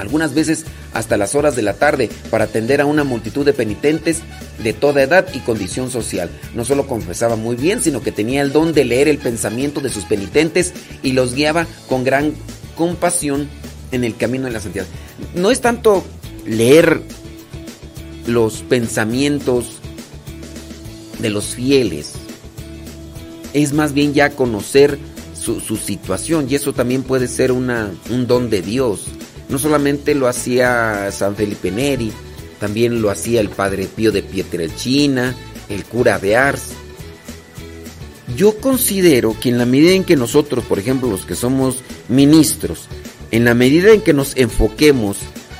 algunas 0.00 0.34
veces 0.34 0.64
hasta 0.92 1.16
las 1.16 1.34
horas 1.34 1.56
de 1.56 1.62
la 1.62 1.74
tarde, 1.74 2.10
para 2.30 2.44
atender 2.44 2.80
a 2.80 2.86
una 2.86 3.04
multitud 3.04 3.44
de 3.44 3.52
penitentes 3.52 4.20
de 4.62 4.72
toda 4.72 5.02
edad 5.02 5.26
y 5.32 5.40
condición 5.40 5.90
social. 5.90 6.30
No 6.54 6.64
solo 6.64 6.86
confesaba 6.86 7.36
muy 7.36 7.56
bien, 7.56 7.82
sino 7.82 8.02
que 8.02 8.12
tenía 8.12 8.42
el 8.42 8.52
don 8.52 8.72
de 8.72 8.84
leer 8.84 9.08
el 9.08 9.18
pensamiento 9.18 9.80
de 9.80 9.90
sus 9.90 10.04
penitentes 10.04 10.72
y 11.02 11.12
los 11.12 11.34
guiaba 11.34 11.66
con 11.88 12.04
gran 12.04 12.34
compasión 12.76 13.48
en 13.92 14.04
el 14.04 14.16
camino 14.16 14.46
de 14.46 14.52
la 14.52 14.60
santidad. 14.60 14.86
No 15.34 15.50
es 15.50 15.60
tanto 15.60 16.04
leer 16.46 17.02
los 18.26 18.62
pensamientos 18.62 19.80
de 21.18 21.30
los 21.30 21.54
fieles, 21.54 22.12
es 23.52 23.72
más 23.72 23.92
bien 23.92 24.14
ya 24.14 24.30
conocer 24.30 24.98
su, 25.34 25.76
situación 25.76 26.46
y 26.48 26.54
eso 26.54 26.72
también 26.72 27.02
puede 27.02 27.26
ser 27.26 27.50
una, 27.52 27.90
un 28.10 28.26
don 28.26 28.50
de 28.50 28.62
Dios. 28.62 29.06
No 29.50 29.58
solamente 29.58 30.14
lo 30.14 30.28
hacía 30.28 31.10
San 31.12 31.36
Felipe 31.36 31.70
Neri, 31.70 32.12
también 32.60 33.02
lo 33.02 33.10
hacía 33.10 33.40
el 33.40 33.48
Padre 33.48 33.86
Pío 33.86 34.12
de 34.12 34.22
Pietrelcina, 34.22 35.34
el 35.68 35.84
cura 35.84 36.18
de 36.18 36.36
Ars. 36.36 36.72
Yo 38.36 38.58
considero 38.58 39.36
que 39.40 39.48
en 39.48 39.58
la 39.58 39.66
medida 39.66 39.90
en 39.92 40.04
que 40.04 40.14
nosotros, 40.14 40.64
por 40.64 40.78
ejemplo, 40.78 41.10
los 41.10 41.24
que 41.24 41.34
somos 41.34 41.82
ministros, 42.08 42.86
en 43.32 43.44
la 43.44 43.54
medida 43.54 43.92
en 43.92 44.02
que 44.02 44.12
nos 44.12 44.36
enfoquemos 44.36 45.16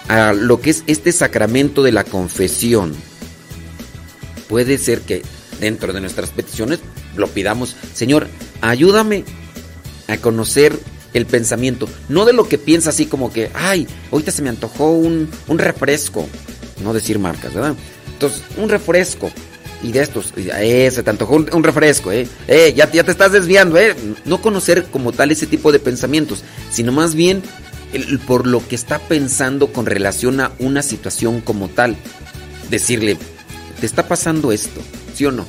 a 0.09 0.33
lo 0.33 0.61
que 0.61 0.71
es 0.71 0.85
este 0.87 1.11
sacramento 1.11 1.83
de 1.83 1.93
la 1.93 2.05
confesión, 2.05 2.95
puede 4.49 4.79
ser 4.79 5.01
que 5.01 5.23
dentro 5.61 5.93
de 5.93 6.01
nuestras 6.01 6.31
peticiones 6.31 6.81
lo 7.17 7.29
pidamos, 7.29 7.77
Señor, 7.95 8.29
ayúdame 8.61 9.25
a 10.07 10.17
conocer 10.17 10.79
el 11.15 11.27
pensamiento, 11.27 11.89
no 12.09 12.25
de 12.25 12.33
lo 12.33 12.49
que 12.49 12.59
piensa 12.59 12.91
así 12.91 13.07
como 13.07 13.33
que, 13.33 13.51
ay, 13.55 13.87
ahorita 14.13 14.31
se 14.31 14.43
me 14.43 14.49
antojó 14.49 14.91
un, 14.93 15.29
un 15.49 15.59
refresco, 15.59 16.27
no 16.83 16.93
decir 16.93 17.19
marcas, 17.19 17.53
¿verdad? 17.55 17.75
Entonces, 18.13 18.43
un 18.57 18.69
refresco, 18.69 19.31
y 19.83 19.93
de 19.93 20.03
estos, 20.03 20.35
eh, 20.37 20.91
se 20.93 21.03
te 21.03 21.11
antojó 21.11 21.37
un, 21.37 21.65
refresco, 21.65 22.13
eh, 22.13 22.29
eh, 22.49 22.73
ya, 22.77 22.91
ya 22.93 23.03
te 23.03 23.11
estás 23.11 23.33
desviando, 23.33 23.79
eh, 23.79 23.97
no 24.27 24.41
conocer 24.43 24.85
como 24.85 25.13
tal 25.13 25.31
ese 25.31 25.47
tipo 25.47 25.73
de 25.73 25.79
pensamientos, 25.79 26.45
sino 26.71 26.93
más 26.93 27.15
bien 27.15 27.43
el- 27.93 28.19
por 28.21 28.47
lo 28.47 28.67
que 28.69 28.75
está 28.75 28.99
pensando 28.99 29.73
con 29.73 29.87
relación 29.87 30.41
a 30.41 30.53
una 30.59 30.83
situación 30.83 31.41
como 31.41 31.69
tal, 31.69 31.97
decirle, 32.69 33.17
te 33.81 33.87
está 33.87 34.07
pasando 34.07 34.53
esto, 34.53 34.81
¿sí 35.15 35.25
o 35.25 35.33
no? 35.33 35.47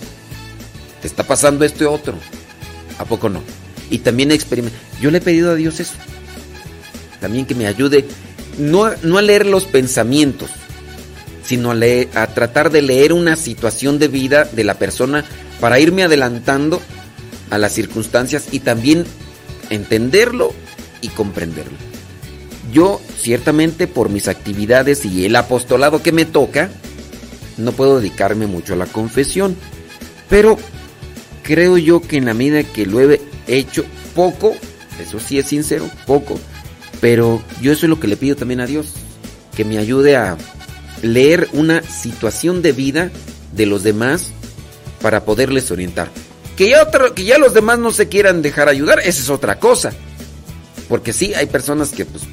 Te 1.01 1.07
está 1.07 1.23
pasando 1.23 1.65
esto 1.65 1.83
y 1.83 1.87
otro, 1.87 2.15
¿a 2.97 3.05
poco 3.05 3.27
no? 3.29 3.41
Y 3.91 3.99
también 3.99 4.31
experimentar. 4.31 4.79
Yo 4.99 5.11
le 5.11 5.19
he 5.19 5.21
pedido 5.21 5.51
a 5.51 5.55
Dios 5.55 5.79
eso. 5.79 5.93
También 7.19 7.45
que 7.45 7.53
me 7.53 7.67
ayude 7.67 8.05
no, 8.57 8.89
no 9.03 9.19
a 9.19 9.21
leer 9.21 9.45
los 9.45 9.65
pensamientos, 9.65 10.49
sino 11.45 11.71
a, 11.71 11.75
leer- 11.75 12.07
a 12.15 12.25
tratar 12.27 12.71
de 12.71 12.81
leer 12.81 13.13
una 13.13 13.35
situación 13.35 13.99
de 13.99 14.07
vida 14.07 14.45
de 14.45 14.63
la 14.63 14.75
persona 14.79 15.23
para 15.59 15.79
irme 15.79 16.03
adelantando 16.03 16.81
a 17.51 17.57
las 17.59 17.73
circunstancias 17.73 18.45
y 18.51 18.61
también 18.61 19.05
entenderlo 19.69 20.53
y 21.01 21.09
comprenderlo. 21.09 21.77
Yo, 22.73 23.01
ciertamente, 23.19 23.87
por 23.87 24.09
mis 24.09 24.27
actividades 24.27 25.03
y 25.05 25.25
el 25.25 25.35
apostolado 25.35 26.01
que 26.01 26.11
me 26.13 26.25
toca, 26.25 26.69
no 27.57 27.73
puedo 27.73 27.99
dedicarme 27.99 28.47
mucho 28.47 28.73
a 28.73 28.77
la 28.77 28.85
confesión, 28.85 29.55
pero 30.29 30.57
creo 31.43 31.77
yo 31.77 32.01
que 32.01 32.17
en 32.17 32.25
la 32.25 32.33
medida 32.33 32.63
que 32.63 32.85
lo 32.85 33.01
he 33.01 33.21
hecho 33.47 33.85
poco, 34.15 34.53
eso 34.99 35.19
sí 35.19 35.39
es 35.39 35.47
sincero, 35.47 35.89
poco, 36.05 36.39
pero 36.99 37.41
yo 37.61 37.71
eso 37.71 37.85
es 37.85 37.89
lo 37.89 37.99
que 37.99 38.07
le 38.07 38.17
pido 38.17 38.35
también 38.35 38.61
a 38.61 38.65
Dios, 38.67 38.87
que 39.55 39.65
me 39.65 39.77
ayude 39.77 40.15
a 40.15 40.37
leer 41.01 41.47
una 41.53 41.81
situación 41.83 42.61
de 42.61 42.71
vida 42.73 43.11
de 43.53 43.65
los 43.65 43.83
demás 43.83 44.27
para 45.01 45.25
poderles 45.25 45.71
orientar. 45.71 46.09
Que 46.55 46.69
ya, 46.69 46.83
otro- 46.83 47.15
que 47.15 47.23
ya 47.23 47.37
los 47.39 47.53
demás 47.53 47.79
no 47.79 47.91
se 47.91 48.07
quieran 48.07 48.41
dejar 48.41 48.69
ayudar, 48.69 48.99
esa 48.99 49.21
es 49.21 49.29
otra 49.29 49.59
cosa. 49.59 49.91
Porque 50.87 51.11
sí, 51.13 51.33
hay 51.33 51.47
personas 51.47 51.89
que 51.89 52.05
pues 52.05 52.23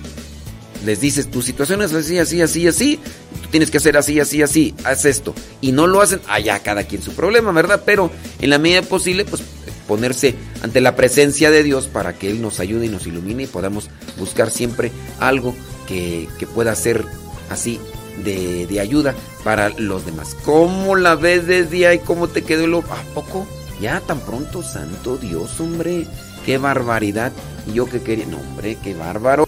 les 0.84 1.00
dices, 1.00 1.30
tu 1.30 1.42
situación 1.42 1.82
es 1.82 1.92
así, 1.92 2.18
así, 2.18 2.40
así, 2.42 2.66
así, 2.66 3.00
tú 3.42 3.48
tienes 3.50 3.70
que 3.70 3.78
hacer 3.78 3.96
así, 3.96 4.20
así, 4.20 4.42
así, 4.42 4.74
haz 4.84 5.04
esto. 5.06 5.34
Y 5.60 5.72
no 5.72 5.86
lo 5.86 6.00
hacen, 6.02 6.20
allá 6.28 6.58
cada 6.60 6.84
quien 6.84 7.02
su 7.02 7.12
problema, 7.14 7.52
¿verdad? 7.52 7.82
Pero 7.86 8.10
en 8.40 8.50
la 8.50 8.58
medida 8.58 8.82
posible, 8.82 9.24
pues 9.24 9.42
ponerse 9.88 10.36
ante 10.62 10.80
la 10.80 10.94
presencia 10.94 11.50
de 11.50 11.64
Dios 11.64 11.88
para 11.88 12.12
que 12.12 12.30
Él 12.30 12.40
nos 12.40 12.60
ayude 12.60 12.86
y 12.86 12.90
nos 12.90 13.06
ilumine 13.06 13.44
y 13.44 13.46
podamos 13.46 13.88
buscar 14.18 14.50
siempre 14.50 14.92
algo 15.18 15.56
que, 15.88 16.28
que 16.38 16.46
pueda 16.46 16.74
ser 16.76 17.04
así 17.50 17.80
de, 18.24 18.66
de 18.66 18.80
ayuda 18.80 19.14
para 19.42 19.70
los 19.70 20.04
demás. 20.06 20.36
¿Cómo 20.44 20.94
la 20.94 21.16
ves 21.16 21.46
desde 21.46 21.86
ahí? 21.86 21.98
¿Cómo 21.98 22.28
te 22.28 22.42
quedó 22.42 22.66
lo... 22.66 22.78
¿A 22.78 23.02
poco? 23.14 23.46
Ya 23.80 24.00
tan 24.00 24.20
pronto, 24.20 24.62
santo 24.62 25.16
Dios, 25.16 25.58
hombre. 25.60 26.06
Qué 26.44 26.58
barbaridad. 26.58 27.32
Y 27.66 27.74
yo 27.74 27.86
que 27.86 28.00
quería... 28.00 28.26
No, 28.26 28.38
hombre, 28.38 28.76
qué 28.82 28.94
bárbaro. 28.94 29.47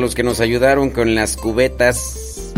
los 0.00 0.14
que 0.14 0.22
nos 0.22 0.40
ayudaron 0.40 0.90
con 0.90 1.14
las 1.14 1.36
cubetas. 1.36 2.52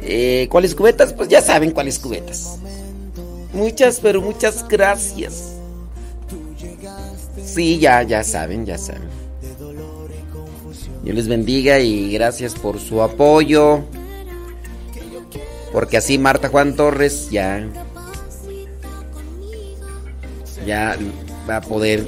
Eh, 0.00 0.48
¿Cuáles 0.50 0.74
cubetas? 0.74 1.12
Pues 1.12 1.28
ya 1.28 1.40
saben 1.42 1.72
cuáles 1.72 1.98
cubetas. 1.98 2.58
Muchas, 3.52 4.00
pero 4.00 4.20
muchas 4.20 4.66
gracias. 4.68 5.54
Sí, 7.44 7.78
ya, 7.78 8.02
ya 8.02 8.24
saben, 8.24 8.64
ya 8.64 8.78
saben. 8.78 9.08
Dios 11.02 11.16
les 11.16 11.28
bendiga 11.28 11.80
y 11.80 12.12
gracias 12.12 12.54
por 12.54 12.78
su 12.78 13.02
apoyo. 13.02 13.80
Porque 15.72 15.96
así 15.96 16.18
Marta 16.18 16.48
Juan 16.48 16.76
Torres 16.76 17.30
ya. 17.30 17.66
Ya 20.66 20.96
va 21.48 21.56
a 21.56 21.60
poder 21.60 22.06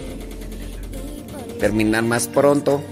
terminar 1.59 2.05
más 2.05 2.29
pronto. 2.29 2.83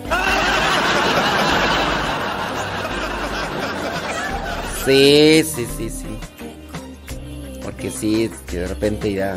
Sí, 4.84 5.44
sí, 5.44 5.66
sí, 5.76 5.90
sí. 5.90 6.06
Porque 7.62 7.90
sí, 7.90 8.30
que 8.48 8.58
de 8.58 8.66
repente 8.66 9.12
ya. 9.12 9.34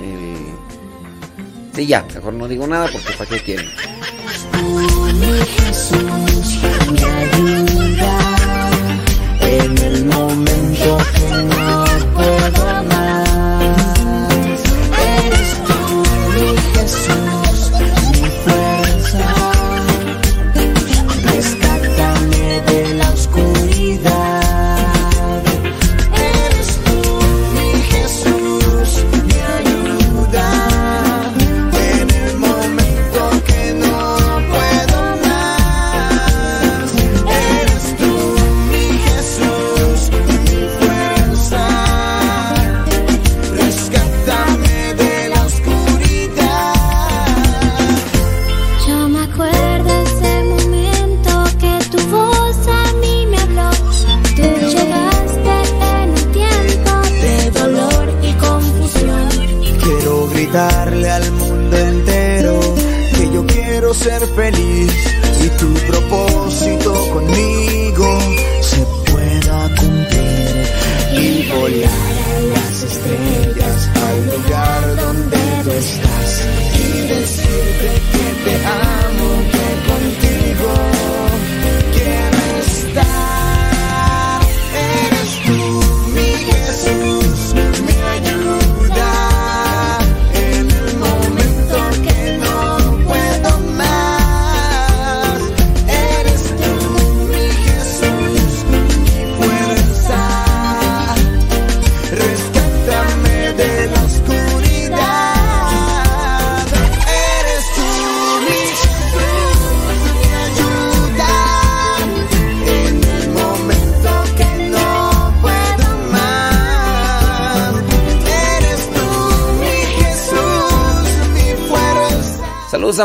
Eh, 0.00 0.54
sí, 1.74 1.86
ya, 1.86 2.02
mejor 2.14 2.32
no 2.32 2.48
digo 2.48 2.66
nada 2.66 2.88
porque 2.90 3.12
para 3.12 3.30
qué 3.30 3.40
quieren. 3.40 3.68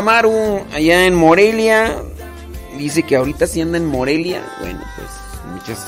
a 0.00 0.02
Maru, 0.02 0.60
allá 0.72 1.06
en 1.06 1.14
Morelia. 1.14 1.94
Dice 2.78 3.02
que 3.02 3.16
ahorita 3.16 3.46
sí 3.46 3.60
anda 3.60 3.76
en 3.76 3.84
Morelia. 3.86 4.42
Bueno, 4.60 4.80
pues 4.96 5.08
muchas 5.52 5.86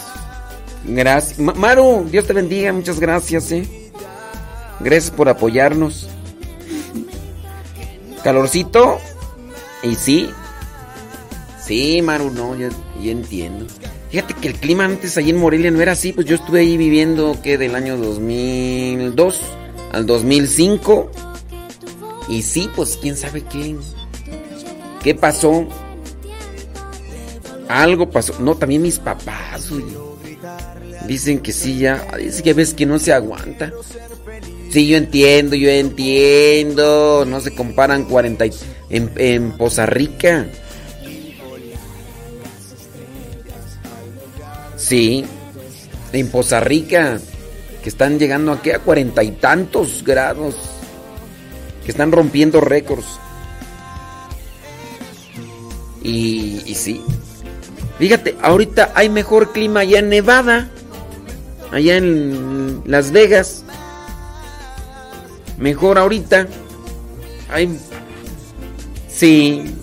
gracias. 0.85 1.39
Ma- 1.39 1.55
Maru, 1.55 2.07
Dios 2.11 2.27
te 2.27 2.33
bendiga, 2.35 2.73
muchas 2.73 3.01
gracias, 3.01 3.51
eh. 3.53 3.67
Gracias 4.81 5.11
por 5.11 5.29
apoyarnos. 5.29 6.09
Calorcito. 8.23 8.99
Y 9.83 9.95
sí. 9.95 10.31
Sí, 11.65 12.03
Maru, 12.03 12.31
no, 12.31 12.55
yo, 12.57 12.69
yo 13.01 13.11
entiendo. 13.13 13.67
Fíjate 14.11 14.35
que 14.35 14.49
el 14.49 14.55
clima 14.55 14.85
antes 14.85 15.17
allí 15.17 15.31
en 15.31 15.39
Morelia 15.39 15.71
no 15.71 15.81
era 15.81 15.93
así, 15.93 16.13
pues 16.13 16.27
yo 16.27 16.35
estuve 16.37 16.61
ahí 16.61 16.77
viviendo 16.77 17.41
que 17.43 17.57
del 17.57 17.75
año 17.75 17.97
2002 17.97 19.41
al 19.93 20.05
2005. 20.07 21.11
Y 22.29 22.43
sí, 22.43 22.69
pues 22.77 22.99
quién 23.01 23.17
sabe 23.17 23.43
qué. 23.43 23.77
¿Qué 25.03 25.15
pasó? 25.15 25.67
Algo 27.69 28.11
pasó. 28.11 28.35
No, 28.39 28.55
también 28.57 28.83
mis 28.83 28.99
papás. 28.99 29.69
Dicen 31.07 31.41
que 31.41 31.53
sí, 31.53 31.79
ya. 31.79 32.07
Dice 32.19 32.43
que 32.43 32.55
ves 32.55 32.75
que 32.75 32.87
no 32.87 32.99
se 32.99 33.13
aguanta. 33.13 33.73
Sí, 34.71 34.87
yo 34.87 34.97
entiendo, 34.97 35.57
yo 35.57 35.69
entiendo. 35.71 37.25
No 37.27 37.41
se 37.41 37.55
comparan 37.55 38.05
40 38.05 38.47
y- 38.47 38.53
en, 38.91 39.11
en 39.17 39.53
Poza 39.53 39.87
Rica. 39.87 40.47
Sí, 44.77 45.25
en 46.13 46.29
Poza 46.31 46.61
Rica. 46.61 47.19
Que 47.83 47.89
están 47.89 48.19
llegando 48.19 48.53
aquí 48.53 48.71
a 48.71 48.79
cuarenta 48.79 49.25
y 49.25 49.33
tantos 49.33 50.05
grados. 50.05 50.55
Que 51.85 51.91
están 51.91 52.13
rompiendo 52.13 52.61
récords. 52.61 53.07
Y, 56.03 56.75
sí. 56.75 57.03
Fíjate, 57.99 58.37
ahorita 58.43 58.93
hay 58.95 59.09
mejor 59.09 59.53
clima 59.53 59.81
allá 59.81 60.01
en 60.01 60.09
Nevada. 60.09 60.71
Allá 61.71 61.97
en 61.97 62.83
Las 62.85 63.13
Vegas. 63.13 63.65
Mejor 65.59 65.99
ahorita. 65.99 66.47
Hay. 67.51 67.79
Sí. 69.09 69.75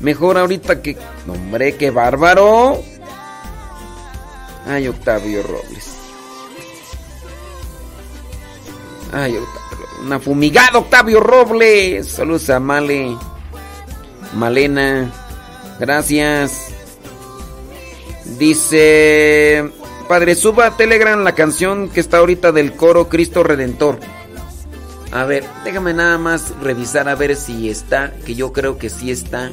Mejor 0.00 0.38
ahorita 0.38 0.80
que. 0.80 0.96
Hombre, 1.28 1.76
qué 1.76 1.90
bárbaro. 1.90 2.82
Ay, 4.66 4.86
Octavio 4.88 5.42
Robles. 5.42 5.96
Ay, 9.12 9.36
Octavio. 9.36 9.62
Una 10.02 10.18
fumigada, 10.20 10.78
Octavio 10.78 11.20
Robles. 11.20 12.08
Saludos 12.08 12.48
a 12.50 12.60
Male. 12.60 13.16
Malena. 14.34 15.10
Gracias. 15.78 16.68
Dice. 18.38 19.70
Padre, 20.08 20.34
suba 20.34 20.66
a 20.66 20.76
Telegram 20.76 21.22
la 21.22 21.34
canción 21.34 21.88
que 21.88 22.00
está 22.00 22.18
ahorita 22.18 22.52
del 22.52 22.74
coro 22.74 23.08
Cristo 23.08 23.42
Redentor. 23.42 23.98
A 25.10 25.24
ver, 25.24 25.44
déjame 25.64 25.92
nada 25.92 26.18
más 26.18 26.54
revisar 26.60 27.08
a 27.08 27.14
ver 27.14 27.36
si 27.36 27.68
está, 27.68 28.12
que 28.24 28.34
yo 28.34 28.52
creo 28.52 28.78
que 28.78 28.88
sí 28.88 29.10
está. 29.10 29.52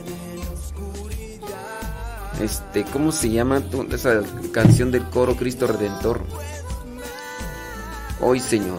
Este, 2.42 2.86
¿cómo 2.86 3.12
se 3.12 3.30
llama 3.30 3.62
esa 3.92 4.22
canción 4.54 4.92
del 4.92 5.04
coro 5.10 5.36
Cristo 5.36 5.68
Redentor? 5.68 6.22
Hoy, 8.22 8.40
Señor. 8.40 8.78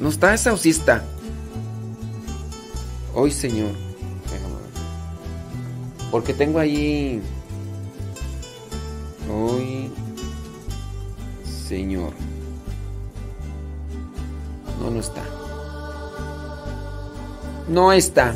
¿No 0.00 0.08
está 0.08 0.32
esa 0.32 0.52
o 0.54 0.56
sí 0.56 0.70
está? 0.70 1.04
Hoy, 3.14 3.30
Señor. 3.30 3.72
Porque 6.10 6.32
tengo 6.32 6.58
ahí. 6.58 7.20
Hoy. 9.30 9.90
Señor. 11.68 12.12
No, 14.80 14.90
no 14.90 15.00
está. 15.00 15.22
No 17.68 17.92
está. 17.92 18.34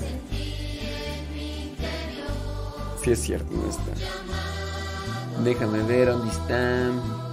Sí 3.03 3.11
es 3.11 3.21
cierto, 3.23 3.51
no 3.53 3.71
está. 3.71 5.43
Déjame 5.43 5.83
ver 5.83 6.09
dónde 6.09 6.31
está. 6.31 7.24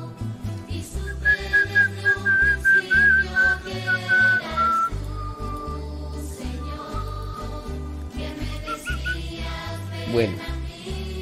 Bueno, 10.12 10.34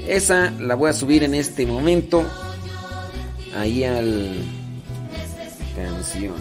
esa 0.08 0.52
la 0.52 0.76
voy 0.76 0.90
a 0.90 0.94
subir 0.94 1.24
en 1.24 1.36
este 1.36 1.66
momento. 1.66 2.24
Ahí 3.56 3.84
al 3.84 4.44
canción. 5.76 6.36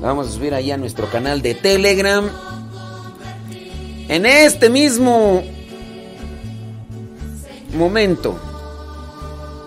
La 0.00 0.08
vamos 0.08 0.28
a 0.28 0.32
subir 0.32 0.54
ahí 0.54 0.70
a 0.70 0.76
nuestro 0.76 1.08
canal 1.10 1.42
de 1.42 1.54
Telegram. 1.54 2.28
En 4.08 4.26
este 4.26 4.68
mismo 4.68 5.42
momento 7.74 8.38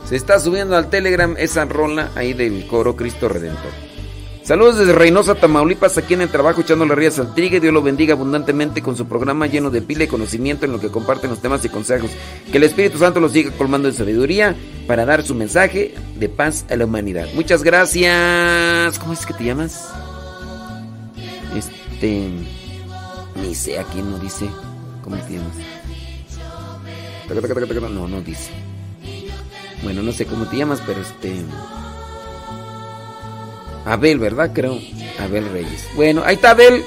se 0.06 0.16
está 0.16 0.40
subiendo 0.40 0.76
al 0.76 0.90
Telegram 0.90 1.36
esa 1.38 1.66
rola 1.66 2.12
ahí 2.16 2.34
del 2.34 2.66
coro 2.68 2.96
Cristo 2.96 3.30
Redentor. 3.30 3.89
Saludos 4.50 4.80
desde 4.80 4.94
Reynosa, 4.94 5.36
Tamaulipas, 5.36 6.00
aquí 6.00 6.16
en 6.16 6.22
el 6.22 6.30
trabajo 6.30 6.62
echándole 6.62 6.96
rías 6.96 7.20
al 7.20 7.36
trigue. 7.36 7.60
Dios 7.60 7.72
lo 7.72 7.84
bendiga 7.84 8.16
abundantemente 8.16 8.82
con 8.82 8.98
su 8.98 9.06
programa 9.06 9.46
lleno 9.46 9.70
de 9.70 9.84
pila 9.84 10.06
y 10.06 10.08
conocimiento 10.08 10.66
en 10.66 10.72
lo 10.72 10.80
que 10.80 10.90
comparten 10.90 11.30
los 11.30 11.40
temas 11.40 11.64
y 11.66 11.70
consejos. 11.70 12.10
Que 12.52 12.58
el 12.58 12.64
Espíritu 12.64 12.98
Santo 12.98 13.20
los 13.20 13.32
siga 13.32 13.52
colmando 13.52 13.88
de 13.88 13.94
sabiduría 13.94 14.56
para 14.88 15.06
dar 15.06 15.22
su 15.22 15.36
mensaje 15.36 15.94
de 16.16 16.30
paz 16.30 16.66
a 16.68 16.76
la 16.78 16.86
humanidad. 16.86 17.28
Muchas 17.36 17.62
gracias. 17.62 18.98
¿Cómo 18.98 19.14
es 19.14 19.24
que 19.24 19.36
te 19.36 19.44
llamas? 19.44 19.88
Este. 21.56 22.32
Ni 23.44 23.54
sé 23.54 23.78
a 23.78 23.84
quién 23.84 24.10
no 24.10 24.18
dice. 24.18 24.50
¿Cómo 25.04 25.16
te 25.18 25.34
llamas? 25.34 25.54
No, 27.92 28.08
no 28.08 28.22
dice. 28.22 28.50
Bueno, 29.84 30.02
no 30.02 30.12
sé 30.12 30.26
cómo 30.26 30.50
te 30.50 30.58
llamas, 30.58 30.82
pero 30.88 31.02
este. 31.02 31.36
Abel, 33.86 34.20
¿verdad? 34.20 34.52
Creo. 34.54 34.78
Abel 35.20 35.50
Reyes. 35.52 35.88
Bueno, 35.96 36.24
ahí 36.26 36.36
está 36.36 36.52
Abel. 36.52 36.84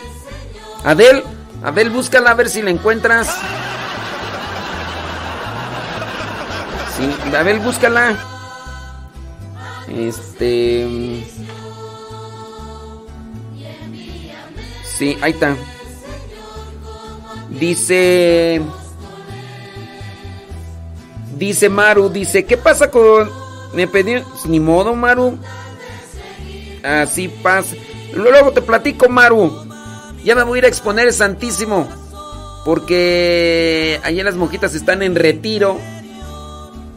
Abel, 0.85 1.23
Abel, 1.63 1.91
búscala 1.91 2.31
a 2.31 2.35
ver 2.35 2.49
si 2.49 2.63
la 2.63 2.71
encuentras. 2.71 3.29
Sí, 6.97 7.37
Abel, 7.37 7.61
búscala. 7.61 8.17
Este. 9.89 11.25
Sí, 14.85 15.19
ahí 15.21 15.33
está. 15.33 15.57
Dice. 17.51 18.63
Dice 21.37 21.69
Maru, 21.69 22.09
dice, 22.09 22.45
¿qué 22.45 22.57
pasa 22.57 22.89
con... 22.89 23.29
Me 23.75 23.89
pedí... 23.89 24.23
Ni 24.45 24.61
modo, 24.61 24.95
Maru. 24.95 25.39
Así 26.83 27.29
pasa. 27.29 27.77
Luego 28.15 28.53
te 28.53 28.63
platico, 28.63 29.09
Maru. 29.09 29.67
Ya 30.25 30.35
me 30.35 30.43
voy 30.43 30.59
a 30.59 30.61
ir 30.61 30.65
a 30.67 30.69
exponer 30.69 31.09
el 31.09 31.13
Santísimo. 31.13 31.89
Porque 32.65 34.01
allá 34.05 34.25
las 34.25 34.37
monjitas 34.37 34.75
están 34.75 35.03
en 35.03 35.15
retiro. 35.15 35.79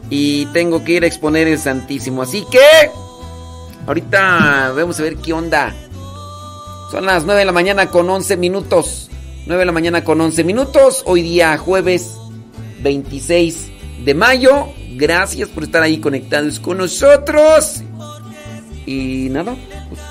Y 0.10 0.46
tengo 0.48 0.84
que 0.84 0.94
ir 0.94 1.04
a 1.04 1.08
exponer 1.08 1.48
el 1.48 1.60
Santísimo. 1.60 2.22
Así 2.22 2.46
que... 2.52 2.60
Ahorita 3.88 4.74
vamos 4.76 5.00
a 5.00 5.04
ver 5.04 5.18
qué 5.18 5.34
onda. 5.34 5.74
Son 6.92 7.06
las 7.06 7.24
9 7.26 7.40
de 7.40 7.46
la 7.46 7.52
mañana 7.52 7.90
con 7.90 8.10
11 8.10 8.38
minutos. 8.38 9.10
9 9.46 9.60
de 9.60 9.66
la 9.66 9.72
mañana 9.72 10.04
con 10.04 10.20
11 10.20 10.44
minutos. 10.44 11.04
Hoy 11.06 11.22
día 11.22 11.56
jueves 11.58 12.18
26 12.82 13.68
de 14.04 14.14
mayo. 14.16 14.70
Gracias 14.96 15.50
por 15.50 15.64
estar 15.64 15.84
ahí 15.84 16.00
conectados 16.00 16.60
con 16.60 16.78
nosotros. 16.80 17.84
Y 18.86 19.30
nada, 19.32 19.56
pues, 19.90 20.02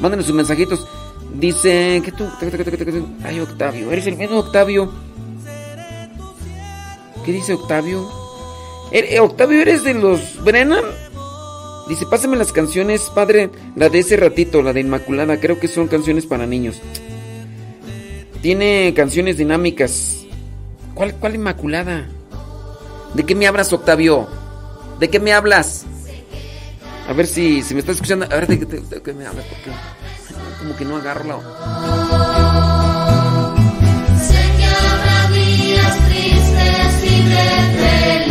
mándenos 0.00 0.26
sus 0.26 0.34
mensajitos. 0.34 0.86
Dice 1.34 2.00
que 2.04 2.12
tú. 2.12 2.26
Ay, 3.24 3.40
Octavio, 3.40 3.90
eres 3.90 4.06
el 4.06 4.16
mismo 4.16 4.38
Octavio. 4.38 4.92
¿Qué 7.24 7.32
dice 7.32 7.54
Octavio? 7.54 8.08
¿Er- 8.92 9.18
Octavio, 9.20 9.60
¿eres 9.62 9.82
de 9.82 9.94
los 9.94 10.42
Brennan? 10.44 10.84
Dice, 11.88 12.06
pásame 12.06 12.36
las 12.36 12.52
canciones, 12.52 13.10
padre, 13.14 13.50
la 13.76 13.88
de 13.88 13.98
ese 13.98 14.16
ratito, 14.16 14.62
la 14.62 14.72
de 14.72 14.80
Inmaculada, 14.80 15.38
creo 15.40 15.58
que 15.58 15.68
son 15.68 15.88
canciones 15.88 16.26
para 16.26 16.46
niños. 16.46 16.80
Tiene 18.42 18.92
canciones 18.94 19.36
dinámicas. 19.38 20.24
¿Cuál, 20.94 21.14
cuál 21.16 21.34
Inmaculada? 21.34 22.06
¿De 23.14 23.24
qué 23.24 23.34
me 23.34 23.46
hablas, 23.46 23.72
Octavio? 23.72 24.28
¿De 25.00 25.08
qué 25.08 25.18
me 25.20 25.32
hablas? 25.32 25.86
A 27.06 27.12
ver 27.12 27.26
si, 27.26 27.62
si 27.62 27.74
me 27.74 27.80
está 27.80 27.92
escuchando. 27.92 28.24
A 28.24 28.28
ver, 28.28 28.46
de, 28.46 29.02
que 29.02 29.12
me 29.12 29.26
hablas 29.26 29.44
porque 29.46 29.70
como 30.58 30.76
que 30.76 30.84
no 30.84 30.96
agarro 30.96 31.24
la. 31.24 31.36
Sé 34.20 34.42
que 34.56 34.64
habrá 34.64 35.28
días 35.30 36.08
tristes 36.08 37.04
y 37.04 37.28
de 37.28 38.23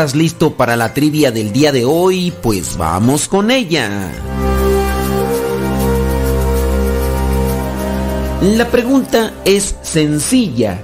estás 0.00 0.16
listo 0.16 0.54
para 0.54 0.76
la 0.76 0.94
trivia 0.94 1.30
del 1.30 1.52
día 1.52 1.72
de 1.72 1.84
hoy? 1.84 2.32
Pues 2.42 2.78
vamos 2.78 3.28
con 3.28 3.50
ella. 3.50 4.10
La 8.40 8.70
pregunta 8.70 9.34
es 9.44 9.76
sencilla. 9.82 10.80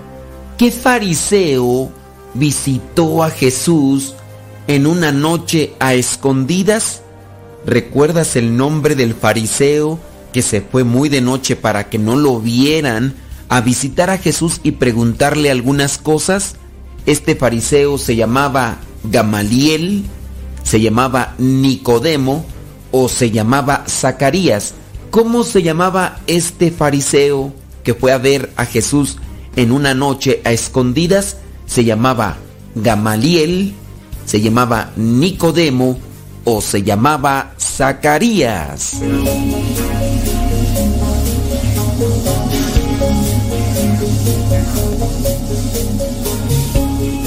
¿Qué 0.59 0.70
fariseo 0.70 1.90
visitó 2.34 3.22
a 3.22 3.30
Jesús 3.30 4.12
en 4.66 4.86
una 4.86 5.12
noche 5.12 5.72
a 5.80 5.94
escondidas? 5.94 7.01
¿Recuerdas 7.64 8.36
el 8.36 8.55
nombre 8.55 8.97
del 8.97 9.14
fariseo 9.14 9.98
que 10.34 10.43
se 10.43 10.60
fue 10.60 10.84
muy 10.84 11.09
de 11.09 11.22
noche 11.22 11.56
para 11.56 11.88
que 11.88 11.97
no 11.97 12.16
lo 12.16 12.38
vieran 12.38 13.14
a 13.48 13.62
visitar 13.62 14.10
a 14.10 14.18
Jesús 14.18 14.60
y 14.62 14.72
preguntarle 14.72 15.51
algunas 15.51 15.97
cosas? 15.97 16.56
Este 17.06 17.34
fariseo 17.34 17.97
se 17.97 18.14
llamaba 18.14 18.78
Gamaliel, 19.11 20.05
se 20.62 20.81
llamaba 20.81 21.35
Nicodemo 21.39 22.45
o 22.91 23.09
se 23.09 23.31
llamaba 23.31 23.85
Zacarías. 23.89 24.74
¿Cómo 25.11 25.45
se 25.45 25.62
llamaba 25.62 26.19
este 26.27 26.70
fariseo 26.70 27.53
que 27.85 27.95
fue 27.95 28.12
a 28.12 28.19
ver 28.19 28.53
a 28.57 28.66
Jesús 28.66 29.19
en 29.55 29.73
una 29.73 29.95
noche 29.95 30.41
a 30.45 30.53
escondidas? 30.53 31.39
Se 31.66 31.85
llamaba 31.85 32.37
Gamaliel, 32.74 33.74
se 34.24 34.41
llamaba 34.41 34.91
Nicodemo 34.97 35.99
o 36.45 36.61
se 36.61 36.83
llamaba 36.83 37.53
Zacarías. 37.59 39.01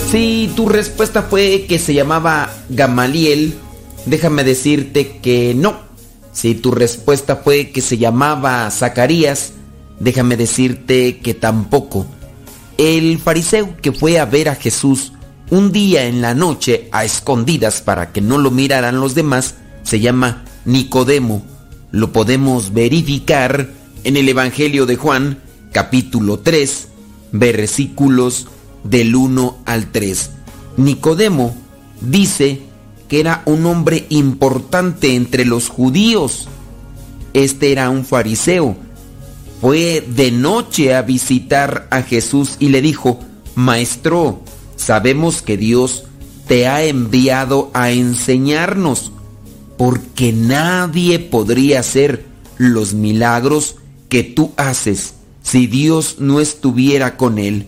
Si 0.10 0.52
tu 0.56 0.68
respuesta 0.68 1.22
fue 1.22 1.68
que 1.70 1.78
se 1.78 1.94
llamaba 1.94 2.52
Gamaliel, 2.70 3.54
déjame 4.08 4.44
decirte 4.44 5.20
que 5.22 5.54
no. 5.54 5.78
Si 6.32 6.56
tu 6.56 6.72
respuesta 6.72 7.36
fue 7.36 7.70
que 7.70 7.82
se 7.82 8.00
llamaba 8.00 8.72
Zacarías, 8.72 9.54
déjame 10.00 10.36
decirte 10.36 11.20
que 11.20 11.36
tampoco. 11.36 12.08
El 12.80 13.20
fariseo 13.20 13.78
que 13.84 13.92
fue 13.92 14.18
a 14.18 14.26
ver 14.26 14.50
a 14.50 14.56
Jesús 14.56 15.14
un 15.52 15.72
día 15.72 16.06
en 16.06 16.22
la 16.22 16.34
noche 16.34 16.90
a 16.92 17.06
escondidas 17.06 17.82
para 17.82 18.12
que 18.12 18.22
no 18.22 18.40
lo 18.40 18.50
miraran 18.50 19.00
los 19.00 19.14
demás, 19.14 19.58
se 19.84 20.00
llama 20.00 20.44
Nicodemo. 20.66 21.46
Lo 21.92 22.12
podemos 22.12 22.74
verificar 22.74 23.70
en 24.04 24.18
el 24.18 24.28
Evangelio 24.28 24.88
de 24.88 24.96
Juan, 24.96 25.38
capítulo 25.72 26.40
3, 26.40 26.88
versículos 27.32 28.48
del 28.84 29.16
1 29.16 29.58
al 29.66 29.92
3. 29.92 30.32
Nicodemo 30.78 31.56
dice 32.02 32.62
que 33.08 33.20
era 33.20 33.42
un 33.46 33.66
hombre 33.66 34.06
importante 34.10 35.16
entre 35.16 35.46
los 35.46 35.70
judíos. 35.70 36.48
Este 37.34 37.72
era 37.72 37.90
un 37.90 38.06
fariseo. 38.06 38.76
Fue 39.62 40.06
de 40.08 40.32
noche 40.32 40.96
a 40.96 41.02
visitar 41.02 41.88
a 41.92 42.02
Jesús 42.02 42.56
y 42.60 42.70
le 42.70 42.82
dijo, 42.82 43.20
Maestro, 43.56 44.42
sabemos 44.78 45.42
que 45.42 45.58
Dios 45.58 46.06
te 46.48 46.68
ha 46.68 46.84
enviado 46.84 47.70
a 47.74 47.92
enseñarnos, 47.92 49.12
porque 49.78 50.32
nadie 50.32 51.20
podría 51.20 51.82
hacer 51.82 52.26
los 52.58 52.94
milagros 52.94 53.76
que 54.08 54.24
tú 54.24 54.52
haces 54.58 55.16
si 55.44 55.68
Dios 55.68 56.18
no 56.20 56.40
estuviera 56.40 57.18
con 57.18 57.38
él. 57.40 57.68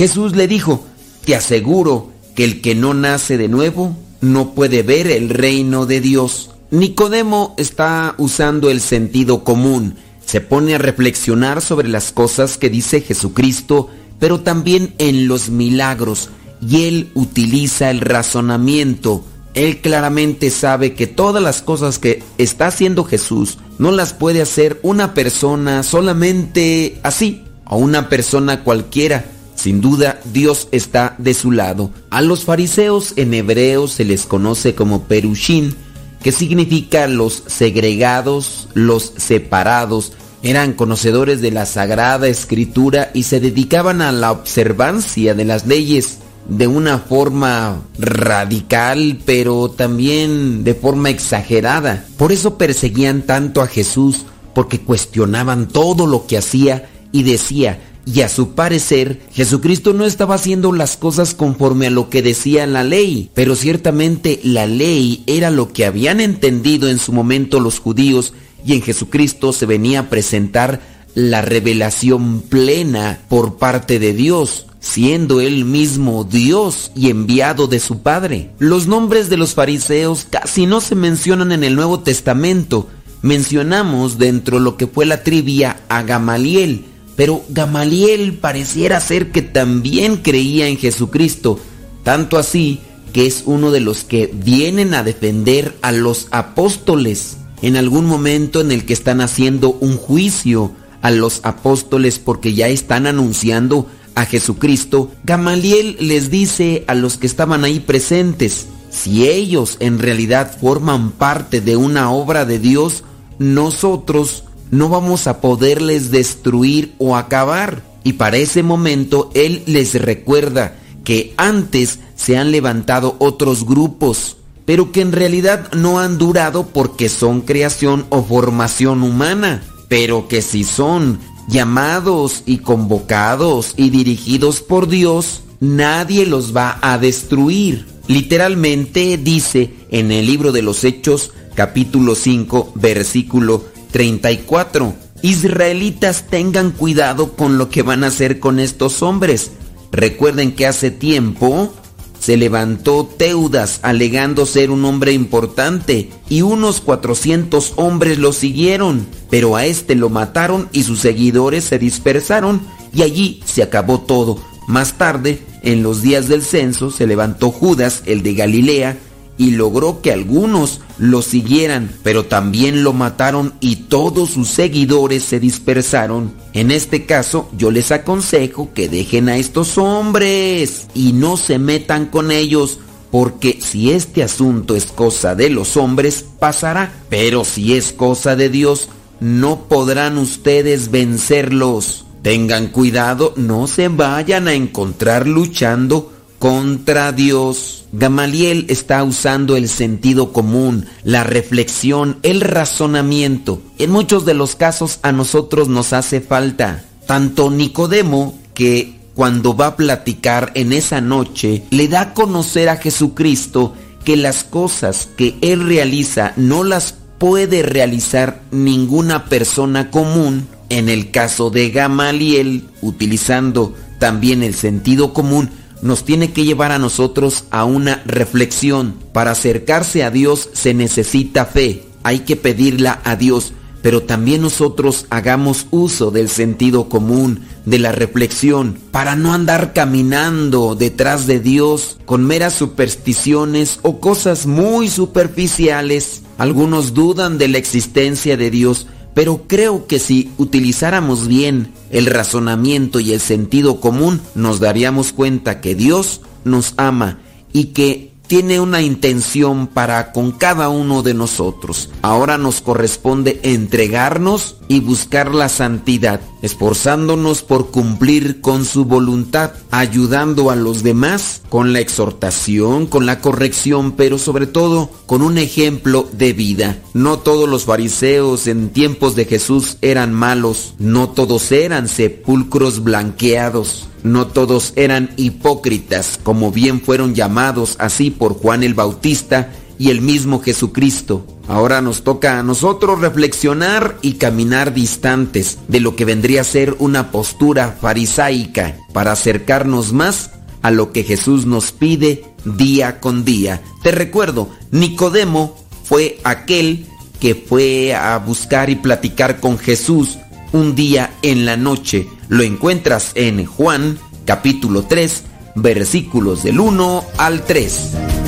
Jesús 0.00 0.34
le 0.34 0.48
dijo, 0.48 0.82
te 1.26 1.36
aseguro 1.36 2.08
que 2.34 2.44
el 2.44 2.62
que 2.62 2.74
no 2.74 2.94
nace 2.94 3.36
de 3.36 3.48
nuevo 3.48 3.94
no 4.22 4.54
puede 4.54 4.82
ver 4.82 5.08
el 5.08 5.28
reino 5.28 5.84
de 5.84 6.00
Dios. 6.00 6.52
Nicodemo 6.70 7.54
está 7.58 8.14
usando 8.16 8.70
el 8.70 8.80
sentido 8.80 9.44
común, 9.44 9.96
se 10.24 10.40
pone 10.40 10.74
a 10.74 10.78
reflexionar 10.78 11.60
sobre 11.60 11.86
las 11.88 12.12
cosas 12.12 12.56
que 12.56 12.70
dice 12.70 13.02
Jesucristo, 13.02 13.90
pero 14.18 14.40
también 14.40 14.94
en 14.96 15.28
los 15.28 15.50
milagros, 15.50 16.30
y 16.66 16.84
él 16.84 17.10
utiliza 17.12 17.90
el 17.90 18.00
razonamiento. 18.00 19.22
Él 19.52 19.82
claramente 19.82 20.48
sabe 20.48 20.94
que 20.94 21.08
todas 21.08 21.42
las 21.42 21.60
cosas 21.60 21.98
que 21.98 22.22
está 22.38 22.68
haciendo 22.68 23.04
Jesús 23.04 23.58
no 23.78 23.90
las 23.90 24.14
puede 24.14 24.40
hacer 24.40 24.80
una 24.82 25.12
persona 25.12 25.82
solamente 25.82 26.98
así, 27.02 27.44
o 27.66 27.76
una 27.76 28.08
persona 28.08 28.64
cualquiera. 28.64 29.26
Sin 29.60 29.82
duda, 29.82 30.18
Dios 30.32 30.68
está 30.72 31.14
de 31.18 31.34
su 31.34 31.52
lado. 31.52 31.90
A 32.08 32.22
los 32.22 32.44
fariseos 32.44 33.12
en 33.16 33.34
hebreo 33.34 33.88
se 33.88 34.06
les 34.06 34.24
conoce 34.24 34.74
como 34.74 35.02
perushin, 35.02 35.76
que 36.22 36.32
significa 36.32 37.06
los 37.06 37.42
segregados, 37.46 38.70
los 38.72 39.12
separados. 39.18 40.14
Eran 40.42 40.72
conocedores 40.72 41.42
de 41.42 41.50
la 41.50 41.66
Sagrada 41.66 42.26
Escritura 42.26 43.10
y 43.12 43.24
se 43.24 43.38
dedicaban 43.38 44.00
a 44.00 44.12
la 44.12 44.32
observancia 44.32 45.34
de 45.34 45.44
las 45.44 45.66
leyes 45.66 46.20
de 46.48 46.66
una 46.66 46.98
forma 46.98 47.82
radical, 47.98 49.18
pero 49.26 49.68
también 49.68 50.64
de 50.64 50.72
forma 50.72 51.10
exagerada. 51.10 52.06
Por 52.16 52.32
eso 52.32 52.56
perseguían 52.56 53.26
tanto 53.26 53.60
a 53.60 53.66
Jesús, 53.66 54.24
porque 54.54 54.80
cuestionaban 54.80 55.68
todo 55.68 56.06
lo 56.06 56.26
que 56.26 56.38
hacía 56.38 56.88
y 57.12 57.24
decía, 57.24 57.78
y 58.06 58.22
a 58.22 58.28
su 58.28 58.54
parecer, 58.54 59.20
Jesucristo 59.32 59.92
no 59.92 60.04
estaba 60.04 60.34
haciendo 60.34 60.72
las 60.72 60.96
cosas 60.96 61.34
conforme 61.34 61.86
a 61.86 61.90
lo 61.90 62.08
que 62.08 62.22
decía 62.22 62.66
la 62.66 62.82
ley, 62.82 63.30
pero 63.34 63.54
ciertamente 63.54 64.40
la 64.42 64.66
ley 64.66 65.22
era 65.26 65.50
lo 65.50 65.72
que 65.72 65.84
habían 65.84 66.20
entendido 66.20 66.88
en 66.88 66.98
su 66.98 67.12
momento 67.12 67.60
los 67.60 67.78
judíos 67.78 68.32
y 68.64 68.74
en 68.74 68.82
Jesucristo 68.82 69.52
se 69.52 69.66
venía 69.66 70.00
a 70.00 70.10
presentar 70.10 70.80
la 71.14 71.42
revelación 71.42 72.40
plena 72.42 73.20
por 73.28 73.56
parte 73.56 73.98
de 73.98 74.12
Dios, 74.12 74.66
siendo 74.80 75.40
él 75.40 75.64
mismo 75.64 76.24
Dios 76.24 76.92
y 76.94 77.10
enviado 77.10 77.66
de 77.66 77.80
su 77.80 78.00
Padre. 78.00 78.50
Los 78.58 78.86
nombres 78.86 79.28
de 79.28 79.36
los 79.36 79.54
fariseos 79.54 80.26
casi 80.28 80.66
no 80.66 80.80
se 80.80 80.94
mencionan 80.94 81.52
en 81.52 81.64
el 81.64 81.76
Nuevo 81.76 82.00
Testamento. 82.00 82.88
Mencionamos 83.22 84.18
dentro 84.18 84.58
de 84.58 84.64
lo 84.64 84.76
que 84.76 84.86
fue 84.86 85.04
la 85.04 85.22
trivia 85.22 85.80
a 85.88 86.02
Gamaliel, 86.02 86.86
pero 87.20 87.44
Gamaliel 87.50 88.38
pareciera 88.38 88.98
ser 88.98 89.30
que 89.30 89.42
también 89.42 90.16
creía 90.16 90.68
en 90.68 90.78
Jesucristo, 90.78 91.60
tanto 92.02 92.38
así 92.38 92.80
que 93.12 93.26
es 93.26 93.42
uno 93.44 93.72
de 93.72 93.80
los 93.80 94.04
que 94.04 94.30
vienen 94.32 94.94
a 94.94 95.02
defender 95.02 95.76
a 95.82 95.92
los 95.92 96.28
apóstoles 96.30 97.36
en 97.60 97.76
algún 97.76 98.06
momento 98.06 98.62
en 98.62 98.72
el 98.72 98.86
que 98.86 98.94
están 98.94 99.20
haciendo 99.20 99.76
un 99.80 99.98
juicio 99.98 100.72
a 101.02 101.10
los 101.10 101.40
apóstoles 101.42 102.18
porque 102.18 102.54
ya 102.54 102.68
están 102.68 103.06
anunciando 103.06 103.86
a 104.14 104.24
Jesucristo, 104.24 105.10
Gamaliel 105.22 105.98
les 106.00 106.30
dice 106.30 106.84
a 106.86 106.94
los 106.94 107.18
que 107.18 107.26
estaban 107.26 107.64
ahí 107.64 107.80
presentes, 107.80 108.66
si 108.88 109.28
ellos 109.28 109.76
en 109.80 109.98
realidad 109.98 110.56
forman 110.58 111.10
parte 111.10 111.60
de 111.60 111.76
una 111.76 112.10
obra 112.12 112.46
de 112.46 112.58
Dios, 112.58 113.04
nosotros 113.38 114.44
no 114.70 114.88
vamos 114.88 115.26
a 115.26 115.40
poderles 115.40 116.10
destruir 116.10 116.94
o 116.98 117.16
acabar. 117.16 117.82
Y 118.04 118.14
para 118.14 118.38
ese 118.38 118.62
momento 118.62 119.30
Él 119.34 119.62
les 119.66 120.00
recuerda 120.00 120.76
que 121.04 121.34
antes 121.36 121.98
se 122.14 122.36
han 122.36 122.50
levantado 122.52 123.16
otros 123.18 123.64
grupos, 123.64 124.36
pero 124.64 124.92
que 124.92 125.00
en 125.00 125.12
realidad 125.12 125.72
no 125.72 125.98
han 125.98 126.18
durado 126.18 126.66
porque 126.66 127.08
son 127.08 127.40
creación 127.40 128.06
o 128.10 128.22
formación 128.22 129.02
humana, 129.02 129.62
pero 129.88 130.28
que 130.28 130.42
si 130.42 130.64
son 130.64 131.18
llamados 131.48 132.42
y 132.46 132.58
convocados 132.58 133.74
y 133.76 133.90
dirigidos 133.90 134.60
por 134.60 134.88
Dios, 134.88 135.42
nadie 135.58 136.26
los 136.26 136.56
va 136.56 136.78
a 136.80 136.98
destruir. 136.98 137.86
Literalmente 138.06 139.18
dice 139.18 139.74
en 139.90 140.12
el 140.12 140.26
libro 140.26 140.52
de 140.52 140.62
los 140.62 140.84
Hechos 140.84 141.32
capítulo 141.54 142.14
5 142.14 142.72
versículo 142.76 143.64
34. 143.92 144.94
Israelitas 145.22 146.24
tengan 146.28 146.70
cuidado 146.70 147.32
con 147.32 147.58
lo 147.58 147.68
que 147.68 147.82
van 147.82 148.04
a 148.04 148.08
hacer 148.08 148.40
con 148.40 148.58
estos 148.58 149.02
hombres. 149.02 149.52
Recuerden 149.92 150.54
que 150.54 150.66
hace 150.66 150.90
tiempo 150.90 151.74
se 152.20 152.36
levantó 152.36 153.06
Teudas 153.06 153.80
alegando 153.82 154.44
ser 154.44 154.70
un 154.70 154.84
hombre 154.84 155.12
importante 155.12 156.10
y 156.28 156.42
unos 156.42 156.80
400 156.80 157.74
hombres 157.76 158.18
lo 158.18 158.32
siguieron, 158.32 159.06
pero 159.30 159.56
a 159.56 159.64
este 159.64 159.94
lo 159.94 160.10
mataron 160.10 160.68
y 160.70 160.82
sus 160.82 161.00
seguidores 161.00 161.64
se 161.64 161.78
dispersaron 161.78 162.60
y 162.92 163.02
allí 163.02 163.42
se 163.46 163.62
acabó 163.62 164.00
todo. 164.00 164.38
Más 164.66 164.94
tarde, 164.94 165.42
en 165.62 165.82
los 165.82 166.02
días 166.02 166.28
del 166.28 166.42
censo, 166.42 166.90
se 166.90 167.06
levantó 167.06 167.50
Judas, 167.50 168.02
el 168.06 168.22
de 168.22 168.34
Galilea, 168.34 168.98
y 169.40 169.52
logró 169.52 170.02
que 170.02 170.12
algunos 170.12 170.82
lo 170.98 171.22
siguieran, 171.22 171.90
pero 172.02 172.26
también 172.26 172.84
lo 172.84 172.92
mataron 172.92 173.54
y 173.60 173.76
todos 173.76 174.28
sus 174.28 174.48
seguidores 174.48 175.24
se 175.24 175.40
dispersaron. 175.40 176.34
En 176.52 176.70
este 176.70 177.06
caso, 177.06 177.48
yo 177.56 177.70
les 177.70 177.90
aconsejo 177.90 178.74
que 178.74 178.90
dejen 178.90 179.30
a 179.30 179.38
estos 179.38 179.78
hombres 179.78 180.88
y 180.92 181.14
no 181.14 181.38
se 181.38 181.58
metan 181.58 182.04
con 182.04 182.30
ellos, 182.30 182.80
porque 183.10 183.58
si 183.62 183.92
este 183.92 184.22
asunto 184.22 184.76
es 184.76 184.84
cosa 184.84 185.34
de 185.34 185.48
los 185.48 185.78
hombres, 185.78 186.22
pasará, 186.38 186.92
pero 187.08 187.46
si 187.46 187.78
es 187.78 187.94
cosa 187.94 188.36
de 188.36 188.50
Dios, 188.50 188.90
no 189.20 189.68
podrán 189.68 190.18
ustedes 190.18 190.90
vencerlos. 190.90 192.04
Tengan 192.20 192.66
cuidado, 192.66 193.32
no 193.36 193.66
se 193.66 193.88
vayan 193.88 194.48
a 194.48 194.52
encontrar 194.52 195.26
luchando 195.26 196.12
contra 196.40 197.12
Dios. 197.12 197.84
Gamaliel 197.92 198.64
está 198.70 199.04
usando 199.04 199.56
el 199.56 199.68
sentido 199.68 200.32
común, 200.32 200.86
la 201.04 201.22
reflexión, 201.22 202.18
el 202.22 202.40
razonamiento. 202.40 203.60
En 203.78 203.90
muchos 203.90 204.24
de 204.24 204.32
los 204.32 204.56
casos 204.56 205.00
a 205.02 205.12
nosotros 205.12 205.68
nos 205.68 205.92
hace 205.92 206.22
falta. 206.22 206.82
Tanto 207.06 207.50
Nicodemo, 207.50 208.38
que 208.54 208.98
cuando 209.14 209.54
va 209.54 209.66
a 209.66 209.76
platicar 209.76 210.50
en 210.54 210.72
esa 210.72 211.02
noche, 211.02 211.62
le 211.70 211.88
da 211.88 212.00
a 212.00 212.14
conocer 212.14 212.70
a 212.70 212.78
Jesucristo 212.78 213.74
que 214.04 214.16
las 214.16 214.42
cosas 214.42 215.10
que 215.18 215.36
él 215.42 215.66
realiza 215.66 216.32
no 216.36 216.64
las 216.64 216.94
puede 217.18 217.62
realizar 217.62 218.40
ninguna 218.50 219.26
persona 219.26 219.90
común. 219.90 220.48
En 220.70 220.88
el 220.88 221.10
caso 221.10 221.50
de 221.50 221.68
Gamaliel, 221.68 222.64
utilizando 222.80 223.74
también 223.98 224.42
el 224.42 224.54
sentido 224.54 225.12
común, 225.12 225.50
nos 225.82 226.04
tiene 226.04 226.32
que 226.32 226.44
llevar 226.44 226.72
a 226.72 226.78
nosotros 226.78 227.44
a 227.50 227.64
una 227.64 228.02
reflexión. 228.06 228.94
Para 229.12 229.32
acercarse 229.32 230.04
a 230.04 230.10
Dios 230.10 230.50
se 230.52 230.74
necesita 230.74 231.46
fe, 231.46 231.84
hay 232.02 232.20
que 232.20 232.36
pedirla 232.36 233.00
a 233.04 233.16
Dios, 233.16 233.52
pero 233.82 234.02
también 234.02 234.42
nosotros 234.42 235.06
hagamos 235.10 235.66
uso 235.70 236.10
del 236.10 236.28
sentido 236.28 236.88
común, 236.88 237.46
de 237.64 237.78
la 237.78 237.92
reflexión, 237.92 238.78
para 238.90 239.16
no 239.16 239.32
andar 239.32 239.72
caminando 239.72 240.74
detrás 240.74 241.26
de 241.26 241.40
Dios 241.40 241.98
con 242.04 242.24
meras 242.24 242.54
supersticiones 242.54 243.78
o 243.82 244.00
cosas 244.00 244.46
muy 244.46 244.88
superficiales. 244.88 246.22
Algunos 246.38 246.94
dudan 246.94 247.38
de 247.38 247.48
la 247.48 247.58
existencia 247.58 248.36
de 248.36 248.50
Dios, 248.50 248.86
pero 249.20 249.42
creo 249.46 249.86
que 249.86 249.98
si 249.98 250.30
utilizáramos 250.38 251.28
bien 251.28 251.74
el 251.90 252.06
razonamiento 252.06 253.00
y 253.00 253.12
el 253.12 253.20
sentido 253.20 253.78
común, 253.78 254.22
nos 254.34 254.60
daríamos 254.60 255.12
cuenta 255.12 255.60
que 255.60 255.74
Dios 255.74 256.22
nos 256.44 256.72
ama 256.78 257.18
y 257.52 257.64
que 257.64 258.14
tiene 258.26 258.60
una 258.60 258.80
intención 258.80 259.66
para 259.66 260.12
con 260.12 260.32
cada 260.32 260.70
uno 260.70 261.02
de 261.02 261.12
nosotros. 261.12 261.90
Ahora 262.00 262.38
nos 262.38 262.62
corresponde 262.62 263.40
entregarnos 263.42 264.56
y 264.70 264.78
buscar 264.78 265.34
la 265.34 265.48
santidad, 265.48 266.20
esforzándonos 266.42 267.42
por 267.42 267.72
cumplir 267.72 268.40
con 268.40 268.64
su 268.64 268.84
voluntad, 268.84 269.50
ayudando 269.72 270.48
a 270.48 270.54
los 270.54 270.84
demás 270.84 271.42
con 271.48 271.72
la 271.72 271.80
exhortación, 271.80 272.86
con 272.86 273.04
la 273.04 273.20
corrección, 273.20 273.90
pero 273.90 274.16
sobre 274.16 274.46
todo 274.46 274.88
con 275.06 275.22
un 275.22 275.38
ejemplo 275.38 276.08
de 276.12 276.34
vida. 276.34 276.78
No 276.94 277.18
todos 277.18 277.48
los 277.48 277.64
fariseos 277.64 278.46
en 278.46 278.68
tiempos 278.70 279.16
de 279.16 279.24
Jesús 279.24 279.76
eran 279.82 280.14
malos, 280.14 280.74
no 280.78 281.08
todos 281.08 281.50
eran 281.50 281.88
sepulcros 281.88 282.84
blanqueados. 282.84 283.88
No 284.02 284.28
todos 284.28 284.72
eran 284.76 285.10
hipócritas, 285.18 286.18
como 286.22 286.50
bien 286.50 286.80
fueron 286.80 287.14
llamados 287.14 287.76
así 287.78 288.10
por 288.10 288.32
Juan 288.32 288.62
el 288.62 288.72
Bautista 288.72 289.50
y 289.80 289.88
el 289.88 290.02
mismo 290.02 290.42
Jesucristo. 290.42 291.26
Ahora 291.48 291.80
nos 291.80 292.04
toca 292.04 292.38
a 292.38 292.42
nosotros 292.42 293.00
reflexionar 293.00 293.96
y 294.02 294.12
caminar 294.14 294.74
distantes 294.74 295.56
de 295.68 295.80
lo 295.80 295.96
que 295.96 296.04
vendría 296.04 296.42
a 296.42 296.44
ser 296.44 296.76
una 296.80 297.10
postura 297.10 297.78
farisaica 297.80 298.76
para 298.92 299.12
acercarnos 299.12 299.94
más 299.94 300.32
a 300.60 300.70
lo 300.70 300.92
que 300.92 301.02
Jesús 301.02 301.46
nos 301.46 301.72
pide 301.72 302.26
día 302.44 303.00
con 303.00 303.24
día. 303.24 303.62
Te 303.82 303.90
recuerdo, 303.90 304.50
Nicodemo 304.70 305.56
fue 305.82 306.18
aquel 306.24 306.84
que 307.18 307.34
fue 307.34 307.94
a 307.94 308.18
buscar 308.18 308.68
y 308.68 308.76
platicar 308.76 309.40
con 309.40 309.58
Jesús 309.58 310.18
un 310.52 310.74
día 310.74 311.14
en 311.22 311.46
la 311.46 311.56
noche. 311.56 312.06
Lo 312.28 312.42
encuentras 312.42 313.12
en 313.14 313.46
Juan 313.46 313.98
capítulo 314.26 314.82
3 314.82 315.22
versículos 315.54 316.42
del 316.42 316.60
1 316.60 317.04
al 317.16 317.46
3. 317.46 318.19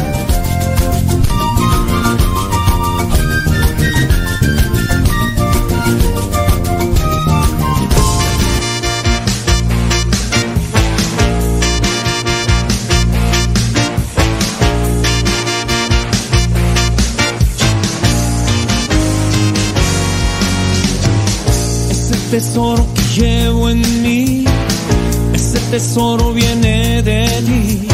tesoro 25.72 26.34
viene 26.34 27.00
de 27.02 27.24
ti. 27.46 27.88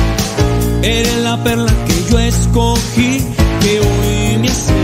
Eres 0.83 1.17
la 1.23 1.37
perla 1.45 1.73
que 1.87 2.11
yo 2.11 2.19
escogí, 2.19 3.25
que 3.61 3.79
hoy 3.79 4.39
me 4.39 4.49
hace 4.49 4.75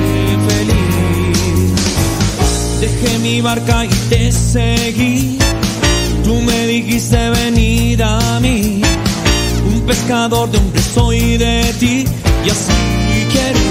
feliz. 0.49 1.73
Dejé 2.81 3.19
mi 3.19 3.41
barca 3.41 3.85
y 3.85 3.89
te 4.11 4.31
seguí. 4.31 5.39
Tú 6.23 6.35
me 6.43 6.69
dijiste 6.69 7.19
venir 7.31 8.01
a 8.01 8.39
mí. 8.39 8.81
Un 9.73 9.81
pescador 9.89 10.49
de 10.53 10.59
hombres 10.59 10.85
soy 10.95 11.37
de 11.37 11.75
ti 11.81 12.05
y 12.47 12.49
así 12.49 13.27
quiero 13.33 13.65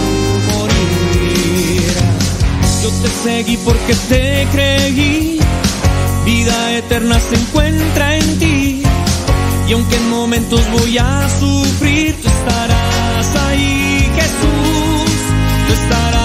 morir. 0.52 1.94
Yo 2.84 2.90
te 3.02 3.10
seguí 3.24 3.56
porque 3.64 3.96
te 4.10 4.48
creí. 4.52 5.40
Vida 6.26 6.78
eterna 6.78 7.18
se 7.22 7.36
encuentra 7.36 8.18
en 8.18 8.40
ti 8.40 8.83
y 9.68 9.74
aunque 9.74 9.96
en 9.96 10.10
momentos 10.10 10.62
voy 10.72 10.98
a 10.98 11.30
sufrir, 11.40 12.16
tú 12.22 12.28
estarás 12.28 13.36
ahí, 13.48 14.10
Jesús, 14.16 15.12
tú 15.68 15.74
estarás. 15.74 16.23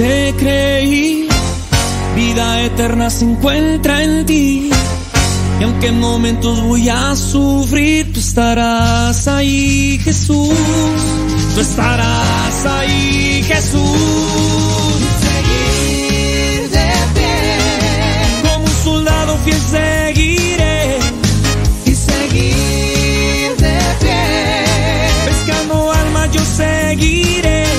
te 0.00 0.34
creí, 0.38 1.28
vida 2.16 2.62
eterna 2.62 3.10
se 3.10 3.26
encuentra 3.26 4.02
en 4.02 4.24
ti. 4.24 4.70
Y 5.60 5.62
aunque 5.62 5.88
en 5.88 6.00
momentos 6.00 6.62
voy 6.62 6.88
a 6.88 7.14
sufrir, 7.14 8.10
tú 8.10 8.18
estarás 8.20 9.28
ahí, 9.28 10.00
Jesús. 10.02 10.54
Tú 11.54 11.60
estarás 11.60 12.64
ahí, 12.64 13.44
Jesús. 13.46 14.96
Seguir 15.26 16.70
de 16.70 16.90
pie. 17.16 17.36
Como 18.42 18.64
un 18.64 18.76
soldado 18.84 19.36
fiel 19.44 19.60
seguiré. 19.78 20.98
Y 21.84 21.94
seguir 21.94 23.48
de 23.64 23.78
pie. 24.00 24.22
Pescando 25.26 25.92
alma 25.92 26.26
yo 26.32 26.40
seguiré. 26.56 27.69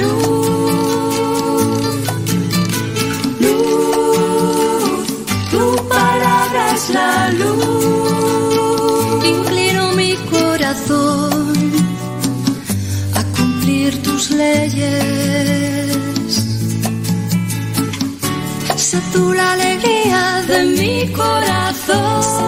Luz. 0.00 1.74
Luz, 3.44 5.06
tu 5.50 5.64
palabra 5.88 6.62
es 6.74 6.84
la 6.90 7.30
luz. 7.40 9.24
Inclino 9.24 9.92
mi 9.92 10.12
corazón 10.30 11.54
a 13.14 13.22
cumplir 13.36 13.90
tus 14.02 14.30
leyes. 14.30 15.94
Sé 18.76 19.00
tú 19.12 19.32
la 19.32 19.52
alegría 19.52 20.42
de 20.46 20.58
mi 20.78 21.12
corazón. 21.12 22.43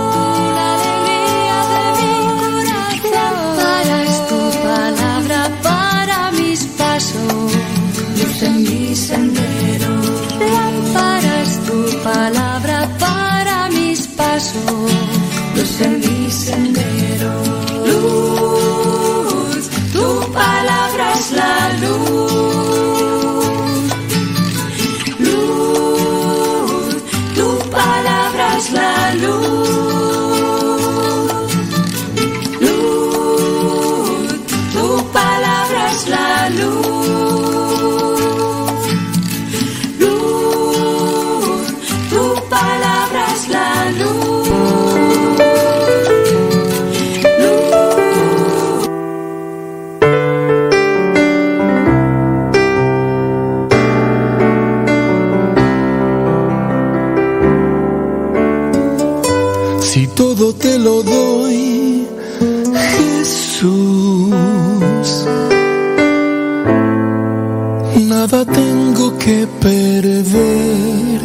Perder. 70.02 71.20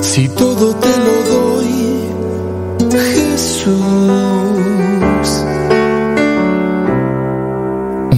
Si 0.00 0.28
todo 0.28 0.74
te 0.74 0.92
lo 1.06 1.16
doy, 1.34 1.74
Jesús, 2.90 3.70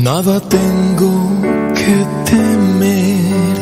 nada 0.02 0.40
tengo 0.40 1.12
que 1.78 1.96
temer. 2.30 3.58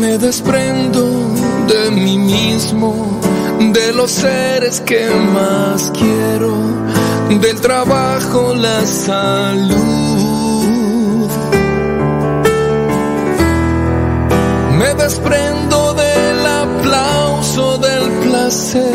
Me 0.00 0.18
desprendo 0.18 1.04
de 1.72 1.90
mí 1.92 2.18
mismo, 2.18 3.20
de 3.72 3.92
los 3.92 4.10
seres 4.10 4.80
que 4.80 5.08
más 5.34 5.92
quiero, 5.92 6.52
del 7.36 7.60
trabajo, 7.60 8.54
la 8.54 8.86
salud. 8.86 9.78
Me 14.78 14.94
desprendo 14.94 15.92
del 15.92 16.46
aplauso, 16.46 17.76
del 17.78 18.10
placer, 18.22 18.94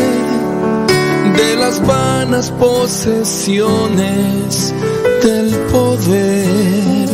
de 1.37 1.55
las 1.55 1.85
vanas 1.85 2.49
posesiones, 2.51 4.73
del 5.21 5.51
poder. 5.71 7.09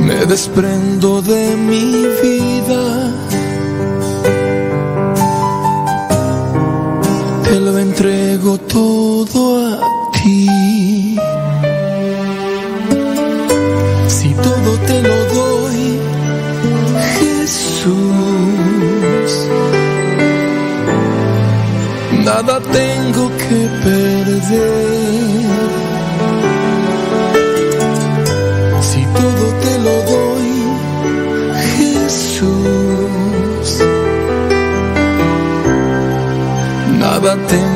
Me 0.00 0.24
desprendo 0.26 1.20
de 1.20 1.54
mi 1.56 2.06
vida. 2.22 2.53
Todo 8.74 9.42
a 9.72 10.10
ti. 10.16 11.16
Si 14.16 14.28
todo 14.46 14.70
te 14.88 14.96
lo 15.08 15.18
doy, 15.38 15.82
Jesús, 17.16 17.90
nada 22.28 22.54
tengo 22.78 23.24
que 23.42 23.60
perder. 23.84 25.44
Si 28.88 29.02
todo 29.20 29.44
te 29.64 29.74
lo 29.86 29.96
doy, 30.12 30.52
Jesús, 31.76 33.68
nada 36.98 37.32
tengo 37.52 37.73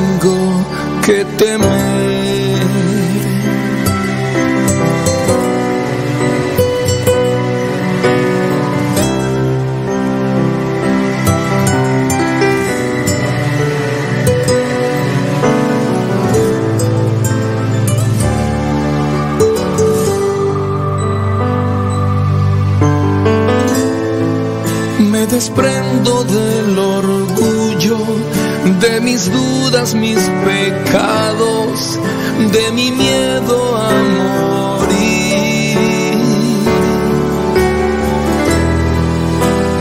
que 1.09 1.25
temer. 1.39 1.69
Me 25.11 25.25
desprendo 25.25 25.98
mis 29.19 29.31
dudas, 29.31 29.93
mis 29.95 30.19
pecados, 30.45 31.99
de 32.53 32.71
mi 32.71 32.89
miedo 32.91 33.75
a 33.75 33.89
morir. 34.17 35.77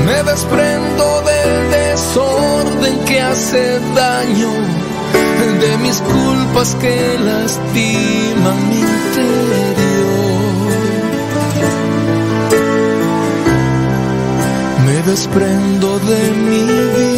Me 0.06 0.22
desprendo 0.24 1.22
del 1.22 1.70
desorden 1.70 2.98
que 3.04 3.20
hace 3.20 3.78
daño, 3.94 4.50
de 5.60 5.76
mis 5.84 6.00
culpas 6.00 6.74
que 6.80 7.18
lastiman 7.24 8.68
mi 8.70 8.80
interior. 8.80 9.68
Me 14.84 15.02
desprendo 15.02 15.98
de 16.00 16.30
mi 16.32 16.62
vida. 16.62 17.17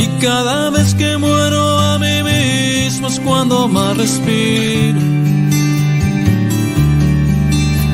Y 0.00 0.06
cada 0.20 0.70
vez 0.70 0.94
que 0.94 1.16
muero 1.16 1.76
a 1.76 1.98
mí 1.98 2.22
mismo 2.22 3.08
es 3.08 3.18
cuando 3.18 3.66
más 3.66 3.96
respiro. 3.96 5.00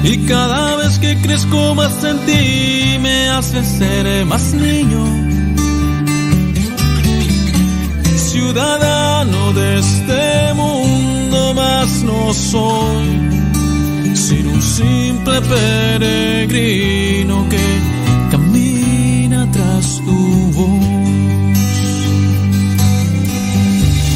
Y 0.02 0.18
cada 0.26 0.76
vez 0.76 0.98
que 0.98 1.16
crezco 1.22 1.74
más 1.74 2.05
en 2.05 2.18
ti 2.26 2.98
me 3.01 3.31
hace 3.31 3.64
ser 3.64 4.26
más 4.26 4.52
niño. 4.52 5.02
Ciudadano 8.16 9.55
de 9.55 9.78
este 9.78 10.52
mundo 10.55 11.55
más 11.55 12.02
no 12.02 12.35
soy, 12.35 14.14
sino 14.14 14.51
un 14.51 14.60
simple 14.60 15.40
peregrino 15.40 17.48
que 17.48 17.93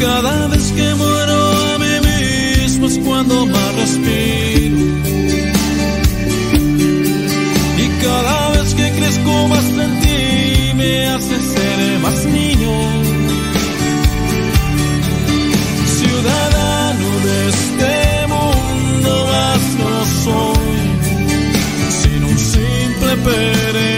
Cada 0.00 0.46
vez 0.48 0.72
que 0.72 0.94
muero 0.94 1.74
a 1.74 1.78
mí 1.78 1.94
mismo 2.08 2.86
es 2.86 2.98
cuando 2.98 3.46
más 3.46 3.74
respiro. 3.74 4.76
Y 7.84 7.86
cada 8.02 8.50
vez 8.50 8.74
que 8.74 8.90
crezco 8.98 9.48
más 9.48 9.64
en 9.86 10.00
ti 10.00 10.74
me 10.74 11.06
hace 11.08 11.36
ser 11.52 11.98
más 12.00 12.24
niño. 12.24 12.72
Ciudadano 15.98 17.08
de 17.26 17.48
este 17.56 18.26
mundo 18.34 19.26
más 19.32 19.62
no 19.80 19.92
soy, 20.24 20.80
sino 22.02 22.28
un 22.28 22.38
simple 22.38 23.16
peregrino 23.24 23.89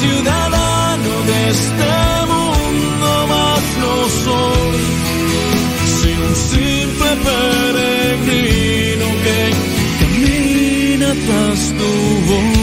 Ciudadano 0.00 1.12
de 1.30 1.38
este 1.56 1.92
mundo 2.32 3.10
más 3.32 3.64
no 3.82 3.94
soy, 4.24 4.80
sino 5.98 6.22
un 6.30 6.36
simple 6.52 7.10
peregrino 7.28 9.06
que 9.24 9.40
camina 10.00 11.08
tras 11.26 11.60
tu 11.78 11.90
voz. 12.28 12.61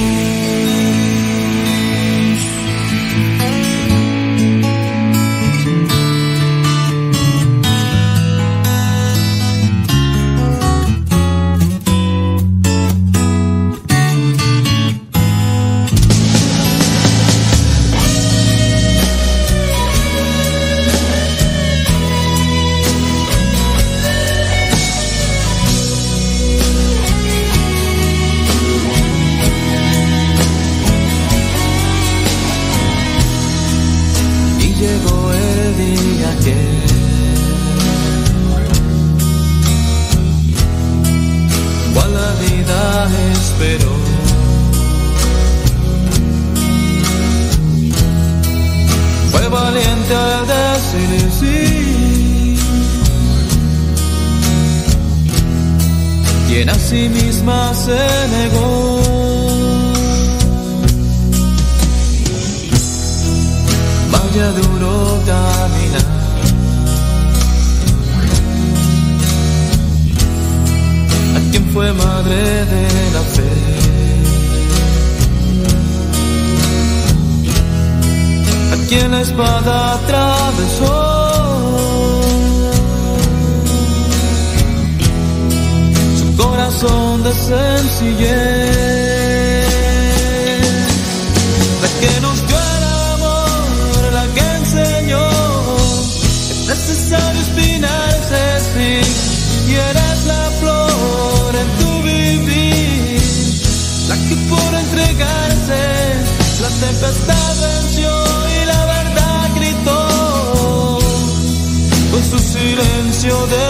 You. 113.29 113.45
the 113.45 113.68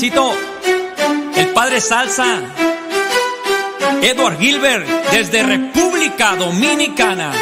El 0.00 1.48
padre 1.54 1.80
Salsa. 1.80 2.38
Edward 4.00 4.38
Gilbert, 4.38 4.86
desde 5.10 5.42
República 5.42 6.36
Dominicana. 6.36 7.32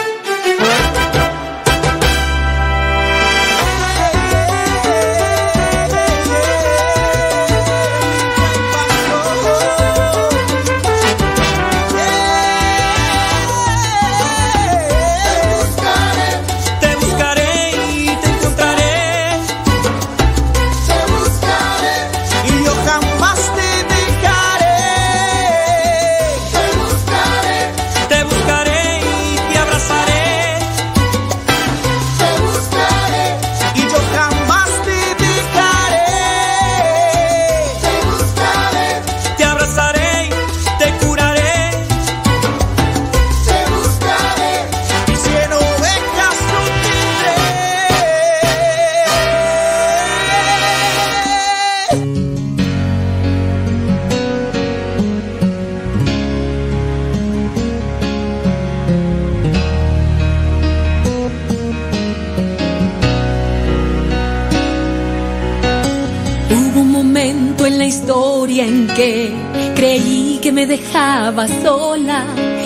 estaba 70.97 71.47
sola 71.63 72.25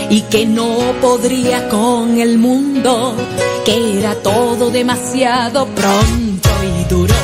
y 0.09 0.21
que 0.21 0.47
no 0.47 0.77
podría 1.01 1.69
con 1.69 2.17
el 2.21 2.39
mundo, 2.39 3.17
que 3.65 3.99
era 3.99 4.15
todo 4.15 4.71
demasiado 4.71 5.67
pronto 5.67 6.49
y 6.63 6.85
duro. 6.85 7.15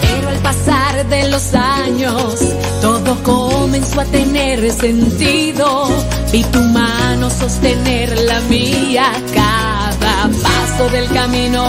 Pero 0.00 0.28
al 0.28 0.38
pasar 0.38 1.06
de 1.08 1.28
los 1.28 1.54
años, 1.54 2.40
todo 2.82 3.16
comenzó 3.22 4.00
a 4.00 4.04
tener 4.06 4.72
sentido. 4.72 5.88
Vi 6.32 6.42
tu 6.42 6.58
mano 6.58 7.30
sostener 7.30 8.18
la 8.22 8.40
mía, 8.40 9.12
cada 9.32 10.28
paso 10.42 10.88
del 10.90 11.08
camino, 11.10 11.62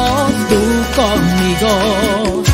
tú 0.50 0.62
conmigo. 1.00 2.49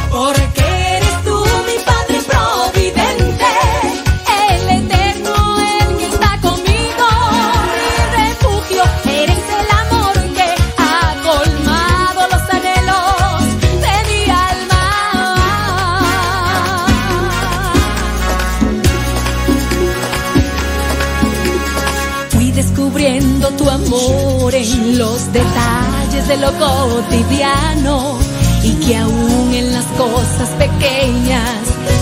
lo 26.38 26.52
cotidiano 26.54 28.18
y 28.64 28.74
que 28.86 28.98
aún 28.98 29.54
en 29.54 29.74
las 29.74 29.86
cosas 29.98 30.50
pequeñas 30.58 31.60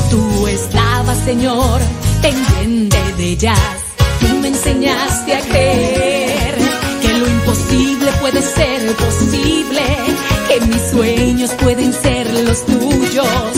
tú 0.10 0.48
estabas, 0.48 1.18
Señor, 1.20 1.80
pendiente 2.22 2.98
de 3.18 3.24
ellas. 3.24 3.60
Tú 4.20 4.36
me 4.40 4.48
enseñaste 4.48 5.36
a 5.36 5.40
creer 5.42 6.56
que 7.02 7.18
lo 7.20 7.28
imposible 7.28 8.12
puede 8.22 8.42
ser 8.42 8.96
posible, 8.96 9.82
que 10.48 10.62
mis 10.62 10.82
sueños 10.92 11.52
pueden 11.62 11.94
ser 11.94 12.34
los 12.34 12.66
tuyos 12.66 13.53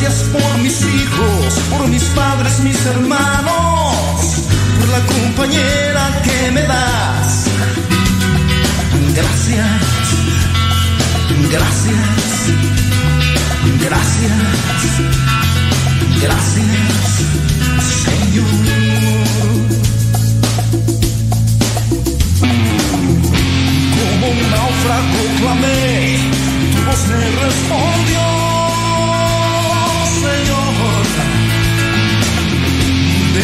gracias 0.00 0.28
por 0.30 0.58
mis 0.58 0.80
hijos, 0.82 1.54
por 1.70 1.86
mis 1.88 2.04
padres, 2.04 2.60
mis 2.60 2.86
hermanos, 2.86 4.24
por 4.78 4.88
la 4.88 5.00
compañera 5.06 6.22
que 6.22 6.50
me 6.52 6.62
das. 6.62 7.44
Gracias, 9.14 9.66
gracias, 11.50 12.08
gracias, 13.84 14.38
gracias, 16.22 16.90
Señor. 18.04 18.46
Como 23.96 24.26
un 24.28 24.50
náufrago 24.50 25.22
clamé, 25.40 26.18
tu 26.72 26.84
voz 26.86 27.02
me 27.08 27.44
respondió. 27.44 28.49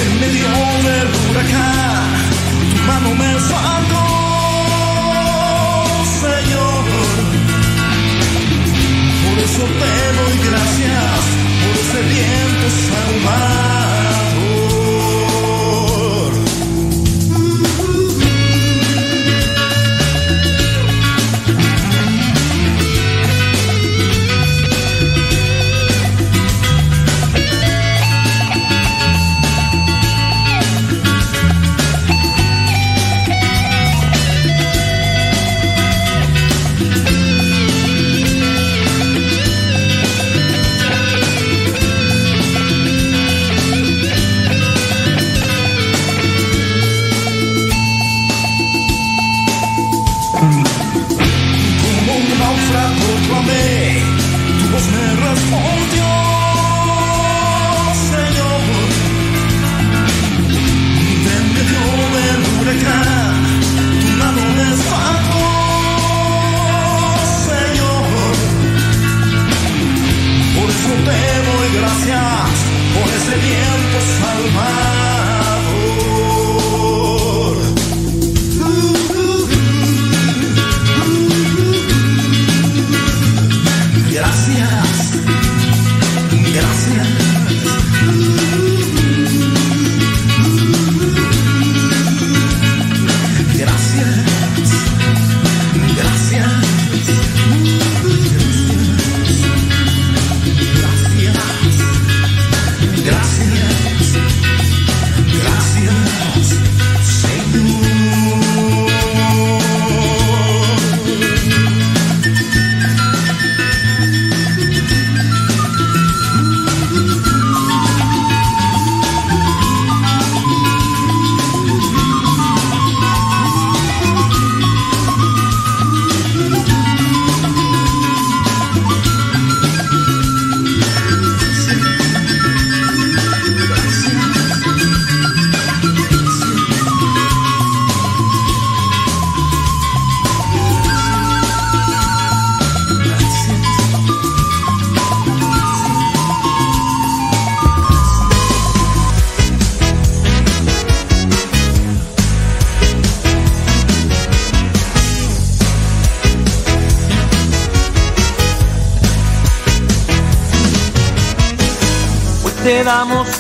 en 0.02 0.20
medio 0.20 0.48
del 0.86 1.08
huracán, 1.30 2.10
tu 2.70 2.78
mano 2.88 3.10
me 3.14 3.30
salvó, 3.50 4.08
Señor. 6.22 6.84
Por 9.24 9.36
eso 9.46 9.62
te 9.80 9.92
doy 10.18 10.36
gracias, 10.48 11.20
por 11.62 11.74
ese 11.82 12.00
viento 12.12 12.66
salvaje. 12.88 13.95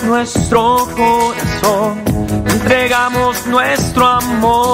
nuestro 0.06 0.88
corazón, 0.96 2.02
entregamos 2.48 3.46
nuestro 3.46 4.06
amor. 4.06 4.65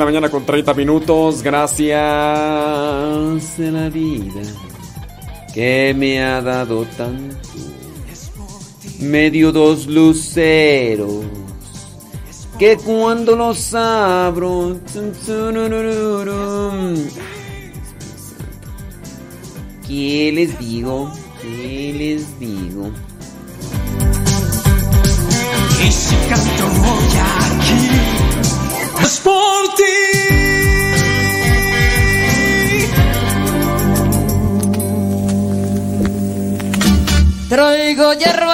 La 0.00 0.06
mañana 0.06 0.30
con 0.30 0.46
30 0.46 0.72
minutos. 0.72 1.42
Gracias 1.42 1.98
la 3.58 3.90
vida 3.90 4.40
que 5.52 5.94
me 5.94 6.22
ha 6.24 6.40
dado 6.40 6.86
tanto. 6.96 7.36
medio 8.98 9.52
dos 9.52 9.86
luceros 9.86 11.24
que 12.58 12.78
cuando 12.78 13.36
los 13.36 13.74
abro. 13.74 14.78
¿Qué 19.86 20.32
les 20.32 20.58
digo? 20.58 21.12
Traigo 38.20 38.49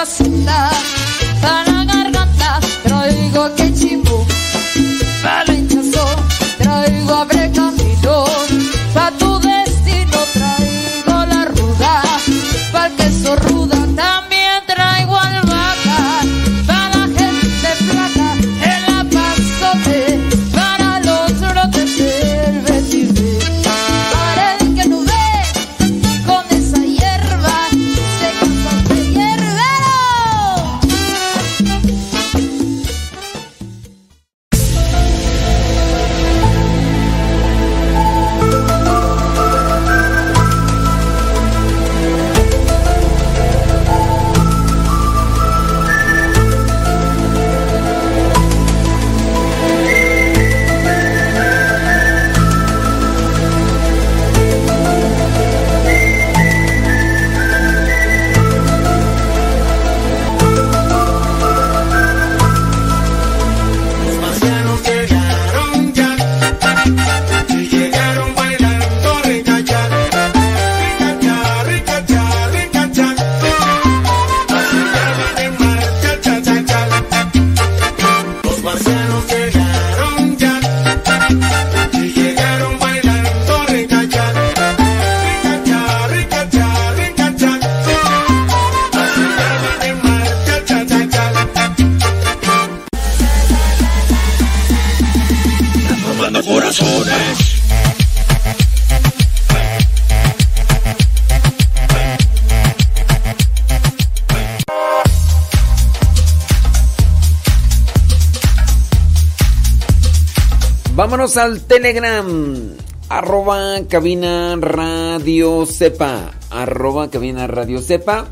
Vámonos 111.07 111.37
al 111.37 111.61
Telegram. 111.61 112.75
Arroba 113.07 113.79
cabina 113.87 114.57
radio 114.59 115.65
sepa. 115.65 116.33
Arroba 116.49 117.09
cabina 117.09 117.47
radio 117.47 117.81
sepa. 117.81 118.27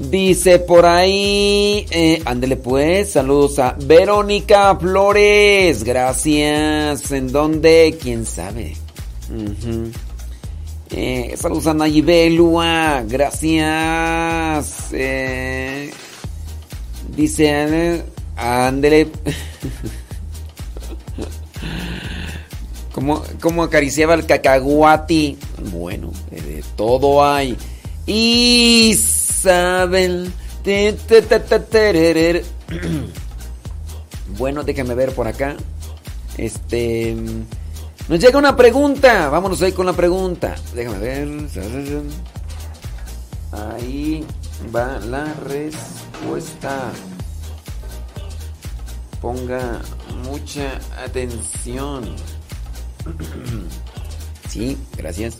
Dice 0.00 0.58
por 0.58 0.86
ahí. 0.86 1.86
Eh, 1.88 2.20
ándele 2.24 2.56
pues. 2.56 3.12
Saludos 3.12 3.60
a 3.60 3.76
Verónica 3.80 4.74
Flores. 4.74 5.84
Gracias. 5.84 7.08
¿En 7.12 7.30
dónde? 7.30 7.96
¿Quién 8.02 8.26
sabe? 8.26 8.76
Ujú. 9.30 9.92
Eh, 10.90 11.36
saludos 11.38 11.68
a 11.68 11.74
Nayibelua. 11.74 13.04
Gracias. 13.06 14.88
Eh, 14.92 15.92
dice. 17.14 18.02
Ándele. 18.34 19.06
Como, 23.40 23.62
acariciaba 23.62 24.14
el 24.14 24.26
cacahuati. 24.26 25.38
Bueno, 25.72 26.12
de 26.30 26.62
todo 26.76 27.24
hay. 27.24 27.56
Isabel. 28.06 29.00
Bueno, 34.38 34.62
déjame 34.62 34.94
ver 34.94 35.12
por 35.12 35.26
acá. 35.26 35.56
Este. 36.38 37.16
Nos 38.08 38.20
llega 38.20 38.38
una 38.38 38.56
pregunta. 38.56 39.28
Vámonos 39.28 39.60
ahí 39.62 39.72
con 39.72 39.86
la 39.86 39.92
pregunta. 39.92 40.54
Déjame 40.74 40.98
ver. 40.98 41.28
Ahí 43.52 44.24
va 44.74 44.98
la 45.00 45.24
respuesta. 45.46 46.92
Ponga 49.20 49.80
mucha 50.24 50.78
atención. 51.04 52.04
Sí, 54.48 54.76
gracias. 54.96 55.36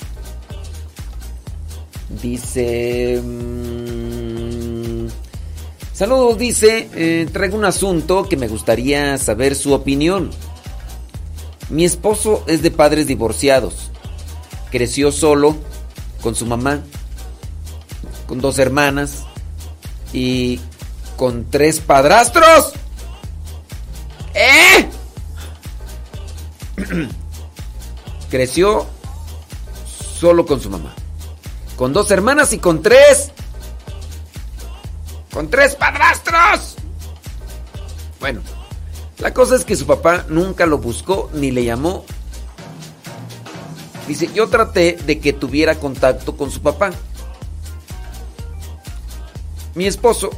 Dice... 2.23 3.21
mm, 3.21 5.09
saludos, 5.93 6.39
dice. 6.39 6.89
eh, 6.95 7.29
traigo 7.33 7.59
un 7.59 7.65
asunto 7.65 8.29
que 8.29 8.37
me 8.37 8.47
gustaría 8.47 9.19
saber 9.19 9.57
su 9.57 9.73
opinión. 9.73 10.31
Mi 11.71 11.85
esposo 11.85 12.45
es 12.47 12.63
de 12.63 12.71
padres 12.71 13.09
divorciados. 13.09 13.91
Creció 14.71 15.11
solo 15.11 15.57
con 16.23 16.37
su 16.37 16.47
mamá, 16.47 16.81
con 18.29 18.41
dos 18.41 18.61
hermanas 18.61 19.25
y 20.13 20.61
con 21.17 21.51
tres 21.51 21.81
padrastros. 21.81 22.75
¿Eh? 24.35 24.89
Creció 28.31 28.87
solo 30.19 30.47
con 30.47 30.61
su 30.61 30.71
mamá. 30.71 30.95
Con 31.77 31.93
dos 31.93 32.11
hermanas 32.11 32.53
y 32.53 32.59
con 32.59 32.83
tres. 32.83 33.33
Con 35.33 35.51
tres 35.51 35.75
padrastros. 35.75 36.77
Bueno, 38.21 38.41
la 39.19 39.35
cosa 39.35 39.57
es 39.57 39.65
que 39.65 39.77
su 39.77 39.87
papá 39.87 40.25
nunca 40.29 40.67
lo 40.67 40.79
buscó 40.79 41.31
ni 41.33 41.51
le 41.51 41.65
llamó. 41.65 42.05
Dice, 44.07 44.31
yo 44.33 44.49
traté 44.49 44.99
de 45.07 45.21
que 45.21 45.33
tuviera 45.33 45.77
contacto 45.77 46.37
con 46.37 46.51
su 46.51 46.63
papá. 46.63 46.91
Mi 49.75 49.87
esposo 49.87 50.31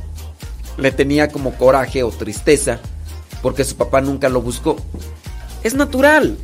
le 0.77 0.93
tenía 0.93 1.29
como 1.29 1.57
coraje 1.57 2.03
o 2.03 2.11
tristeza 2.11 2.81
porque 3.43 3.65
su 3.65 3.77
papá 3.77 4.01
nunca 4.01 4.29
lo 4.29 4.41
buscó. 4.41 4.77
Es 5.63 5.75
natural. 5.75 6.39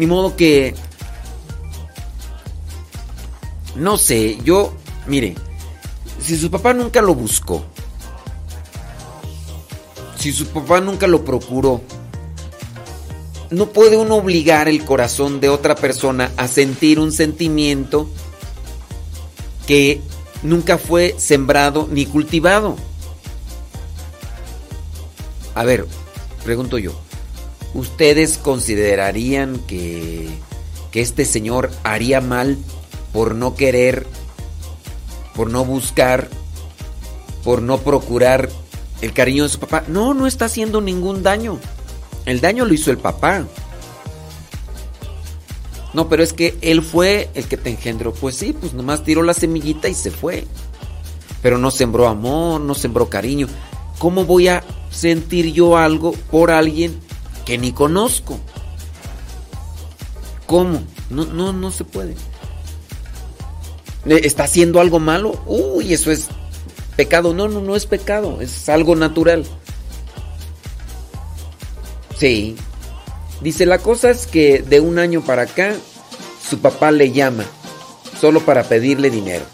Ni 0.00 0.06
modo 0.06 0.34
que... 0.34 0.74
No 3.76 3.98
sé, 3.98 4.38
yo... 4.42 4.72
Mire, 5.06 5.34
si 6.18 6.38
su 6.38 6.50
papá 6.50 6.72
nunca 6.72 7.02
lo 7.02 7.14
buscó, 7.14 7.62
si 10.16 10.32
su 10.32 10.46
papá 10.46 10.80
nunca 10.80 11.06
lo 11.06 11.22
procuró, 11.22 11.82
no 13.50 13.66
puede 13.66 13.98
uno 13.98 14.16
obligar 14.16 14.70
el 14.70 14.86
corazón 14.86 15.38
de 15.38 15.50
otra 15.50 15.74
persona 15.74 16.32
a 16.38 16.48
sentir 16.48 16.98
un 16.98 17.12
sentimiento 17.12 18.08
que 19.66 20.00
nunca 20.42 20.78
fue 20.78 21.14
sembrado 21.18 21.86
ni 21.90 22.06
cultivado. 22.06 22.76
A 25.54 25.62
ver, 25.64 25.86
pregunto 26.42 26.78
yo, 26.78 26.92
¿ustedes 27.74 28.38
considerarían 28.38 29.58
que, 29.66 30.28
que 30.90 31.00
este 31.00 31.24
señor 31.24 31.70
haría 31.84 32.20
mal 32.20 32.58
por 33.12 33.34
no 33.34 33.54
querer, 33.54 34.06
por 35.34 35.50
no 35.50 35.64
buscar 35.64 36.28
por 37.44 37.62
no 37.62 37.78
procurar 37.78 38.48
el 39.00 39.12
cariño 39.12 39.44
de 39.44 39.48
su 39.48 39.58
papá. 39.58 39.84
No, 39.88 40.14
no 40.14 40.26
está 40.26 40.46
haciendo 40.46 40.80
ningún 40.80 41.22
daño. 41.22 41.58
El 42.26 42.40
daño 42.40 42.64
lo 42.64 42.74
hizo 42.74 42.90
el 42.90 42.98
papá. 42.98 43.46
No, 45.92 46.08
pero 46.08 46.22
es 46.22 46.32
que 46.32 46.56
él 46.60 46.82
fue 46.82 47.30
el 47.34 47.46
que 47.46 47.56
te 47.56 47.70
engendró. 47.70 48.12
Pues 48.12 48.36
sí, 48.36 48.52
pues 48.52 48.74
nomás 48.74 49.02
tiró 49.02 49.22
la 49.22 49.34
semillita 49.34 49.88
y 49.88 49.94
se 49.94 50.10
fue. 50.10 50.46
Pero 51.42 51.58
no 51.58 51.70
sembró 51.70 52.06
amor, 52.06 52.60
no 52.60 52.74
sembró 52.74 53.08
cariño. 53.08 53.48
¿Cómo 53.98 54.24
voy 54.24 54.48
a 54.48 54.62
sentir 54.90 55.52
yo 55.52 55.76
algo 55.76 56.12
por 56.30 56.50
alguien 56.50 56.98
que 57.50 57.58
ni 57.58 57.72
conozco? 57.72 58.38
¿Cómo? 60.46 60.84
No, 61.10 61.24
no, 61.24 61.52
no 61.52 61.72
se 61.72 61.82
puede. 61.82 62.12
Eh, 64.06 64.20
¿Está 64.22 64.44
haciendo 64.44 64.80
algo 64.80 65.00
malo? 65.00 65.42
Uy, 65.46 65.92
eso 65.92 66.12
es 66.12 66.28
pecado. 66.94 67.34
No, 67.34 67.48
no, 67.48 67.60
no 67.60 67.74
es 67.74 67.86
pecado. 67.86 68.40
Es 68.40 68.68
algo 68.68 68.94
natural. 68.94 69.44
Sí. 72.16 72.54
Dice, 73.40 73.66
la 73.66 73.78
cosa 73.78 74.10
es 74.10 74.28
que 74.28 74.62
de 74.62 74.78
un 74.78 75.00
año 75.00 75.20
para 75.24 75.42
acá, 75.42 75.74
su 76.48 76.60
papá 76.60 76.92
le 76.92 77.10
llama, 77.10 77.46
solo 78.20 78.44
para 78.44 78.62
pedirle 78.62 79.10
dinero. 79.10 79.44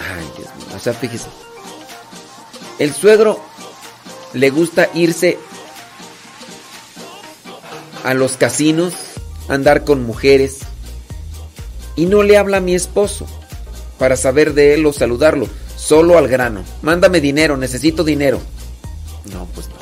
Ay, 0.00 0.26
Dios 0.36 0.48
mío, 0.56 0.66
o 0.74 0.80
sea, 0.80 0.94
fíjese. 0.94 1.28
El 2.80 2.92
suegro 2.92 3.40
le 4.32 4.50
gusta 4.50 4.90
irse 4.94 5.38
a 8.08 8.14
los 8.14 8.38
casinos, 8.38 8.94
andar 9.48 9.84
con 9.84 10.02
mujeres, 10.02 10.60
y 11.94 12.06
no 12.06 12.22
le 12.22 12.38
habla 12.38 12.56
a 12.56 12.62
mi 12.62 12.74
esposo 12.74 13.26
para 13.98 14.16
saber 14.16 14.54
de 14.54 14.72
él 14.72 14.86
o 14.86 14.94
saludarlo, 14.94 15.46
solo 15.76 16.16
al 16.16 16.26
grano. 16.26 16.64
Mándame 16.80 17.20
dinero, 17.20 17.58
necesito 17.58 18.04
dinero. 18.04 18.40
No, 19.30 19.46
pues 19.54 19.68
no. 19.68 19.74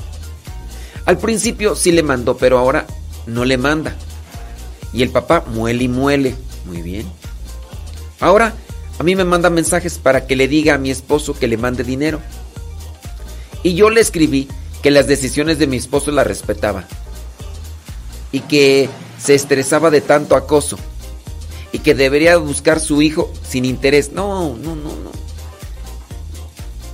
Al 1.04 1.18
principio 1.18 1.76
sí 1.76 1.92
le 1.92 2.02
mandó, 2.02 2.36
pero 2.36 2.58
ahora 2.58 2.88
no 3.26 3.44
le 3.44 3.58
manda. 3.58 3.94
Y 4.92 5.04
el 5.04 5.10
papá 5.10 5.44
muele 5.46 5.84
y 5.84 5.88
muele. 5.88 6.34
Muy 6.64 6.82
bien. 6.82 7.06
Ahora 8.18 8.54
a 8.98 9.04
mí 9.04 9.14
me 9.14 9.24
manda 9.24 9.50
mensajes 9.50 9.98
para 9.98 10.26
que 10.26 10.34
le 10.34 10.48
diga 10.48 10.74
a 10.74 10.78
mi 10.78 10.90
esposo 10.90 11.38
que 11.38 11.46
le 11.46 11.58
mande 11.58 11.84
dinero. 11.84 12.20
Y 13.62 13.74
yo 13.74 13.88
le 13.88 14.00
escribí 14.00 14.48
que 14.82 14.90
las 14.90 15.06
decisiones 15.06 15.60
de 15.60 15.68
mi 15.68 15.76
esposo 15.76 16.10
las 16.10 16.26
respetaba. 16.26 16.88
Y 18.32 18.40
que 18.40 18.88
se 19.18 19.34
estresaba 19.34 19.90
de 19.90 20.00
tanto 20.00 20.36
acoso. 20.36 20.78
Y 21.72 21.80
que 21.80 21.94
debería 21.94 22.36
buscar 22.36 22.80
su 22.80 23.02
hijo 23.02 23.32
sin 23.48 23.64
interés. 23.64 24.12
No, 24.12 24.56
no, 24.56 24.74
no, 24.76 24.90
no. 24.90 25.10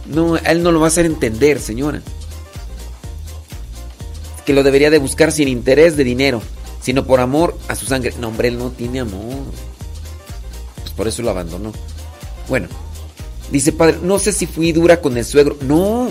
No, 0.06 0.36
él 0.36 0.62
no 0.62 0.72
lo 0.72 0.80
va 0.80 0.86
a 0.86 0.88
hacer 0.88 1.06
entender, 1.06 1.60
señora 1.60 2.02
que 4.44 4.52
lo 4.52 4.62
debería 4.62 4.90
de 4.90 4.98
buscar 4.98 5.32
sin 5.32 5.48
interés 5.48 5.96
de 5.96 6.04
dinero, 6.04 6.42
sino 6.80 7.04
por 7.04 7.20
amor 7.20 7.56
a 7.68 7.76
su 7.76 7.86
sangre. 7.86 8.12
No, 8.18 8.28
hombre, 8.28 8.48
él 8.48 8.58
no 8.58 8.70
tiene 8.70 9.00
amor. 9.00 9.44
Pues 10.80 10.90
por 10.90 11.08
eso 11.08 11.22
lo 11.22 11.30
abandonó. 11.30 11.72
Bueno, 12.48 12.68
dice 13.50 13.72
padre, 13.72 13.98
no 14.02 14.18
sé 14.18 14.32
si 14.32 14.46
fui 14.46 14.72
dura 14.72 15.00
con 15.00 15.16
el 15.16 15.24
suegro. 15.24 15.56
No, 15.60 16.08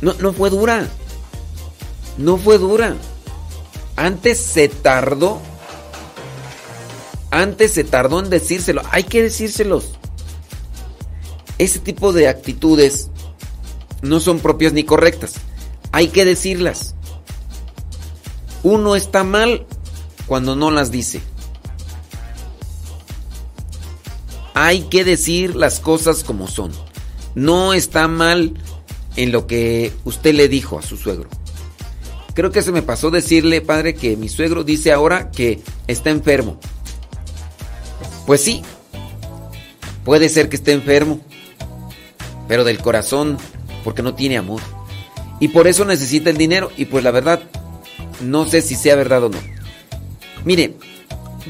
no, 0.00 0.14
no 0.14 0.32
fue 0.32 0.50
dura. 0.50 0.88
No 2.18 2.36
fue 2.36 2.58
dura. 2.58 2.96
Antes 3.96 4.38
se 4.38 4.68
tardó. 4.68 5.40
Antes 7.30 7.72
se 7.72 7.84
tardó 7.84 8.20
en 8.20 8.30
decírselo. 8.30 8.82
Hay 8.90 9.04
que 9.04 9.22
decírselos. 9.22 9.92
Ese 11.58 11.78
tipo 11.78 12.12
de 12.12 12.28
actitudes 12.28 13.10
no 14.02 14.20
son 14.20 14.40
propias 14.40 14.72
ni 14.72 14.84
correctas. 14.84 15.34
Hay 15.92 16.08
que 16.08 16.24
decirlas. 16.24 16.94
Uno 18.62 18.96
está 18.96 19.24
mal 19.24 19.66
cuando 20.26 20.56
no 20.56 20.70
las 20.70 20.90
dice. 20.90 21.20
Hay 24.54 24.82
que 24.82 25.04
decir 25.04 25.54
las 25.54 25.80
cosas 25.80 26.24
como 26.24 26.48
son. 26.48 26.72
No 27.34 27.74
está 27.74 28.08
mal 28.08 28.54
en 29.16 29.32
lo 29.32 29.46
que 29.46 29.92
usted 30.04 30.34
le 30.34 30.48
dijo 30.48 30.78
a 30.78 30.82
su 30.82 30.96
suegro. 30.96 31.28
Creo 32.34 32.50
que 32.50 32.62
se 32.62 32.72
me 32.72 32.82
pasó 32.82 33.10
decirle, 33.10 33.60
padre, 33.60 33.94
que 33.94 34.16
mi 34.16 34.28
suegro 34.28 34.64
dice 34.64 34.92
ahora 34.92 35.30
que 35.30 35.60
está 35.86 36.10
enfermo. 36.10 36.58
Pues 38.26 38.40
sí, 38.40 38.62
puede 40.04 40.28
ser 40.28 40.48
que 40.48 40.56
esté 40.56 40.72
enfermo, 40.72 41.20
pero 42.48 42.64
del 42.64 42.78
corazón, 42.78 43.38
porque 43.84 44.02
no 44.02 44.14
tiene 44.14 44.36
amor. 44.36 44.60
Y 45.38 45.48
por 45.48 45.68
eso 45.68 45.84
necesita 45.84 46.30
el 46.30 46.36
dinero. 46.36 46.72
Y 46.76 46.86
pues 46.86 47.04
la 47.04 47.12
verdad, 47.12 47.40
no 48.20 48.46
sé 48.46 48.62
si 48.62 48.74
sea 48.74 48.96
verdad 48.96 49.24
o 49.24 49.28
no. 49.28 49.38
Mire, 50.44 50.74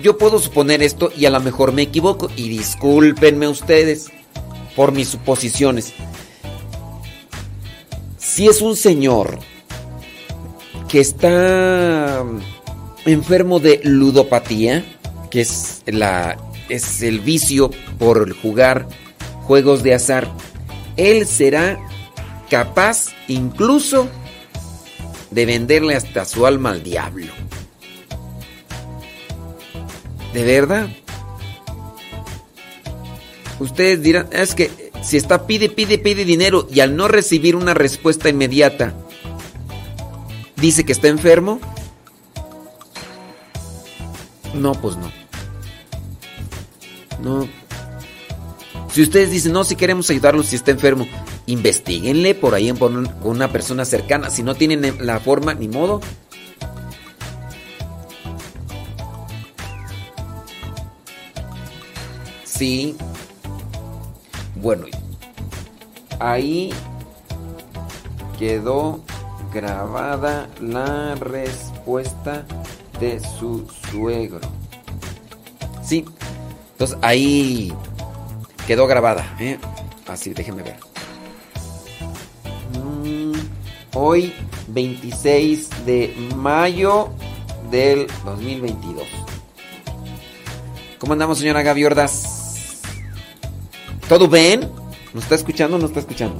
yo 0.02 0.18
puedo 0.18 0.38
suponer 0.38 0.82
esto 0.82 1.10
y 1.16 1.24
a 1.24 1.30
lo 1.30 1.40
mejor 1.40 1.72
me 1.72 1.82
equivoco. 1.82 2.30
Y 2.36 2.48
discúlpenme 2.50 3.48
ustedes 3.48 4.10
por 4.76 4.92
mis 4.92 5.08
suposiciones. 5.08 5.94
Si 8.18 8.48
es 8.48 8.60
un 8.60 8.76
señor 8.76 9.38
que 10.94 11.00
está 11.00 12.24
enfermo 13.04 13.58
de 13.58 13.80
ludopatía, 13.82 14.84
que 15.28 15.40
es, 15.40 15.82
la, 15.86 16.38
es 16.68 17.02
el 17.02 17.18
vicio 17.18 17.72
por 17.98 18.32
jugar 18.36 18.86
juegos 19.42 19.82
de 19.82 19.92
azar, 19.92 20.30
él 20.96 21.26
será 21.26 21.80
capaz 22.48 23.08
incluso 23.26 24.08
de 25.32 25.46
venderle 25.46 25.96
hasta 25.96 26.24
su 26.24 26.46
alma 26.46 26.70
al 26.70 26.84
diablo. 26.84 27.32
¿De 30.32 30.44
verdad? 30.44 30.88
Ustedes 33.58 34.00
dirán, 34.00 34.28
es 34.30 34.54
que 34.54 34.70
si 35.02 35.16
está 35.16 35.48
pide, 35.48 35.68
pide, 35.70 35.98
pide 35.98 36.24
dinero 36.24 36.68
y 36.72 36.78
al 36.78 36.94
no 36.94 37.08
recibir 37.08 37.56
una 37.56 37.74
respuesta 37.74 38.28
inmediata, 38.28 38.94
dice 40.64 40.84
que 40.84 40.92
está 40.92 41.08
enfermo. 41.08 41.60
No, 44.54 44.72
pues 44.72 44.96
no. 44.96 45.10
No. 47.22 47.48
Si 48.90 49.02
ustedes 49.02 49.30
dicen, 49.30 49.52
no, 49.52 49.64
si 49.64 49.76
queremos 49.76 50.08
ayudarlo 50.08 50.42
si 50.42 50.56
está 50.56 50.70
enfermo, 50.70 51.06
investiguenle 51.46 52.34
por 52.34 52.54
ahí 52.54 52.72
con 52.72 53.12
una 53.24 53.52
persona 53.52 53.84
cercana. 53.84 54.30
Si 54.30 54.42
no 54.42 54.54
tienen 54.54 55.06
la 55.06 55.20
forma, 55.20 55.52
ni 55.52 55.68
modo. 55.68 56.00
Sí. 62.44 62.96
Bueno, 64.56 64.86
ahí 66.20 66.72
quedó 68.38 69.02
grabada 69.54 70.48
la 70.60 71.14
respuesta 71.14 72.44
de 72.98 73.20
su 73.20 73.66
suegro. 73.90 74.40
Sí. 75.82 76.04
Entonces 76.72 76.98
ahí 77.00 77.72
quedó 78.66 78.86
grabada. 78.88 79.24
¿eh? 79.38 79.58
Así, 80.08 80.34
déjenme 80.34 80.62
ver. 80.62 80.76
Hoy, 83.94 84.34
26 84.68 85.86
de 85.86 86.14
mayo 86.34 87.10
del 87.70 88.08
2022. 88.24 89.06
¿Cómo 90.98 91.12
andamos, 91.12 91.38
señora 91.38 91.62
Gaby 91.62 91.84
Ordaz? 91.84 92.80
¿Todo 94.08 94.26
bien? 94.26 94.68
¿Nos 95.12 95.22
está 95.22 95.36
escuchando 95.36 95.76
o 95.76 95.78
no 95.78 95.86
está 95.86 96.00
escuchando? 96.00 96.38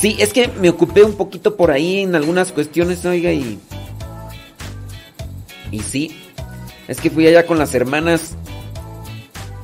Sí, 0.00 0.16
es 0.18 0.32
que 0.32 0.48
me 0.48 0.70
ocupé 0.70 1.04
un 1.04 1.12
poquito 1.12 1.56
por 1.56 1.70
ahí 1.70 1.98
en 1.98 2.14
algunas 2.14 2.52
cuestiones, 2.52 3.04
oiga, 3.04 3.32
y. 3.32 3.58
Y 5.70 5.80
sí, 5.80 6.16
es 6.88 7.02
que 7.02 7.10
fui 7.10 7.26
allá 7.26 7.44
con 7.44 7.58
las 7.58 7.74
hermanas 7.74 8.34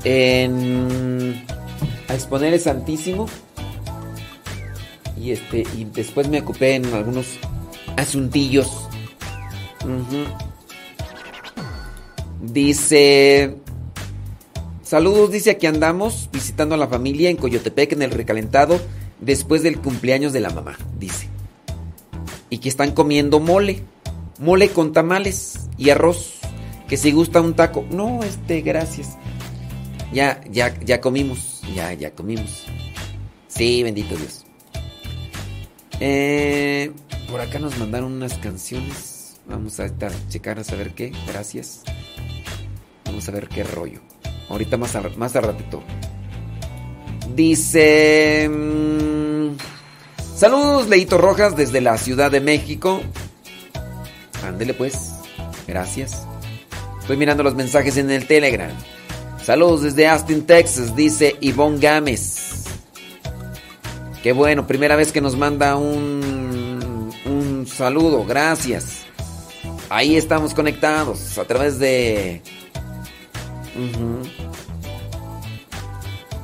en. 0.05 1.43
a 2.09 2.15
exponer 2.15 2.53
el 2.53 2.61
Santísimo. 2.61 3.31
Y 5.19 5.31
este. 5.31 5.65
Y 5.75 5.85
después 5.85 6.29
me 6.29 6.41
ocupé 6.41 6.75
en 6.75 6.93
algunos 6.93 7.39
asuntillos. 7.97 8.71
Dice. 12.43 13.57
Saludos, 14.83 15.33
dice 15.33 15.53
aquí 15.53 15.67
andamos 15.67 16.29
visitando 16.31 16.75
a 16.75 16.79
la 16.79 16.89
familia 16.89 17.31
en 17.31 17.39
Coyotepec 17.39 17.93
en 17.93 18.03
el 18.03 18.11
recalentado 18.11 18.79
después 19.21 19.63
del 19.63 19.79
cumpleaños 19.79 20.33
de 20.33 20.41
la 20.41 20.51
mamá, 20.51 20.77
dice. 20.99 21.29
Y 22.51 22.59
que 22.59 22.69
están 22.69 22.93
comiendo 22.93 23.41
mole, 23.41 23.83
mole 24.39 24.69
con 24.71 24.93
tamales 24.93 25.69
y 25.77 25.91
arroz. 25.91 26.39
Que 26.89 26.97
si 26.97 27.11
gusta 27.11 27.41
un 27.41 27.55
taco. 27.55 27.85
No, 27.91 28.23
este, 28.23 28.61
gracias. 28.61 29.17
Ya, 30.13 30.41
ya, 30.51 30.79
ya 30.81 31.01
comimos. 31.01 31.63
Ya, 31.75 31.93
ya 31.93 32.13
comimos. 32.13 32.65
Sí, 33.49 33.83
bendito 33.83 34.15
Dios. 34.17 34.45
Eh, 35.99 36.93
por 37.29 37.41
acá 37.41 37.59
nos 37.59 37.77
mandaron 37.79 38.13
unas 38.13 38.35
canciones. 38.35 39.41
Vamos 39.49 39.81
a 39.81 39.91
checar 40.29 40.59
a 40.61 40.65
saber 40.65 40.95
qué. 40.95 41.13
Gracias. 41.27 41.83
Vamos 43.05 43.29
a 43.29 43.33
ver 43.33 43.49
qué 43.49 43.65
rollo. 43.65 44.01
Ahorita 44.49 44.77
más 44.77 44.95
a, 44.95 45.03
más 45.17 45.35
a 45.35 45.41
ratito. 45.41 45.83
Dice... 47.35 48.49
saludos, 50.37 50.89
Leito 50.89 51.19
Rojas, 51.19 51.57
desde 51.57 51.81
la 51.81 51.99
Ciudad 51.99 52.31
de 52.31 52.41
México. 52.41 53.01
Ándele 54.47 54.75
pues. 54.75 55.13
Gracias. 55.67 56.27
Estoy 57.01 57.17
mirando 57.17 57.43
los 57.43 57.55
mensajes 57.55 57.97
en 57.97 58.11
el 58.11 58.27
Telegram. 58.27 58.71
Saludos 59.43 59.83
desde 59.83 60.09
Austin, 60.09 60.45
Texas, 60.45 60.97
dice 60.97 61.37
Ivonne 61.41 61.79
Gámez. 61.79 62.65
Qué 64.23 64.33
bueno, 64.33 64.67
primera 64.67 64.97
vez 64.97 65.13
que 65.13 65.21
nos 65.21 65.37
manda 65.37 65.77
un, 65.77 67.13
un 67.25 67.67
saludo, 67.67 68.25
gracias. 68.25 69.05
Ahí 69.89 70.17
estamos 70.17 70.53
conectados 70.53 71.39
a 71.39 71.45
través 71.45 71.79
de... 71.79 72.43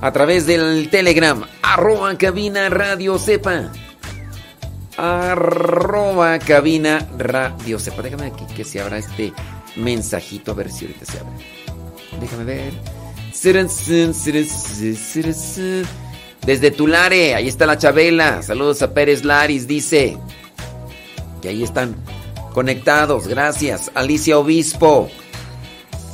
A 0.00 0.12
través 0.12 0.46
del 0.46 0.90
Telegram, 0.90 1.44
arroba 1.62 2.16
cabina 2.18 2.68
radio 2.68 3.18
sepa. 3.18 3.72
Arroba 5.02 6.38
cabina 6.38 7.08
radio 7.18 7.76
sepa. 7.80 8.02
Déjame 8.02 8.26
aquí 8.26 8.44
que 8.54 8.62
se 8.62 8.80
abra 8.80 8.98
este 8.98 9.32
mensajito, 9.74 10.52
a 10.52 10.54
ver 10.54 10.70
si 10.70 10.84
ahorita 10.84 11.04
se 11.04 11.18
abre. 11.18 11.32
Déjame 12.20 12.44
ver. 12.44 12.72
Desde 16.46 16.70
Tulare, 16.70 17.34
ahí 17.34 17.48
está 17.48 17.66
la 17.66 17.78
Chabela. 17.78 18.42
Saludos 18.44 18.80
a 18.82 18.94
Pérez 18.94 19.24
Laris, 19.24 19.66
dice. 19.66 20.16
Que 21.40 21.48
ahí 21.48 21.64
están 21.64 21.96
conectados, 22.54 23.26
gracias. 23.26 23.90
Alicia 23.94 24.38
Obispo. 24.38 25.10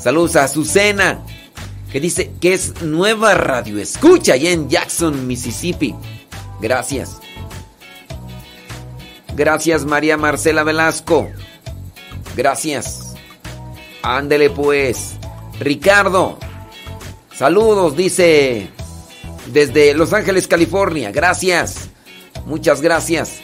Saludos 0.01 0.37
a 0.37 0.45
Azucena, 0.45 1.27
que 1.93 2.01
dice 2.01 2.31
que 2.41 2.55
es 2.55 2.81
nueva 2.81 3.35
radio. 3.35 3.79
Escucha 3.79 4.33
allá 4.33 4.51
en 4.51 4.71
Jackson, 4.71 5.27
Mississippi. 5.27 5.95
Gracias. 6.63 7.21
Gracias 9.39 9.85
María 9.85 10.17
Marcela 10.17 10.65
Velasco. 10.65 11.31
Gracias. 12.37 13.15
Ándele 14.03 14.51
pues. 14.51 15.15
Ricardo. 15.61 16.41
Saludos, 17.33 17.97
dice. 17.97 18.69
Desde 19.47 19.95
Los 19.95 20.13
Ángeles, 20.13 20.49
California. 20.49 21.13
Gracias. 21.13 21.89
Muchas 22.47 22.81
gracias. 22.81 23.39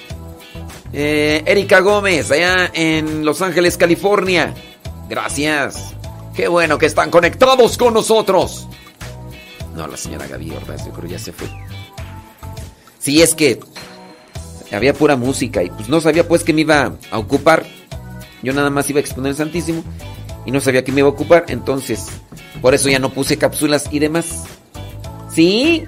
Eh, 0.93 1.45
Erika 1.47 1.79
Gómez, 1.79 2.29
allá 2.33 2.73
en 2.75 3.25
Los 3.25 3.41
Ángeles, 3.41 3.77
California. 3.77 4.53
Gracias. 5.09 5.95
Qué 6.35 6.49
bueno 6.49 6.77
que 6.77 6.87
están 6.87 7.09
conectados 7.09 7.79
con 7.79 7.95
nosotros. 7.95 8.67
No, 9.77 9.87
la 9.87 9.97
señora 9.97 10.27
Gaby 10.27 10.51
Ordaz, 10.51 10.85
yo 10.87 10.93
creo 10.93 11.09
ya 11.09 11.21
se 11.21 11.33
fue. 11.33 11.47
Sí, 12.99 13.23
es 13.23 13.37
que 13.37 13.61
había 14.73 14.95
pura 14.95 15.17
música 15.17 15.63
y 15.63 15.71
pues 15.71 15.89
no 15.89 16.01
sabía 16.01 16.27
pues 16.27 16.45
que 16.45 16.53
me 16.53 16.63
iba 16.63 16.93
a 17.11 17.19
ocupar. 17.19 17.65
Yo 18.43 18.53
nada 18.53 18.71
más 18.71 18.89
iba 18.91 18.99
a 18.99 19.01
exponer 19.01 19.31
el 19.31 19.37
Santísimo 19.37 19.83
y 20.47 20.51
no 20.51 20.61
sabía 20.61 20.85
que 20.85 20.93
me 20.93 21.01
iba 21.01 21.09
a 21.09 21.13
ocupar, 21.13 21.47
entonces 21.49 22.07
por 22.61 22.75
eso 22.75 22.89
ya 22.89 22.99
no 22.99 23.11
puse 23.11 23.39
cápsulas 23.39 23.89
y 23.91 23.99
demás. 23.99 24.45
¿Sí? 25.31 25.85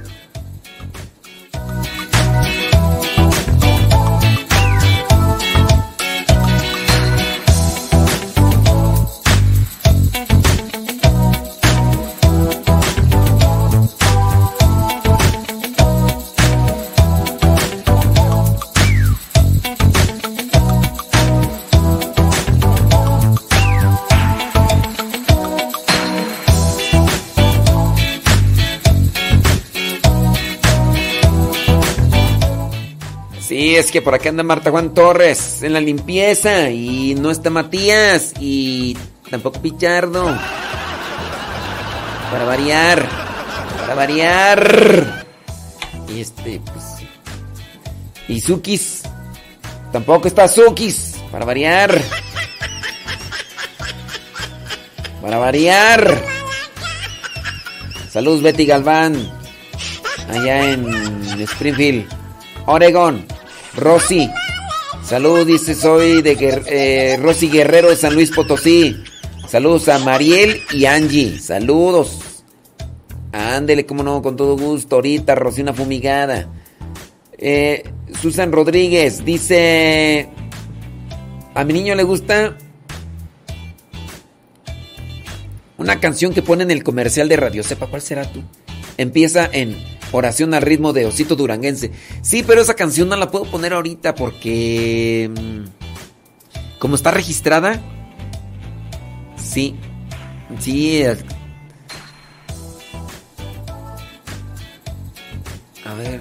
Es 33.77 33.91
que 33.93 34.01
por 34.01 34.15
acá 34.15 34.31
anda 34.31 34.43
Marta 34.43 34.71
Juan 34.71 34.95
Torres 34.95 35.63
en 35.63 35.75
la 35.75 35.83
limpieza 35.83 36.71
y 36.71 37.15
no 37.15 37.31
está 37.31 37.51
Matías 37.51 38.33
y 38.41 38.97
tampoco 39.31 39.61
Pichardo. 39.61 40.35
Para 42.31 42.45
variar, 42.47 43.07
para 43.79 43.95
variar. 43.95 45.27
Y 46.09 46.21
este, 46.23 46.59
pues. 46.65 46.85
Y 48.29 48.41
Zukis. 48.41 49.03
Tampoco 49.93 50.27
está 50.27 50.49
Zukis, 50.49 51.17
para 51.31 51.45
variar. 51.45 52.01
Para 55.21 55.37
variar. 55.37 56.25
Saludos 58.11 58.41
Betty 58.41 58.65
Galván. 58.65 59.31
Allá 60.31 60.73
en 60.73 61.43
Springfield. 61.43 62.09
Oregon, 62.65 63.25
Rosy. 63.77 64.31
Saludos, 65.05 65.47
dice, 65.47 65.75
soy 65.75 66.23
de 66.23 66.37
eh, 66.67 67.17
Rosy 67.21 67.49
Guerrero 67.49 67.91
de 67.91 67.97
San 67.97 68.15
Luis 68.15 68.31
Potosí. 68.31 68.97
Saludos 69.49 69.89
a 69.89 69.99
Mariel 69.99 70.63
y 70.73 70.87
Angie. 70.87 71.39
Saludos. 71.39 72.19
Ándele, 73.33 73.87
como 73.87 74.03
no, 74.03 74.23
con 74.23 74.37
todo 74.37 74.57
gusto. 74.57 74.97
Ahorita, 74.97 75.35
Rosy, 75.35 75.63
una 75.63 75.75
fumigada. 75.75 76.49
Eh, 77.39 77.85
Susan 78.21 78.51
Rodríguez 78.51 79.25
dice: 79.25 80.29
A 81.55 81.63
mi 81.65 81.73
niño 81.73 81.95
le 81.95 82.03
gusta 82.03 82.57
una 85.79 86.01
canción 86.01 86.33
que 86.33 86.43
pone 86.43 86.65
en 86.65 86.71
el 86.71 86.83
comercial 86.83 87.29
de 87.29 87.37
Radio 87.37 87.63
Sepa. 87.63 87.87
¿Cuál 87.87 88.03
será 88.03 88.25
tú? 88.25 88.43
Empieza 88.97 89.49
en 89.53 89.77
Oración 90.13 90.55
al 90.55 90.63
ritmo 90.63 90.93
de 90.93 91.07
Osito 91.07 91.37
Duranguense. 91.37 91.91
Sí, 92.23 92.43
pero 92.47 92.61
esa 92.61 92.75
canción 92.75 93.09
no 93.09 93.17
la 93.17 93.31
puedo 93.31 93.45
poner 93.45 93.73
ahorita 93.73 94.15
porque. 94.15 95.31
mm, 95.33 96.79
Como 96.79 96.95
está 96.95 97.11
registrada. 97.11 97.81
Sí. 99.37 99.75
Sí. 100.61 101.03
A 105.85 105.95
ver. 105.95 106.21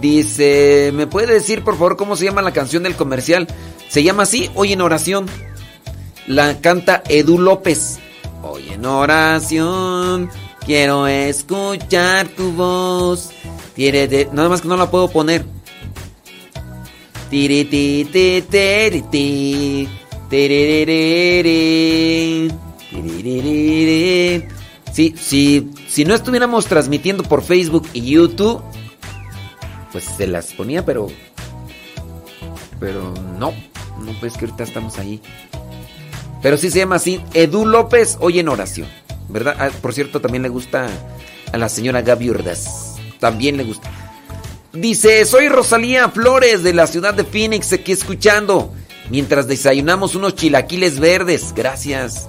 Dice, 0.00 0.90
¿me 0.94 1.06
puede 1.06 1.32
decir 1.32 1.64
por 1.64 1.74
favor 1.74 1.96
cómo 1.96 2.16
se 2.16 2.24
llama 2.26 2.42
la 2.42 2.52
canción 2.52 2.82
del 2.82 2.96
comercial? 2.96 3.46
Se 3.88 4.02
llama 4.02 4.24
así, 4.24 4.50
Hoy 4.54 4.72
en 4.72 4.82
oración. 4.82 5.26
La 6.26 6.60
canta 6.60 7.02
Edu 7.08 7.38
López. 7.38 7.98
Hoy 8.42 8.68
en 8.70 8.84
oración 8.84 10.28
quiero 10.66 11.06
escuchar 11.06 12.28
tu 12.28 12.52
voz. 12.52 13.30
Tiene 13.74 14.08
de- 14.08 14.28
Nada 14.32 14.48
más 14.48 14.60
que 14.60 14.68
no 14.68 14.76
la 14.76 14.90
puedo 14.90 15.08
poner. 15.08 15.44
Sí, 24.92 25.14
sí, 25.18 25.70
si 25.88 26.04
no 26.04 26.14
estuviéramos 26.14 26.66
transmitiendo 26.66 27.22
por 27.22 27.42
Facebook 27.42 27.86
y 27.92 28.02
YouTube, 28.02 28.62
pues 29.92 30.04
se 30.04 30.26
las 30.26 30.52
ponía, 30.54 30.84
pero. 30.84 31.08
Pero 32.80 33.12
no. 33.38 33.52
No, 34.00 34.12
pues 34.20 34.34
que 34.34 34.44
ahorita 34.46 34.64
estamos 34.64 34.98
ahí. 34.98 35.20
Pero 36.42 36.56
sí 36.56 36.70
se 36.70 36.78
llama 36.78 36.96
así, 36.96 37.20
Edu 37.34 37.66
López, 37.66 38.16
hoy 38.20 38.38
en 38.38 38.48
oración. 38.48 38.88
¿Verdad? 39.28 39.56
Ah, 39.58 39.70
por 39.80 39.92
cierto, 39.92 40.20
también 40.20 40.42
le 40.42 40.48
gusta 40.48 40.88
a 41.52 41.58
la 41.58 41.68
señora 41.68 42.02
Gaby 42.02 42.30
Ordaz. 42.30 42.96
También 43.18 43.56
le 43.56 43.64
gusta. 43.64 43.90
Dice, 44.72 45.24
soy 45.24 45.48
Rosalía 45.48 46.08
Flores 46.10 46.62
de 46.62 46.74
la 46.74 46.86
ciudad 46.86 47.14
de 47.14 47.24
Phoenix, 47.24 47.72
aquí 47.72 47.92
escuchando. 47.92 48.72
Mientras 49.10 49.46
desayunamos 49.46 50.14
unos 50.14 50.34
chilaquiles 50.34 50.98
verdes. 51.00 51.52
Gracias. 51.54 52.28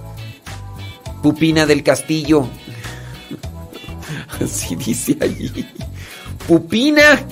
Pupina 1.22 1.66
del 1.66 1.84
Castillo. 1.84 2.48
Así 4.42 4.76
dice 4.76 5.18
allí. 5.20 5.68
Pupina. 6.48 7.26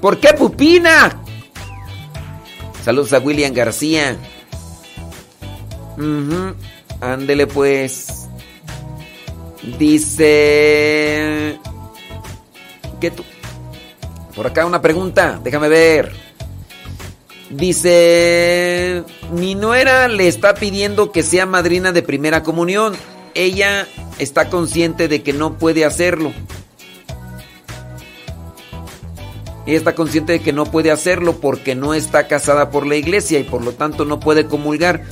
¿Por 0.00 0.18
qué 0.18 0.34
Pupina? 0.34 1.22
Saludos 2.84 3.12
a 3.12 3.18
William 3.18 3.52
García. 3.52 4.16
Ujú, 5.96 6.54
Ándele 7.00 7.46
pues. 7.46 8.25
Dice... 9.78 11.58
¿Qué 13.00 13.10
tú? 13.10 13.24
Por 14.34 14.46
acá 14.46 14.64
una 14.64 14.80
pregunta, 14.80 15.40
déjame 15.42 15.68
ver. 15.68 16.12
Dice, 17.50 19.04
mi 19.32 19.54
nuera 19.54 20.08
le 20.08 20.28
está 20.28 20.54
pidiendo 20.54 21.12
que 21.12 21.22
sea 21.22 21.46
madrina 21.46 21.92
de 21.92 22.02
primera 22.02 22.42
comunión. 22.42 22.94
Ella 23.34 23.86
está 24.18 24.48
consciente 24.48 25.08
de 25.08 25.22
que 25.22 25.32
no 25.32 25.58
puede 25.58 25.84
hacerlo. 25.84 26.32
Ella 29.66 29.78
está 29.78 29.94
consciente 29.94 30.32
de 30.32 30.40
que 30.40 30.52
no 30.52 30.64
puede 30.66 30.90
hacerlo 30.90 31.40
porque 31.40 31.74
no 31.74 31.94
está 31.94 32.28
casada 32.28 32.70
por 32.70 32.86
la 32.86 32.96
iglesia 32.96 33.40
y 33.40 33.44
por 33.44 33.64
lo 33.64 33.72
tanto 33.72 34.04
no 34.04 34.20
puede 34.20 34.46
comulgar. 34.46 35.02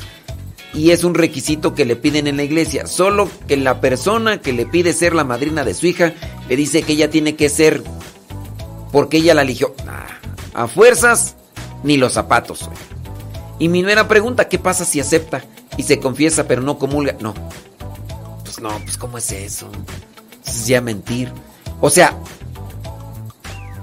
Y 0.74 0.90
es 0.90 1.04
un 1.04 1.14
requisito 1.14 1.74
que 1.74 1.84
le 1.84 1.94
piden 1.94 2.26
en 2.26 2.36
la 2.36 2.42
iglesia. 2.42 2.86
Solo 2.86 3.30
que 3.46 3.56
la 3.56 3.80
persona 3.80 4.40
que 4.40 4.52
le 4.52 4.66
pide 4.66 4.92
ser 4.92 5.14
la 5.14 5.24
madrina 5.24 5.64
de 5.64 5.72
su 5.72 5.86
hija 5.86 6.12
le 6.48 6.56
dice 6.56 6.82
que 6.82 6.94
ella 6.94 7.10
tiene 7.10 7.36
que 7.36 7.48
ser 7.48 7.82
porque 8.90 9.18
ella 9.18 9.34
la 9.34 9.42
eligió. 9.42 9.74
Nah, 9.84 10.06
a 10.54 10.66
fuerzas 10.66 11.36
ni 11.84 11.96
los 11.96 12.12
zapatos. 12.12 12.68
Y 13.58 13.68
mi 13.68 13.82
nuera 13.82 14.08
pregunta, 14.08 14.48
¿qué 14.48 14.58
pasa 14.58 14.84
si 14.84 14.98
acepta 14.98 15.44
y 15.76 15.84
se 15.84 16.00
confiesa 16.00 16.48
pero 16.48 16.62
no 16.62 16.78
comulga? 16.78 17.16
No. 17.20 17.34
Pues 18.42 18.60
no, 18.60 18.70
pues 18.82 18.96
¿cómo 18.96 19.18
es 19.18 19.30
eso? 19.30 19.70
Es 20.44 20.66
ya 20.66 20.80
mentir. 20.80 21.32
O 21.80 21.90
sea, 21.90 22.16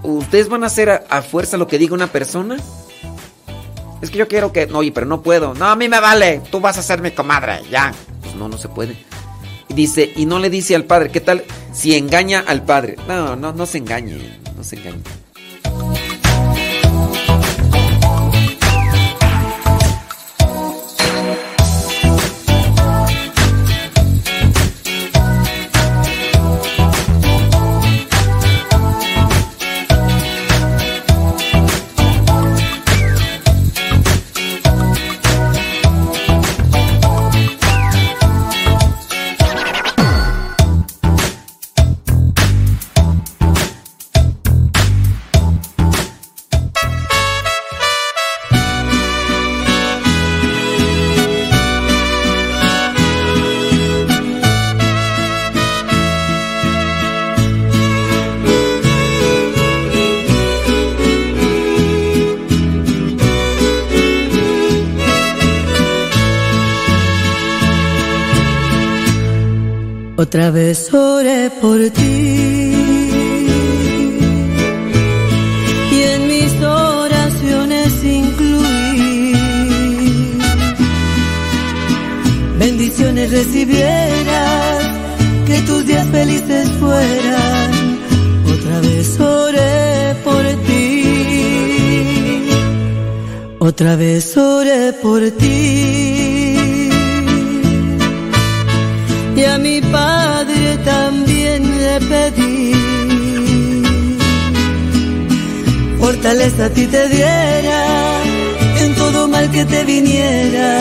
¿ustedes 0.03 0.49
van 0.49 0.63
a 0.63 0.67
hacer 0.67 1.05
a 1.09 1.21
fuerza 1.21 1.57
lo 1.57 1.67
que 1.67 1.77
diga 1.77 1.93
una 1.93 2.07
persona? 2.07 2.57
Es 4.01 4.09
que 4.09 4.17
yo 4.17 4.27
quiero 4.27 4.51
que... 4.51 4.67
No, 4.67 4.79
oye, 4.79 4.91
pero 4.91 5.05
no 5.05 5.21
puedo. 5.21 5.53
No, 5.53 5.65
a 5.65 5.75
mí 5.75 5.87
me 5.87 5.99
vale. 5.99 6.41
Tú 6.49 6.59
vas 6.59 6.77
a 6.77 6.83
ser 6.83 7.01
mi 7.01 7.11
comadre, 7.11 7.61
ya. 7.69 7.93
Pues 8.21 8.35
no, 8.35 8.49
no 8.49 8.57
se 8.57 8.67
puede. 8.69 8.97
Y 9.69 9.73
dice, 9.73 10.11
y 10.15 10.25
no 10.25 10.39
le 10.39 10.49
dice 10.49 10.75
al 10.75 10.85
padre, 10.85 11.09
¿qué 11.11 11.21
tal 11.21 11.43
si 11.71 11.95
engaña 11.95 12.43
al 12.45 12.63
padre? 12.63 12.97
No, 13.07 13.35
no, 13.35 13.53
no 13.53 13.65
se 13.65 13.77
engañe, 13.77 14.39
no 14.55 14.63
se 14.63 14.75
engañe. 14.77 15.20
Otra 70.21 70.51
vez 70.51 70.93
oré 70.93 71.49
por 71.59 71.79
ti 71.89 72.73
y 75.91 76.03
en 76.13 76.27
mis 76.27 76.53
oraciones 76.61 77.91
incluí 78.03 79.33
bendiciones 82.59 83.31
recibieras, 83.31 84.83
que 85.47 85.59
tus 85.61 85.87
días 85.87 86.07
felices 86.09 86.69
fueran. 86.79 87.71
Otra 88.45 88.79
vez 88.79 89.19
oré 89.19 90.15
por 90.23 90.43
ti, 90.67 91.03
otra 93.57 93.95
vez 93.95 94.37
oré 94.37 94.93
por 95.01 95.31
ti. 95.31 96.40
Y 99.41 99.45
a 99.45 99.57
mi 99.57 99.81
padre 99.81 100.77
también 100.85 101.59
le 101.81 101.99
pedí. 102.11 102.73
Fortaleza 105.99 106.65
a 106.65 106.69
ti 106.69 106.85
te 106.85 107.09
diera 107.09 107.81
en 108.83 108.93
todo 108.95 109.27
mal 109.27 109.49
que 109.49 109.65
te 109.65 109.83
viniera. 109.85 110.77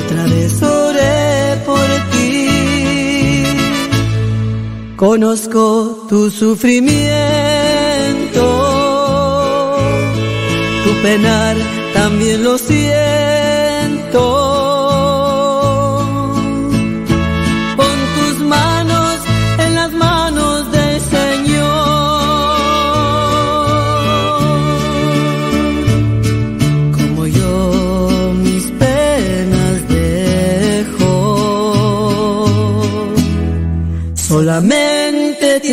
Otra 0.00 0.22
vez 0.32 0.62
oré 0.62 1.56
por 1.66 1.88
ti. 2.12 3.44
Conozco 4.96 6.06
tu 6.08 6.30
sufrimiento, 6.30 8.44
tu 10.84 10.90
penar 11.02 11.56
también 11.92 12.44
lo 12.44 12.51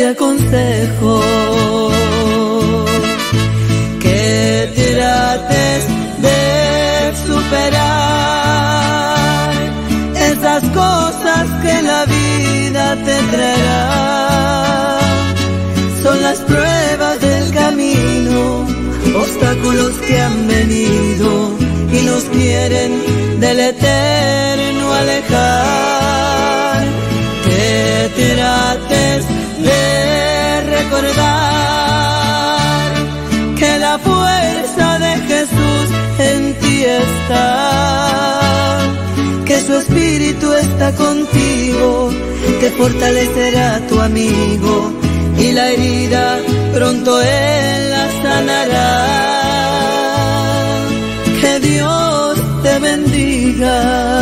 te 0.00 0.06
aconsejo 0.06 1.20
que 4.00 4.72
trates 4.74 5.82
de 6.24 7.12
superar 7.26 7.90
esas 10.32 10.62
cosas 10.70 11.44
que 11.62 11.82
la 11.82 12.06
vida 12.06 12.96
te 13.04 13.16
traerá. 13.30 15.00
Son 16.02 16.22
las 16.22 16.38
pruebas 16.38 17.20
del 17.20 17.50
camino, 17.52 18.66
obstáculos 19.22 19.92
que 20.06 20.18
han 20.18 20.48
venido 20.48 21.28
y 21.92 22.00
nos 22.06 22.24
quieren 22.24 22.90
del 23.38 23.60
eterno 23.60 24.94
alejar 24.94 26.86
que 27.44 28.10
trates 28.16 29.26
recordar 30.90 32.90
que 33.58 33.78
la 33.78 33.98
fuerza 33.98 34.98
de 34.98 35.16
Jesús 35.28 35.90
en 36.18 36.54
ti 36.60 36.84
está, 36.84 38.80
que 39.44 39.60
su 39.60 39.74
espíritu 39.74 40.52
está 40.52 40.94
contigo, 40.94 42.10
que 42.60 42.70
fortalecerá 42.70 43.80
tu 43.88 44.00
amigo 44.00 44.92
y 45.38 45.52
la 45.52 45.68
herida 45.70 46.38
pronto 46.74 47.20
él 47.20 47.90
la 47.90 48.08
sanará. 48.22 49.06
Que 51.40 51.60
Dios 51.60 52.38
te 52.62 52.78
bendiga 52.78 54.20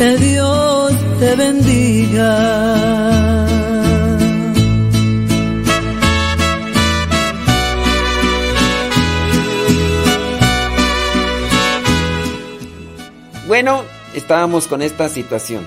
que 0.00 0.16
Dios 0.16 0.92
te 1.18 1.36
bendiga. 1.36 2.30
Bueno, 13.62 13.84
estábamos 14.14 14.66
con 14.66 14.80
esta 14.80 15.10
situación. 15.10 15.66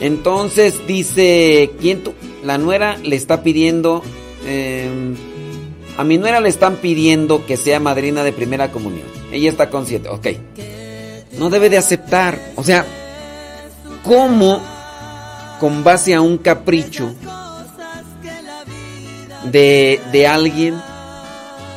Entonces 0.00 0.86
dice, 0.86 1.72
¿quién 1.78 2.02
tú? 2.02 2.14
La 2.42 2.56
nuera 2.56 2.96
le 2.96 3.16
está 3.16 3.42
pidiendo, 3.42 4.02
eh, 4.46 4.88
a 5.98 6.04
mi 6.04 6.16
nuera 6.16 6.40
le 6.40 6.48
están 6.48 6.76
pidiendo 6.76 7.44
que 7.44 7.58
sea 7.58 7.80
madrina 7.80 8.24
de 8.24 8.32
primera 8.32 8.72
comunión. 8.72 9.06
Ella 9.30 9.50
está 9.50 9.68
consciente, 9.68 10.08
ok 10.08 10.28
no 11.38 11.50
debe 11.50 11.68
de 11.68 11.76
aceptar. 11.76 12.38
O 12.56 12.64
sea, 12.64 12.86
¿cómo 14.04 14.62
con 15.60 15.84
base 15.84 16.14
a 16.14 16.22
un 16.22 16.38
capricho 16.38 17.14
de, 19.50 20.00
de 20.12 20.26
alguien 20.26 20.80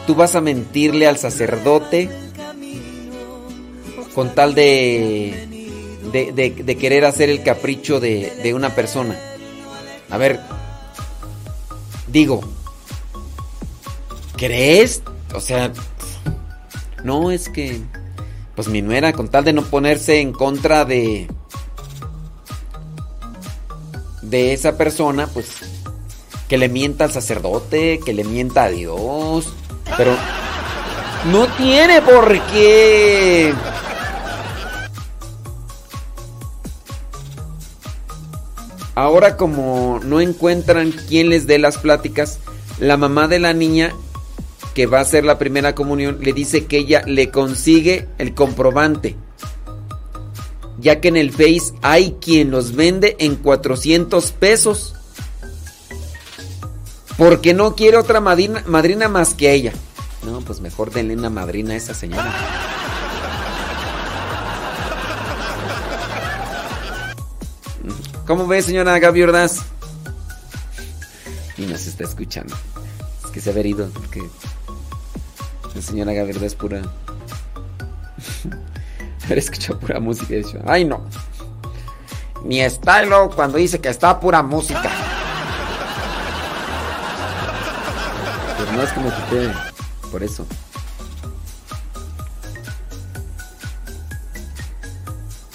tú 0.08 0.16
vas 0.16 0.36
a 0.36 0.42
mentirle 0.42 1.08
al 1.08 1.18
sacerdote 1.18 2.25
con 4.16 4.34
tal 4.34 4.56
de, 4.56 5.70
de, 6.12 6.32
de- 6.64 6.78
querer 6.78 7.04
hacer 7.06 7.30
el 7.30 7.44
capricho 7.44 8.00
de, 8.00 8.32
de 8.42 8.54
una 8.54 8.74
persona. 8.74 9.16
A 10.10 10.18
ver, 10.18 10.40
digo, 12.08 12.42
¿crees? 14.38 15.02
O 15.34 15.42
sea, 15.42 15.72
no 17.04 17.30
es 17.32 17.50
que, 17.50 17.82
pues 18.56 18.70
mi 18.70 18.82
nuera, 18.82 19.12
con 19.14 19.28
tal 19.28 19.44
de 19.44 19.52
no 19.54 19.64
ponerse 19.64 20.22
en 20.22 20.32
contra 20.32 20.86
de, 20.86 21.28
de 24.22 24.54
esa 24.54 24.78
persona, 24.78 25.28
pues 25.28 25.48
que 26.48 26.58
le 26.58 26.70
mienta 26.70 27.04
al 27.06 27.12
sacerdote, 27.12 28.00
que 28.06 28.14
le 28.14 28.24
mienta 28.24 28.66
a 28.66 28.70
Dios, 28.70 29.52
pero 29.98 30.16
no 31.32 31.48
tiene 31.58 32.02
por 32.02 32.40
qué. 32.52 33.54
Ahora 38.96 39.36
como 39.36 40.00
no 40.04 40.22
encuentran 40.22 40.92
quién 40.92 41.30
les 41.30 41.48
dé 41.48 41.60
las 41.60 41.78
pláticas, 41.78 42.40
la 42.80 42.96
mamá 42.96 43.28
de 43.28 43.40
la 43.40 43.54
niña 43.54 43.94
que 44.74 44.86
va 44.86 45.00
a 45.00 45.02
hacer 45.02 45.26
la 45.26 45.38
primera 45.38 45.76
comunión 45.76 46.20
le 46.22 46.34
dice 46.34 46.66
que 46.66 46.78
ella 46.78 47.04
le 47.06 47.30
consigue 47.30 48.08
el 48.18 48.34
comprobante. 48.34 49.16
Ya 50.80 51.00
que 51.00 51.10
en 51.10 51.18
el 51.18 51.32
Face 51.32 51.74
hay 51.82 52.16
quien 52.22 52.52
los 52.52 52.76
vende 52.76 53.16
en 53.20 53.36
400 53.36 54.32
pesos. 54.32 54.96
Porque 57.18 57.54
no 57.54 57.76
quiere 57.76 57.98
otra 57.98 58.20
madrina, 58.20 58.64
madrina 58.68 59.08
más 59.08 59.34
que 59.34 59.54
ella. 59.54 59.72
No, 60.26 60.42
pues 60.42 60.60
mejor 60.60 60.92
denle 60.92 61.16
una 61.16 61.30
madrina 61.30 61.74
a 61.74 61.78
esa 61.78 61.94
señora. 61.94 62.34
¿Cómo 68.28 68.48
ve, 68.48 68.62
señora 68.64 68.98
Gaby 68.98 69.22
Ordaz? 69.24 69.62
Y 71.58 71.66
nos 71.68 71.86
está 71.86 72.06
escuchando. 72.06 72.56
Es 73.24 73.32
que 73.32 73.40
se 73.40 73.52
ha 73.52 73.54
herido 73.54 73.88
porque 73.90 74.20
la 75.76 75.82
señora 75.82 76.12
Gaby 76.14 76.32
es 76.44 76.56
pura. 76.56 76.82
Haber 79.26 79.38
escuchado 79.38 79.80
pura 79.80 80.00
música 80.00 80.34
dicho, 80.34 80.60
ay 80.66 80.86
no. 80.86 81.06
Mi 82.44 82.62
estilo 82.62 83.30
cuando 83.36 83.60
dice 83.60 83.80
que 83.80 83.90
está 83.90 84.20
pura 84.20 84.42
música. 84.42 84.90
Pues 88.58 88.72
no 88.72 88.82
es 88.82 88.92
como 88.92 89.10
que 89.10 89.22
te... 89.36 89.54
Por 90.10 90.24
eso. 90.24 90.48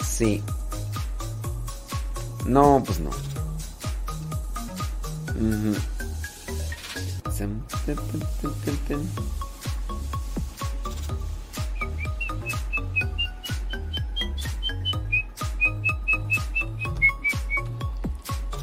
Sí. 0.05 0.41
No, 2.47 2.83
pues 2.85 3.01
no. 3.01 3.11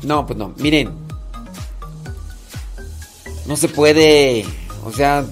No, 0.04 0.26
pues 0.26 0.38
no. 0.38 0.54
Miren. 0.58 0.92
No 3.46 3.56
se 3.56 3.68
puede. 3.68 4.46
O 4.84 4.92
sea, 4.92 5.26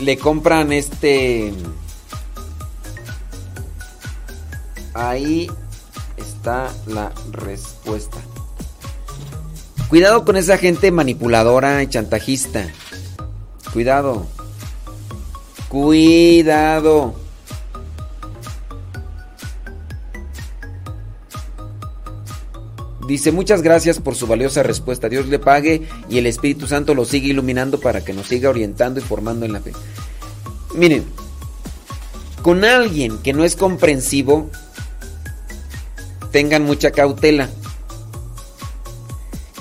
le 0.00 0.18
compran 0.18 0.72
este. 0.72 1.52
Ahí 4.94 5.48
está 6.40 6.72
la 6.86 7.12
respuesta. 7.32 8.16
Cuidado 9.90 10.24
con 10.24 10.38
esa 10.38 10.56
gente 10.56 10.90
manipuladora 10.90 11.82
y 11.82 11.86
chantajista. 11.88 12.66
Cuidado. 13.74 14.26
Cuidado. 15.68 17.14
Dice, 23.06 23.32
muchas 23.32 23.60
gracias 23.60 23.98
por 23.98 24.14
su 24.14 24.26
valiosa 24.26 24.62
respuesta. 24.62 25.10
Dios 25.10 25.26
le 25.26 25.38
pague 25.38 25.82
y 26.08 26.16
el 26.16 26.26
Espíritu 26.26 26.66
Santo 26.66 26.94
lo 26.94 27.04
siga 27.04 27.26
iluminando 27.26 27.78
para 27.80 28.02
que 28.02 28.14
nos 28.14 28.28
siga 28.28 28.48
orientando 28.48 29.00
y 29.00 29.02
formando 29.02 29.44
en 29.44 29.52
la 29.52 29.60
fe. 29.60 29.72
Miren, 30.74 31.04
con 32.40 32.64
alguien 32.64 33.18
que 33.18 33.34
no 33.34 33.44
es 33.44 33.56
comprensivo, 33.56 34.48
tengan 36.30 36.64
mucha 36.64 36.90
cautela. 36.90 37.48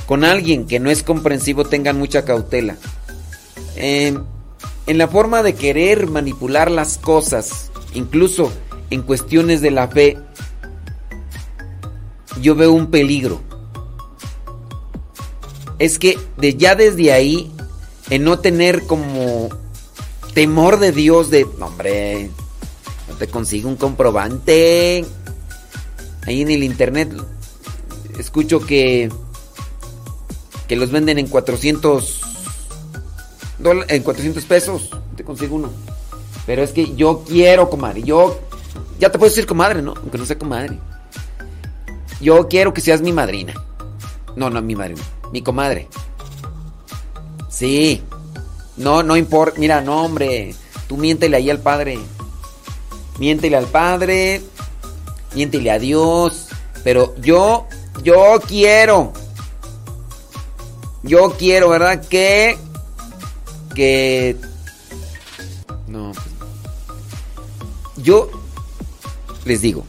Con 0.06 0.24
alguien 0.24 0.66
que 0.66 0.80
no 0.80 0.90
es 0.90 1.04
comprensivo, 1.04 1.66
tengan 1.66 1.98
mucha 1.98 2.26
cautela. 2.26 2.78
Eh, 3.76 4.18
en 4.88 4.98
la 4.98 5.08
forma 5.08 5.44
de 5.44 5.54
querer 5.54 6.08
manipular 6.08 6.72
las 6.72 6.98
cosas, 6.98 7.70
incluso 7.94 8.52
en 8.90 9.04
cuestiones 9.04 9.62
de 9.62 9.72
la 9.72 9.88
fe, 9.88 10.18
yo 12.42 12.56
veo 12.56 12.72
un 12.72 12.88
peligro. 12.88 13.42
Es 15.78 16.00
que 16.00 16.18
de, 16.38 16.56
ya 16.56 16.76
desde 16.76 17.14
ahí, 17.14 17.52
en 18.10 18.24
no 18.24 18.40
tener 18.40 18.84
como 18.88 19.50
temor 20.34 20.80
de 20.80 20.92
Dios, 20.92 21.30
de, 21.30 21.46
"No, 21.60 21.68
hombre, 21.68 22.32
no 23.08 23.16
te 23.16 23.28
consigo 23.28 23.70
un 23.70 23.76
comprobante. 23.76 25.06
Ahí 26.26 26.42
en 26.42 26.52
el 26.52 26.64
internet 26.64 27.12
escucho 28.18 28.60
que 28.60 29.10
que 30.68 30.76
los 30.76 30.92
venden 30.92 31.18
en 31.18 31.28
400 31.28 32.22
dola- 33.58 33.86
en 33.88 34.04
400 34.04 34.44
pesos. 34.46 34.90
Te 35.16 35.24
consigo 35.24 35.56
uno. 35.56 35.70
Pero 36.46 36.64
es 36.64 36.72
que 36.72 36.96
yo 36.96 37.24
quiero, 37.28 37.70
comadre. 37.70 38.04
Yo 38.04 38.40
ya 39.00 39.12
te 39.12 39.18
puedo 39.18 39.30
decir 39.32 39.46
comadre, 39.48 39.82
¿no? 39.82 39.94
Aunque 39.98 40.18
no 40.18 40.26
sea 40.26 40.38
comadre. 40.38 40.78
Yo 42.22 42.48
quiero 42.48 42.74
que 42.74 42.82
seas 42.82 43.02
mi 43.02 43.12
madrina. 43.14 43.54
No, 44.36 44.50
no, 44.50 44.62
mi 44.62 44.76
madrina. 44.76 45.02
Mi 45.32 45.42
comadre. 45.42 45.88
Sí. 47.50 48.04
No, 48.78 49.02
no 49.04 49.18
importa. 49.18 49.60
Mira, 49.60 49.82
no, 49.82 50.04
hombre. 50.06 50.54
Tú 50.88 50.98
miéntele 50.98 51.38
ahí 51.38 51.50
al 51.50 51.60
padre. 51.60 51.98
Miéntele 53.20 53.58
al 53.58 53.66
padre. 53.68 54.42
Miéntele 55.34 55.72
a 55.72 55.80
Dios. 55.80 56.48
Pero 56.84 57.16
yo, 57.18 57.68
yo 58.04 58.40
quiero. 58.48 59.14
Yo 61.04 61.36
quiero, 61.38 61.70
¿verdad? 61.70 62.06
Que. 62.08 62.58
Que. 63.76 64.36
No. 65.88 66.12
Yo 67.98 68.30
les 69.46 69.62
digo. 69.62 69.86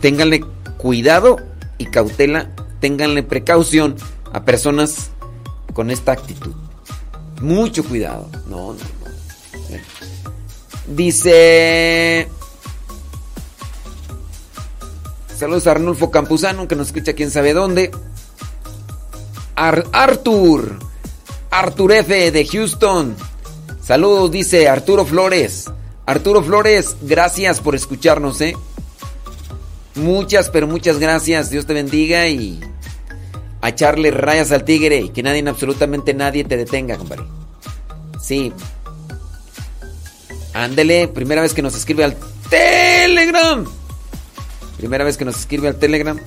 Ténganle 0.00 0.44
cuidado 0.78 1.36
y 1.78 1.86
cautela. 1.86 2.50
Ténganle 2.80 3.22
precaución 3.22 3.96
a 4.32 4.44
personas 4.44 5.10
con 5.74 5.90
esta 5.90 6.12
actitud. 6.12 6.54
Mucho 7.40 7.84
cuidado. 7.84 8.28
No, 8.46 8.72
no, 8.72 8.74
no. 8.74 9.00
Dice. 10.94 12.28
Saludos 15.40 15.66
a 15.66 15.70
Arnulfo 15.70 16.10
Campuzano, 16.10 16.68
que 16.68 16.76
nos 16.76 16.88
escucha 16.88 17.14
quién 17.14 17.30
sabe 17.30 17.54
dónde. 17.54 17.90
Ar- 19.56 19.86
Arthur. 19.90 20.78
Arthur 21.50 21.92
F. 21.92 22.30
de 22.30 22.46
Houston. 22.46 23.16
Saludos, 23.82 24.30
dice 24.30 24.68
Arturo 24.68 25.06
Flores. 25.06 25.70
Arturo 26.04 26.42
Flores, 26.44 26.94
gracias 27.00 27.60
por 27.60 27.74
escucharnos, 27.74 28.38
¿eh? 28.42 28.54
Muchas, 29.94 30.50
pero 30.50 30.66
muchas 30.66 30.98
gracias. 30.98 31.48
Dios 31.48 31.64
te 31.64 31.72
bendiga 31.72 32.28
y 32.28 32.60
a 33.62 33.70
echarle 33.70 34.10
rayas 34.10 34.52
al 34.52 34.64
tigre 34.64 34.98
y 35.00 35.08
que 35.08 35.22
nadie, 35.22 35.42
absolutamente 35.48 36.12
nadie 36.12 36.44
te 36.44 36.58
detenga, 36.58 36.98
compadre. 36.98 37.24
Sí. 38.22 38.52
Ándele, 40.52 41.08
primera 41.08 41.40
vez 41.40 41.54
que 41.54 41.62
nos 41.62 41.74
escribe 41.74 42.04
al 42.04 42.14
Telegram. 42.50 43.64
Primera 44.80 45.04
vez 45.04 45.18
que 45.18 45.26
nos 45.26 45.38
escribe 45.38 45.68
al 45.68 45.76
Telegram 45.76 46.18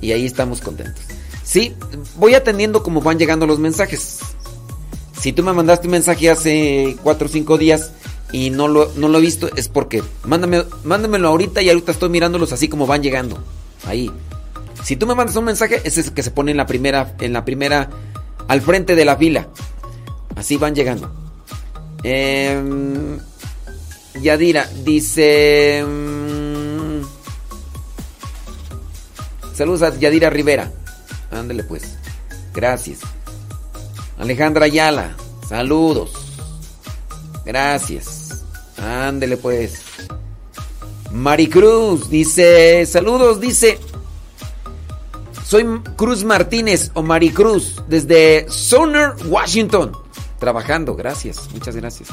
y 0.00 0.12
ahí 0.12 0.24
estamos 0.24 0.62
contentos. 0.62 1.04
Sí, 1.44 1.74
voy 2.16 2.32
atendiendo 2.32 2.82
como 2.82 3.02
van 3.02 3.18
llegando 3.18 3.46
los 3.46 3.58
mensajes. 3.58 4.20
Si 5.20 5.34
tú 5.34 5.42
me 5.42 5.52
mandaste 5.52 5.88
un 5.88 5.92
mensaje 5.92 6.30
hace 6.30 6.96
4 7.02 7.26
o 7.26 7.30
5 7.30 7.58
días 7.58 7.92
y 8.32 8.48
no 8.48 8.66
lo, 8.66 8.90
no 8.96 9.08
lo 9.08 9.18
he 9.18 9.20
visto, 9.20 9.54
es 9.56 9.68
porque 9.68 10.02
mándame, 10.24 10.64
mándamelo 10.84 11.28
ahorita 11.28 11.60
y 11.60 11.68
ahorita 11.68 11.92
estoy 11.92 12.08
mirándolos 12.08 12.50
así 12.54 12.66
como 12.66 12.86
van 12.86 13.02
llegando. 13.02 13.38
Ahí. 13.84 14.10
Si 14.82 14.96
tú 14.96 15.06
me 15.06 15.14
mandas 15.14 15.36
un 15.36 15.44
mensaje, 15.44 15.82
ese 15.84 16.00
es 16.00 16.06
el 16.06 16.14
que 16.14 16.22
se 16.22 16.30
pone 16.30 16.50
en 16.50 16.56
la 16.56 16.64
primera, 16.64 17.14
en 17.20 17.34
la 17.34 17.44
primera, 17.44 17.90
al 18.48 18.62
frente 18.62 18.94
de 18.94 19.04
la 19.04 19.18
fila. 19.18 19.48
Así 20.34 20.56
van 20.56 20.74
llegando. 20.74 21.12
Em, 22.02 23.18
Yadira 24.18 24.66
dice... 24.82 25.84
Saludos 29.54 29.82
a 29.82 29.96
Yadira 29.96 30.30
Rivera. 30.30 30.70
Ándele 31.30 31.64
pues. 31.64 31.96
Gracias. 32.54 33.00
Alejandra 34.18 34.66
Ayala. 34.66 35.16
Saludos. 35.48 36.10
Gracias. 37.44 38.44
Ándele 38.78 39.36
pues. 39.36 39.82
Maricruz 41.12 42.08
dice, 42.08 42.86
saludos, 42.86 43.40
dice. 43.40 43.78
Soy 45.44 45.66
Cruz 45.96 46.24
Martínez 46.24 46.90
o 46.94 47.02
Maricruz 47.02 47.82
desde 47.86 48.46
Sumner, 48.48 49.12
Washington. 49.26 49.92
Trabajando, 50.38 50.94
gracias, 50.94 51.50
muchas 51.52 51.76
gracias. 51.76 52.08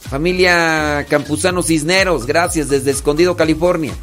Familia 0.00 1.06
Campuzano 1.08 1.62
Cisneros, 1.62 2.26
gracias 2.26 2.68
desde 2.68 2.90
Escondido, 2.90 3.36
California. 3.36 3.94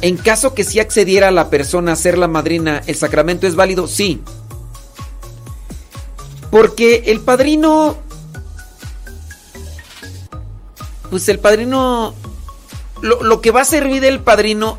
En 0.00 0.16
caso 0.16 0.54
que 0.54 0.64
sí 0.64 0.78
accediera 0.78 1.30
la 1.30 1.50
persona 1.50 1.92
a 1.92 1.96
ser 1.96 2.18
la 2.18 2.28
madrina, 2.28 2.82
¿el 2.86 2.94
sacramento 2.94 3.46
es 3.46 3.56
válido? 3.56 3.88
Sí. 3.88 4.22
Porque 6.50 7.04
el 7.06 7.20
padrino... 7.20 7.96
Pues 11.10 11.28
el 11.28 11.38
padrino... 11.38 12.14
Lo, 13.02 13.22
lo 13.22 13.40
que 13.40 13.50
va 13.50 13.62
a 13.62 13.64
servir 13.64 14.00
del 14.00 14.20
padrino 14.20 14.78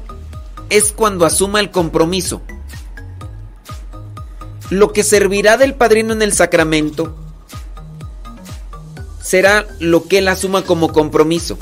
es 0.69 0.91
cuando 0.91 1.25
asuma 1.25 1.59
el 1.59 1.72
compromiso. 1.72 2.41
Lo 4.69 4.93
que 4.93 5.03
servirá 5.03 5.57
del 5.57 5.73
padrino 5.73 6.14
en 6.14 6.22
el 6.22 6.33
sacramento 6.33 7.15
será 9.22 9.67
lo 9.80 10.07
que 10.07 10.19
él 10.19 10.27
asuma 10.27 10.64
como 10.64 10.91
compromiso. 10.91 11.59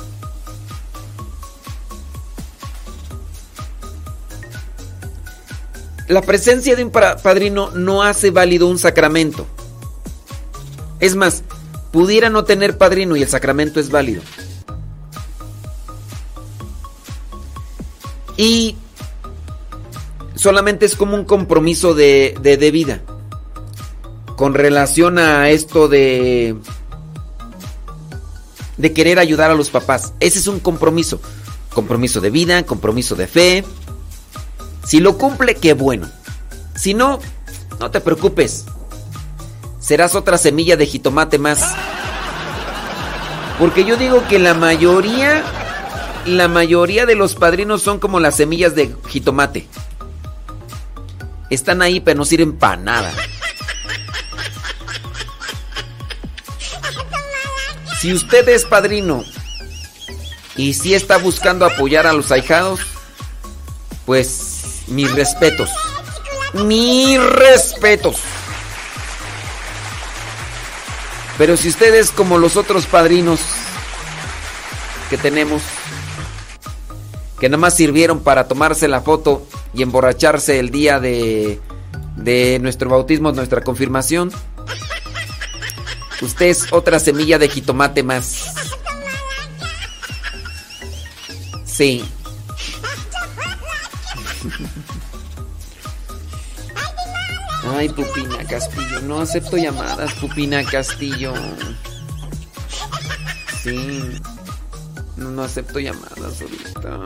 La 6.07 6.21
presencia 6.21 6.75
de 6.75 6.83
un 6.85 6.89
pa- 6.91 7.17
padrino 7.17 7.71
no 7.71 8.01
hace 8.03 8.31
válido 8.31 8.67
un 8.67 8.79
sacramento. 8.79 9.45
Es 10.99 11.15
más, 11.15 11.43
pudiera 11.91 12.29
no 12.29 12.43
tener 12.45 12.77
padrino 12.77 13.15
y 13.15 13.21
el 13.23 13.29
sacramento 13.29 13.79
es 13.79 13.89
válido. 13.89 14.21
Y 18.37 18.75
solamente 20.35 20.85
es 20.85 20.95
como 20.95 21.15
un 21.15 21.25
compromiso 21.25 21.93
de, 21.93 22.35
de, 22.41 22.57
de 22.57 22.71
vida. 22.71 23.01
Con 24.35 24.53
relación 24.53 25.17
a 25.17 25.49
esto 25.49 25.87
de. 25.87 26.55
de 28.77 28.93
querer 28.93 29.17
ayudar 29.19 29.49
a 29.49 29.55
los 29.55 29.69
papás. 29.71 30.13
Ese 30.19 30.37
es 30.39 30.47
un 30.47 30.59
compromiso. 30.59 31.19
Compromiso 31.73 32.21
de 32.21 32.29
vida, 32.29 32.63
compromiso 32.63 33.15
de 33.15 33.27
fe. 33.27 33.63
Si 34.87 35.01
lo 35.01 35.17
cumple, 35.17 35.55
qué 35.55 35.73
bueno. 35.73 36.09
Si 36.73 36.93
no, 36.93 37.19
no 37.77 37.91
te 37.91 37.99
preocupes. 37.99 38.63
Serás 39.81 40.15
otra 40.15 40.37
semilla 40.37 40.77
de 40.77 40.85
jitomate 40.85 41.37
más. 41.37 41.75
Porque 43.59 43.83
yo 43.83 43.97
digo 43.97 44.25
que 44.29 44.39
la 44.39 44.53
mayoría, 44.53 45.43
la 46.25 46.47
mayoría 46.47 47.05
de 47.05 47.15
los 47.15 47.35
padrinos 47.35 47.81
son 47.81 47.99
como 47.99 48.21
las 48.21 48.37
semillas 48.37 48.75
de 48.75 48.95
jitomate. 49.09 49.67
Están 51.49 51.81
ahí, 51.81 51.99
pero 51.99 52.19
no 52.19 52.25
sirven 52.25 52.53
para 52.53 52.77
nada. 52.77 53.13
Si 57.99 58.13
usted 58.13 58.47
es 58.47 58.63
padrino 58.63 59.25
y 60.55 60.75
si 60.75 60.93
está 60.93 61.17
buscando 61.17 61.65
apoyar 61.65 62.07
a 62.07 62.13
los 62.13 62.31
ahijados, 62.31 62.79
pues 64.05 64.46
mis 64.87 65.11
respetos. 65.13 65.69
Mis 66.53 67.21
respetos. 67.21 68.17
Pero 71.37 71.55
si 71.55 71.69
usted 71.69 71.93
es 71.93 72.11
como 72.11 72.37
los 72.37 72.55
otros 72.55 72.85
padrinos 72.87 73.39
que 75.09 75.17
tenemos, 75.17 75.61
que 77.39 77.47
nada 77.47 77.59
más 77.59 77.75
sirvieron 77.75 78.21
para 78.21 78.47
tomarse 78.47 78.87
la 78.87 79.01
foto 79.01 79.47
y 79.73 79.83
emborracharse 79.83 80.59
el 80.59 80.71
día 80.71 80.99
de, 80.99 81.61
de 82.15 82.57
nuestro 82.59 82.89
bautismo, 82.89 83.31
nuestra 83.31 83.61
confirmación, 83.61 84.31
usted 86.21 86.47
es 86.47 86.73
otra 86.73 86.99
semilla 86.99 87.37
de 87.37 87.49
jitomate 87.49 88.01
más. 88.01 88.53
Sí. 91.65 92.03
Ay, 97.75 97.89
Pupina 97.89 98.43
Castillo, 98.45 99.01
no 99.01 99.19
acepto 99.19 99.57
llamadas, 99.57 100.13
Pupina 100.15 100.63
Castillo. 100.63 101.33
Sí. 103.63 103.99
No, 105.17 105.43
acepto 105.43 105.79
llamadas 105.79 106.41
ahorita. 106.41 106.99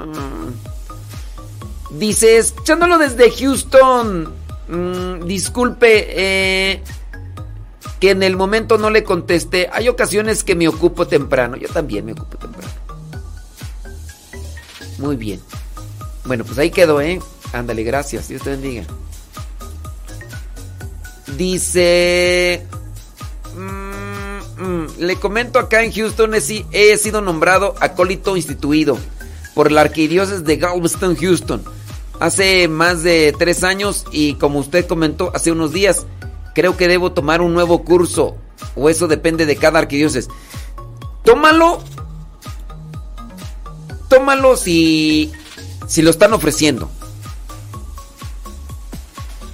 Dice, 1.92 2.38
escuchándolo 2.38 2.98
desde 2.98 3.32
Houston. 3.32 4.34
mm, 4.68 5.26
disculpe, 5.26 6.08
eh, 6.10 6.84
que 8.00 8.12
en 8.12 8.24
el 8.24 8.36
momento 8.36 8.78
no 8.78 8.90
le 8.90 9.04
contesté. 9.04 9.70
Hay 9.72 9.88
ocasiones 9.88 10.44
que 10.44 10.56
me 10.56 10.68
ocupo 10.68 11.08
temprano. 11.08 11.56
Yo 11.56 11.70
también 11.70 12.06
me 12.06 12.14
ocupo 12.14 12.38
temprano. 12.38 12.72
Muy 14.98 15.16
bien. 15.16 15.40
Bueno, 16.26 16.44
pues 16.44 16.58
ahí 16.58 16.72
quedó, 16.72 17.02
¿eh? 17.02 17.20
Ándale, 17.54 17.84
gracias. 17.84 18.28
Dios 18.28 18.42
te 18.42 18.52
bendiga. 18.52 18.84
Dice... 21.38 22.66
mm, 23.56 24.64
mm, 24.64 24.88
le 25.00 25.16
comento 25.18 25.60
acá 25.60 25.84
en 25.84 25.92
Houston, 25.92 26.34
he, 26.36 26.66
he 26.72 26.98
sido 26.98 27.22
nombrado 27.22 27.76
acólito 27.80 28.36
instituido 28.36 28.98
por 29.54 29.72
la 29.72 29.82
arquidiócesis 29.82 30.44
de 30.44 30.58
Galveston, 30.58 31.16
Houston. 31.16 31.64
Hace 32.20 32.68
más 32.68 33.02
de 33.04 33.34
tres 33.38 33.64
años 33.64 34.06
y 34.12 34.36
como 34.36 34.60
usted 34.60 34.86
comentó 34.86 35.32
hace 35.34 35.52
unos 35.52 35.74
días, 35.74 36.06
creo 36.54 36.78
que 36.78 36.88
debo 36.88 37.12
tomar 37.14 37.42
un 37.42 37.54
nuevo 37.54 37.84
curso. 37.84 38.38
O 38.76 38.90
eso 38.90 39.08
depende 39.08 39.46
de 39.46 39.56
cada 39.56 39.80
arquidiócesis. 39.80 40.30
Tómalo. 41.24 41.82
Tómalo 44.08 44.56
si, 44.58 45.32
si 45.88 46.02
lo 46.02 46.12
están 46.12 46.34
ofreciendo. 46.34 46.92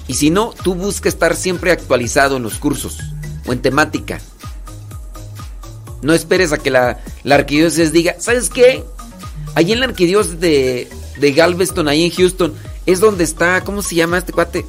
Y 0.07 0.13
si 0.13 0.29
no, 0.29 0.53
tú 0.63 0.73
busca 0.75 1.09
estar 1.09 1.35
siempre 1.35 1.71
actualizado 1.71 2.37
en 2.37 2.43
los 2.43 2.59
cursos 2.59 2.97
o 3.45 3.53
en 3.53 3.61
temática. 3.61 4.19
No 6.01 6.13
esperes 6.13 6.53
a 6.53 6.57
que 6.57 6.71
la, 6.71 6.99
la 7.23 7.35
arquidiócesis 7.35 7.91
diga, 7.91 8.15
¿sabes 8.19 8.49
qué? 8.49 8.83
Allí 9.55 9.73
en 9.73 9.79
la 9.79 9.87
arquidiócesis 9.87 10.39
de, 10.39 10.89
de 11.19 11.31
Galveston, 11.33 11.87
ahí 11.87 12.05
en 12.05 12.11
Houston, 12.11 12.53
es 12.85 12.99
donde 12.99 13.23
está, 13.23 13.63
¿cómo 13.63 13.81
se 13.81 13.95
llama 13.95 14.19
este 14.19 14.31
cuate? 14.31 14.65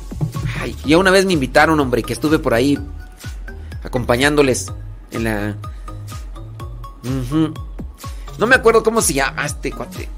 Ay, 0.60 0.74
ya 0.84 0.98
una 0.98 1.10
vez 1.10 1.24
me 1.24 1.34
invitaron, 1.34 1.78
hombre, 1.78 2.02
que 2.02 2.12
estuve 2.12 2.38
por 2.38 2.54
ahí 2.54 2.78
acompañándoles 3.84 4.72
en 5.12 5.24
la... 5.24 5.56
No 8.38 8.46
me 8.46 8.54
acuerdo 8.54 8.82
cómo 8.82 9.00
se 9.02 9.14
llama 9.14 9.46
este 9.46 9.70
cuate. 9.70 10.08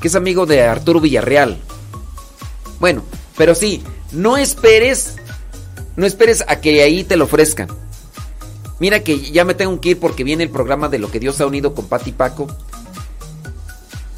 Que 0.00 0.08
es 0.08 0.14
amigo 0.14 0.46
de 0.46 0.62
Arturo 0.62 1.00
Villarreal. 1.00 1.58
Bueno, 2.84 3.02
pero 3.38 3.54
sí, 3.54 3.82
no 4.12 4.36
esperes, 4.36 5.16
no 5.96 6.04
esperes 6.04 6.44
a 6.46 6.60
que 6.60 6.82
ahí 6.82 7.02
te 7.02 7.16
lo 7.16 7.24
ofrezcan. 7.24 7.68
Mira 8.78 9.00
que 9.00 9.18
ya 9.32 9.46
me 9.46 9.54
tengo 9.54 9.80
que 9.80 9.88
ir 9.88 9.98
porque 9.98 10.22
viene 10.22 10.44
el 10.44 10.50
programa 10.50 10.90
de 10.90 10.98
lo 10.98 11.10
que 11.10 11.18
Dios 11.18 11.40
ha 11.40 11.46
unido 11.46 11.74
con 11.74 11.86
Pati 11.86 12.12
Paco. 12.12 12.46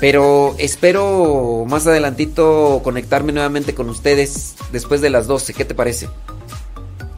Pero 0.00 0.56
espero 0.58 1.64
más 1.68 1.86
adelantito 1.86 2.80
conectarme 2.82 3.30
nuevamente 3.30 3.72
con 3.72 3.88
ustedes 3.88 4.56
después 4.72 5.00
de 5.00 5.10
las 5.10 5.28
12. 5.28 5.54
¿Qué 5.54 5.64
te 5.64 5.76
parece? 5.76 6.08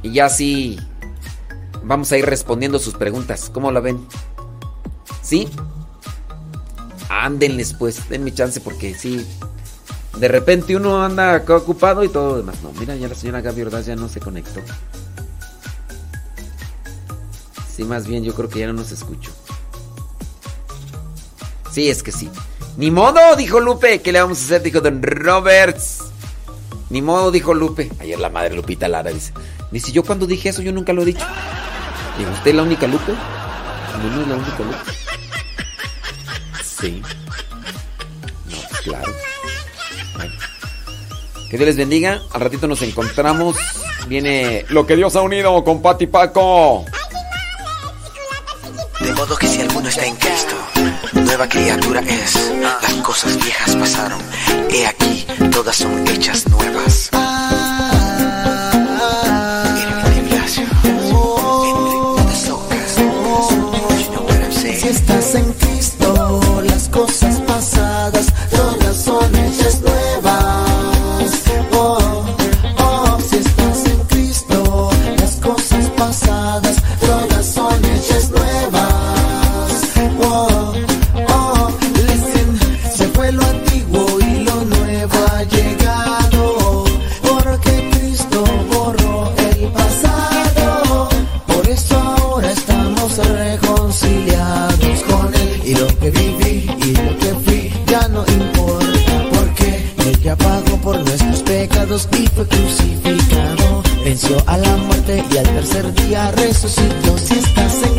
Y 0.02 0.12
ya 0.12 0.28
sí 0.28 0.78
vamos 1.82 2.12
a 2.12 2.18
ir 2.18 2.26
respondiendo 2.26 2.78
sus 2.78 2.92
preguntas. 2.92 3.48
¿Cómo 3.50 3.72
la 3.72 3.80
ven? 3.80 4.06
¿Sí? 5.22 5.48
Ándenles 7.08 7.72
pues, 7.72 8.06
denme 8.10 8.34
chance 8.34 8.60
porque 8.60 8.94
sí. 8.94 9.26
De 10.18 10.26
repente 10.26 10.74
uno 10.74 11.02
anda 11.02 11.44
ocupado 11.48 12.02
y 12.02 12.08
todo 12.08 12.30
lo 12.30 12.36
demás. 12.38 12.56
No, 12.62 12.72
mira, 12.72 12.96
ya 12.96 13.08
la 13.08 13.14
señora 13.14 13.40
Gaby 13.40 13.62
Ordaz 13.62 13.86
ya 13.86 13.94
no 13.94 14.08
se 14.08 14.18
conectó. 14.18 14.60
Sí, 17.74 17.84
más 17.84 18.08
bien 18.08 18.24
yo 18.24 18.34
creo 18.34 18.48
que 18.48 18.58
ya 18.58 18.66
no 18.66 18.72
nos 18.72 18.90
escucho. 18.90 19.30
Sí, 21.70 21.88
es 21.88 22.02
que 22.02 22.10
sí. 22.10 22.28
Ni 22.76 22.90
modo, 22.90 23.36
dijo 23.36 23.60
Lupe. 23.60 24.02
¿Qué 24.02 24.10
le 24.10 24.20
vamos 24.20 24.40
a 24.40 24.44
hacer? 24.44 24.62
Dijo 24.62 24.80
Don 24.80 25.00
Roberts. 25.00 25.98
Ni 26.90 27.02
modo, 27.02 27.30
dijo 27.30 27.54
Lupe. 27.54 27.88
Ayer 28.00 28.18
la 28.18 28.30
madre 28.30 28.56
Lupita 28.56 28.88
Lara 28.88 29.12
dice. 29.12 29.32
Dice, 29.70 29.92
yo 29.92 30.02
cuando 30.02 30.26
dije 30.26 30.48
eso, 30.48 30.62
yo 30.62 30.72
nunca 30.72 30.92
lo 30.92 31.02
he 31.02 31.06
dicho. 31.06 31.24
Digo, 32.18 32.32
¿usted 32.32 32.50
es 32.50 32.56
la 32.56 32.62
única 32.64 32.88
Lupe? 32.88 33.12
No, 33.12 34.16
no 34.16 34.22
es 34.22 34.28
la 34.28 34.34
única 34.34 34.58
Lupe. 34.58 34.92
Sí. 36.64 37.02
Claro. 38.82 39.12
Bueno. 40.18 40.34
Que 41.48 41.56
Dios 41.56 41.66
les 41.66 41.76
bendiga. 41.76 42.20
Al 42.32 42.40
ratito 42.40 42.66
nos 42.66 42.82
encontramos. 42.82 43.56
Viene 44.08 44.66
Lo 44.68 44.86
que 44.86 44.96
Dios 44.96 45.16
ha 45.16 45.22
unido 45.22 45.64
con 45.64 45.80
Pati 45.80 46.06
Paco. 46.06 46.84
De 49.00 49.12
modo 49.12 49.36
que 49.36 49.46
si 49.46 49.60
alguno 49.60 49.88
está 49.88 50.04
en 50.04 50.16
Cristo, 50.16 50.56
nueva 51.14 51.48
criatura 51.48 52.00
es. 52.00 52.52
Las 52.60 52.92
cosas 52.94 53.36
viejas 53.42 53.76
pasaron. 53.76 54.20
He 54.70 54.86
aquí, 54.86 55.24
todas 55.52 55.76
son 55.76 56.06
hechas 56.08 56.48
nuevas. 56.48 57.10
y 102.06 102.26
fue 102.28 102.46
crucificado. 102.46 103.82
Venció 104.04 104.36
a 104.46 104.56
la 104.56 104.76
muerte 104.76 105.24
y 105.32 105.36
al 105.36 105.44
tercer 105.44 105.92
día 105.94 106.30
resucitó. 106.30 107.18
Si 107.18 107.34
estás 107.34 107.82
en 107.82 107.97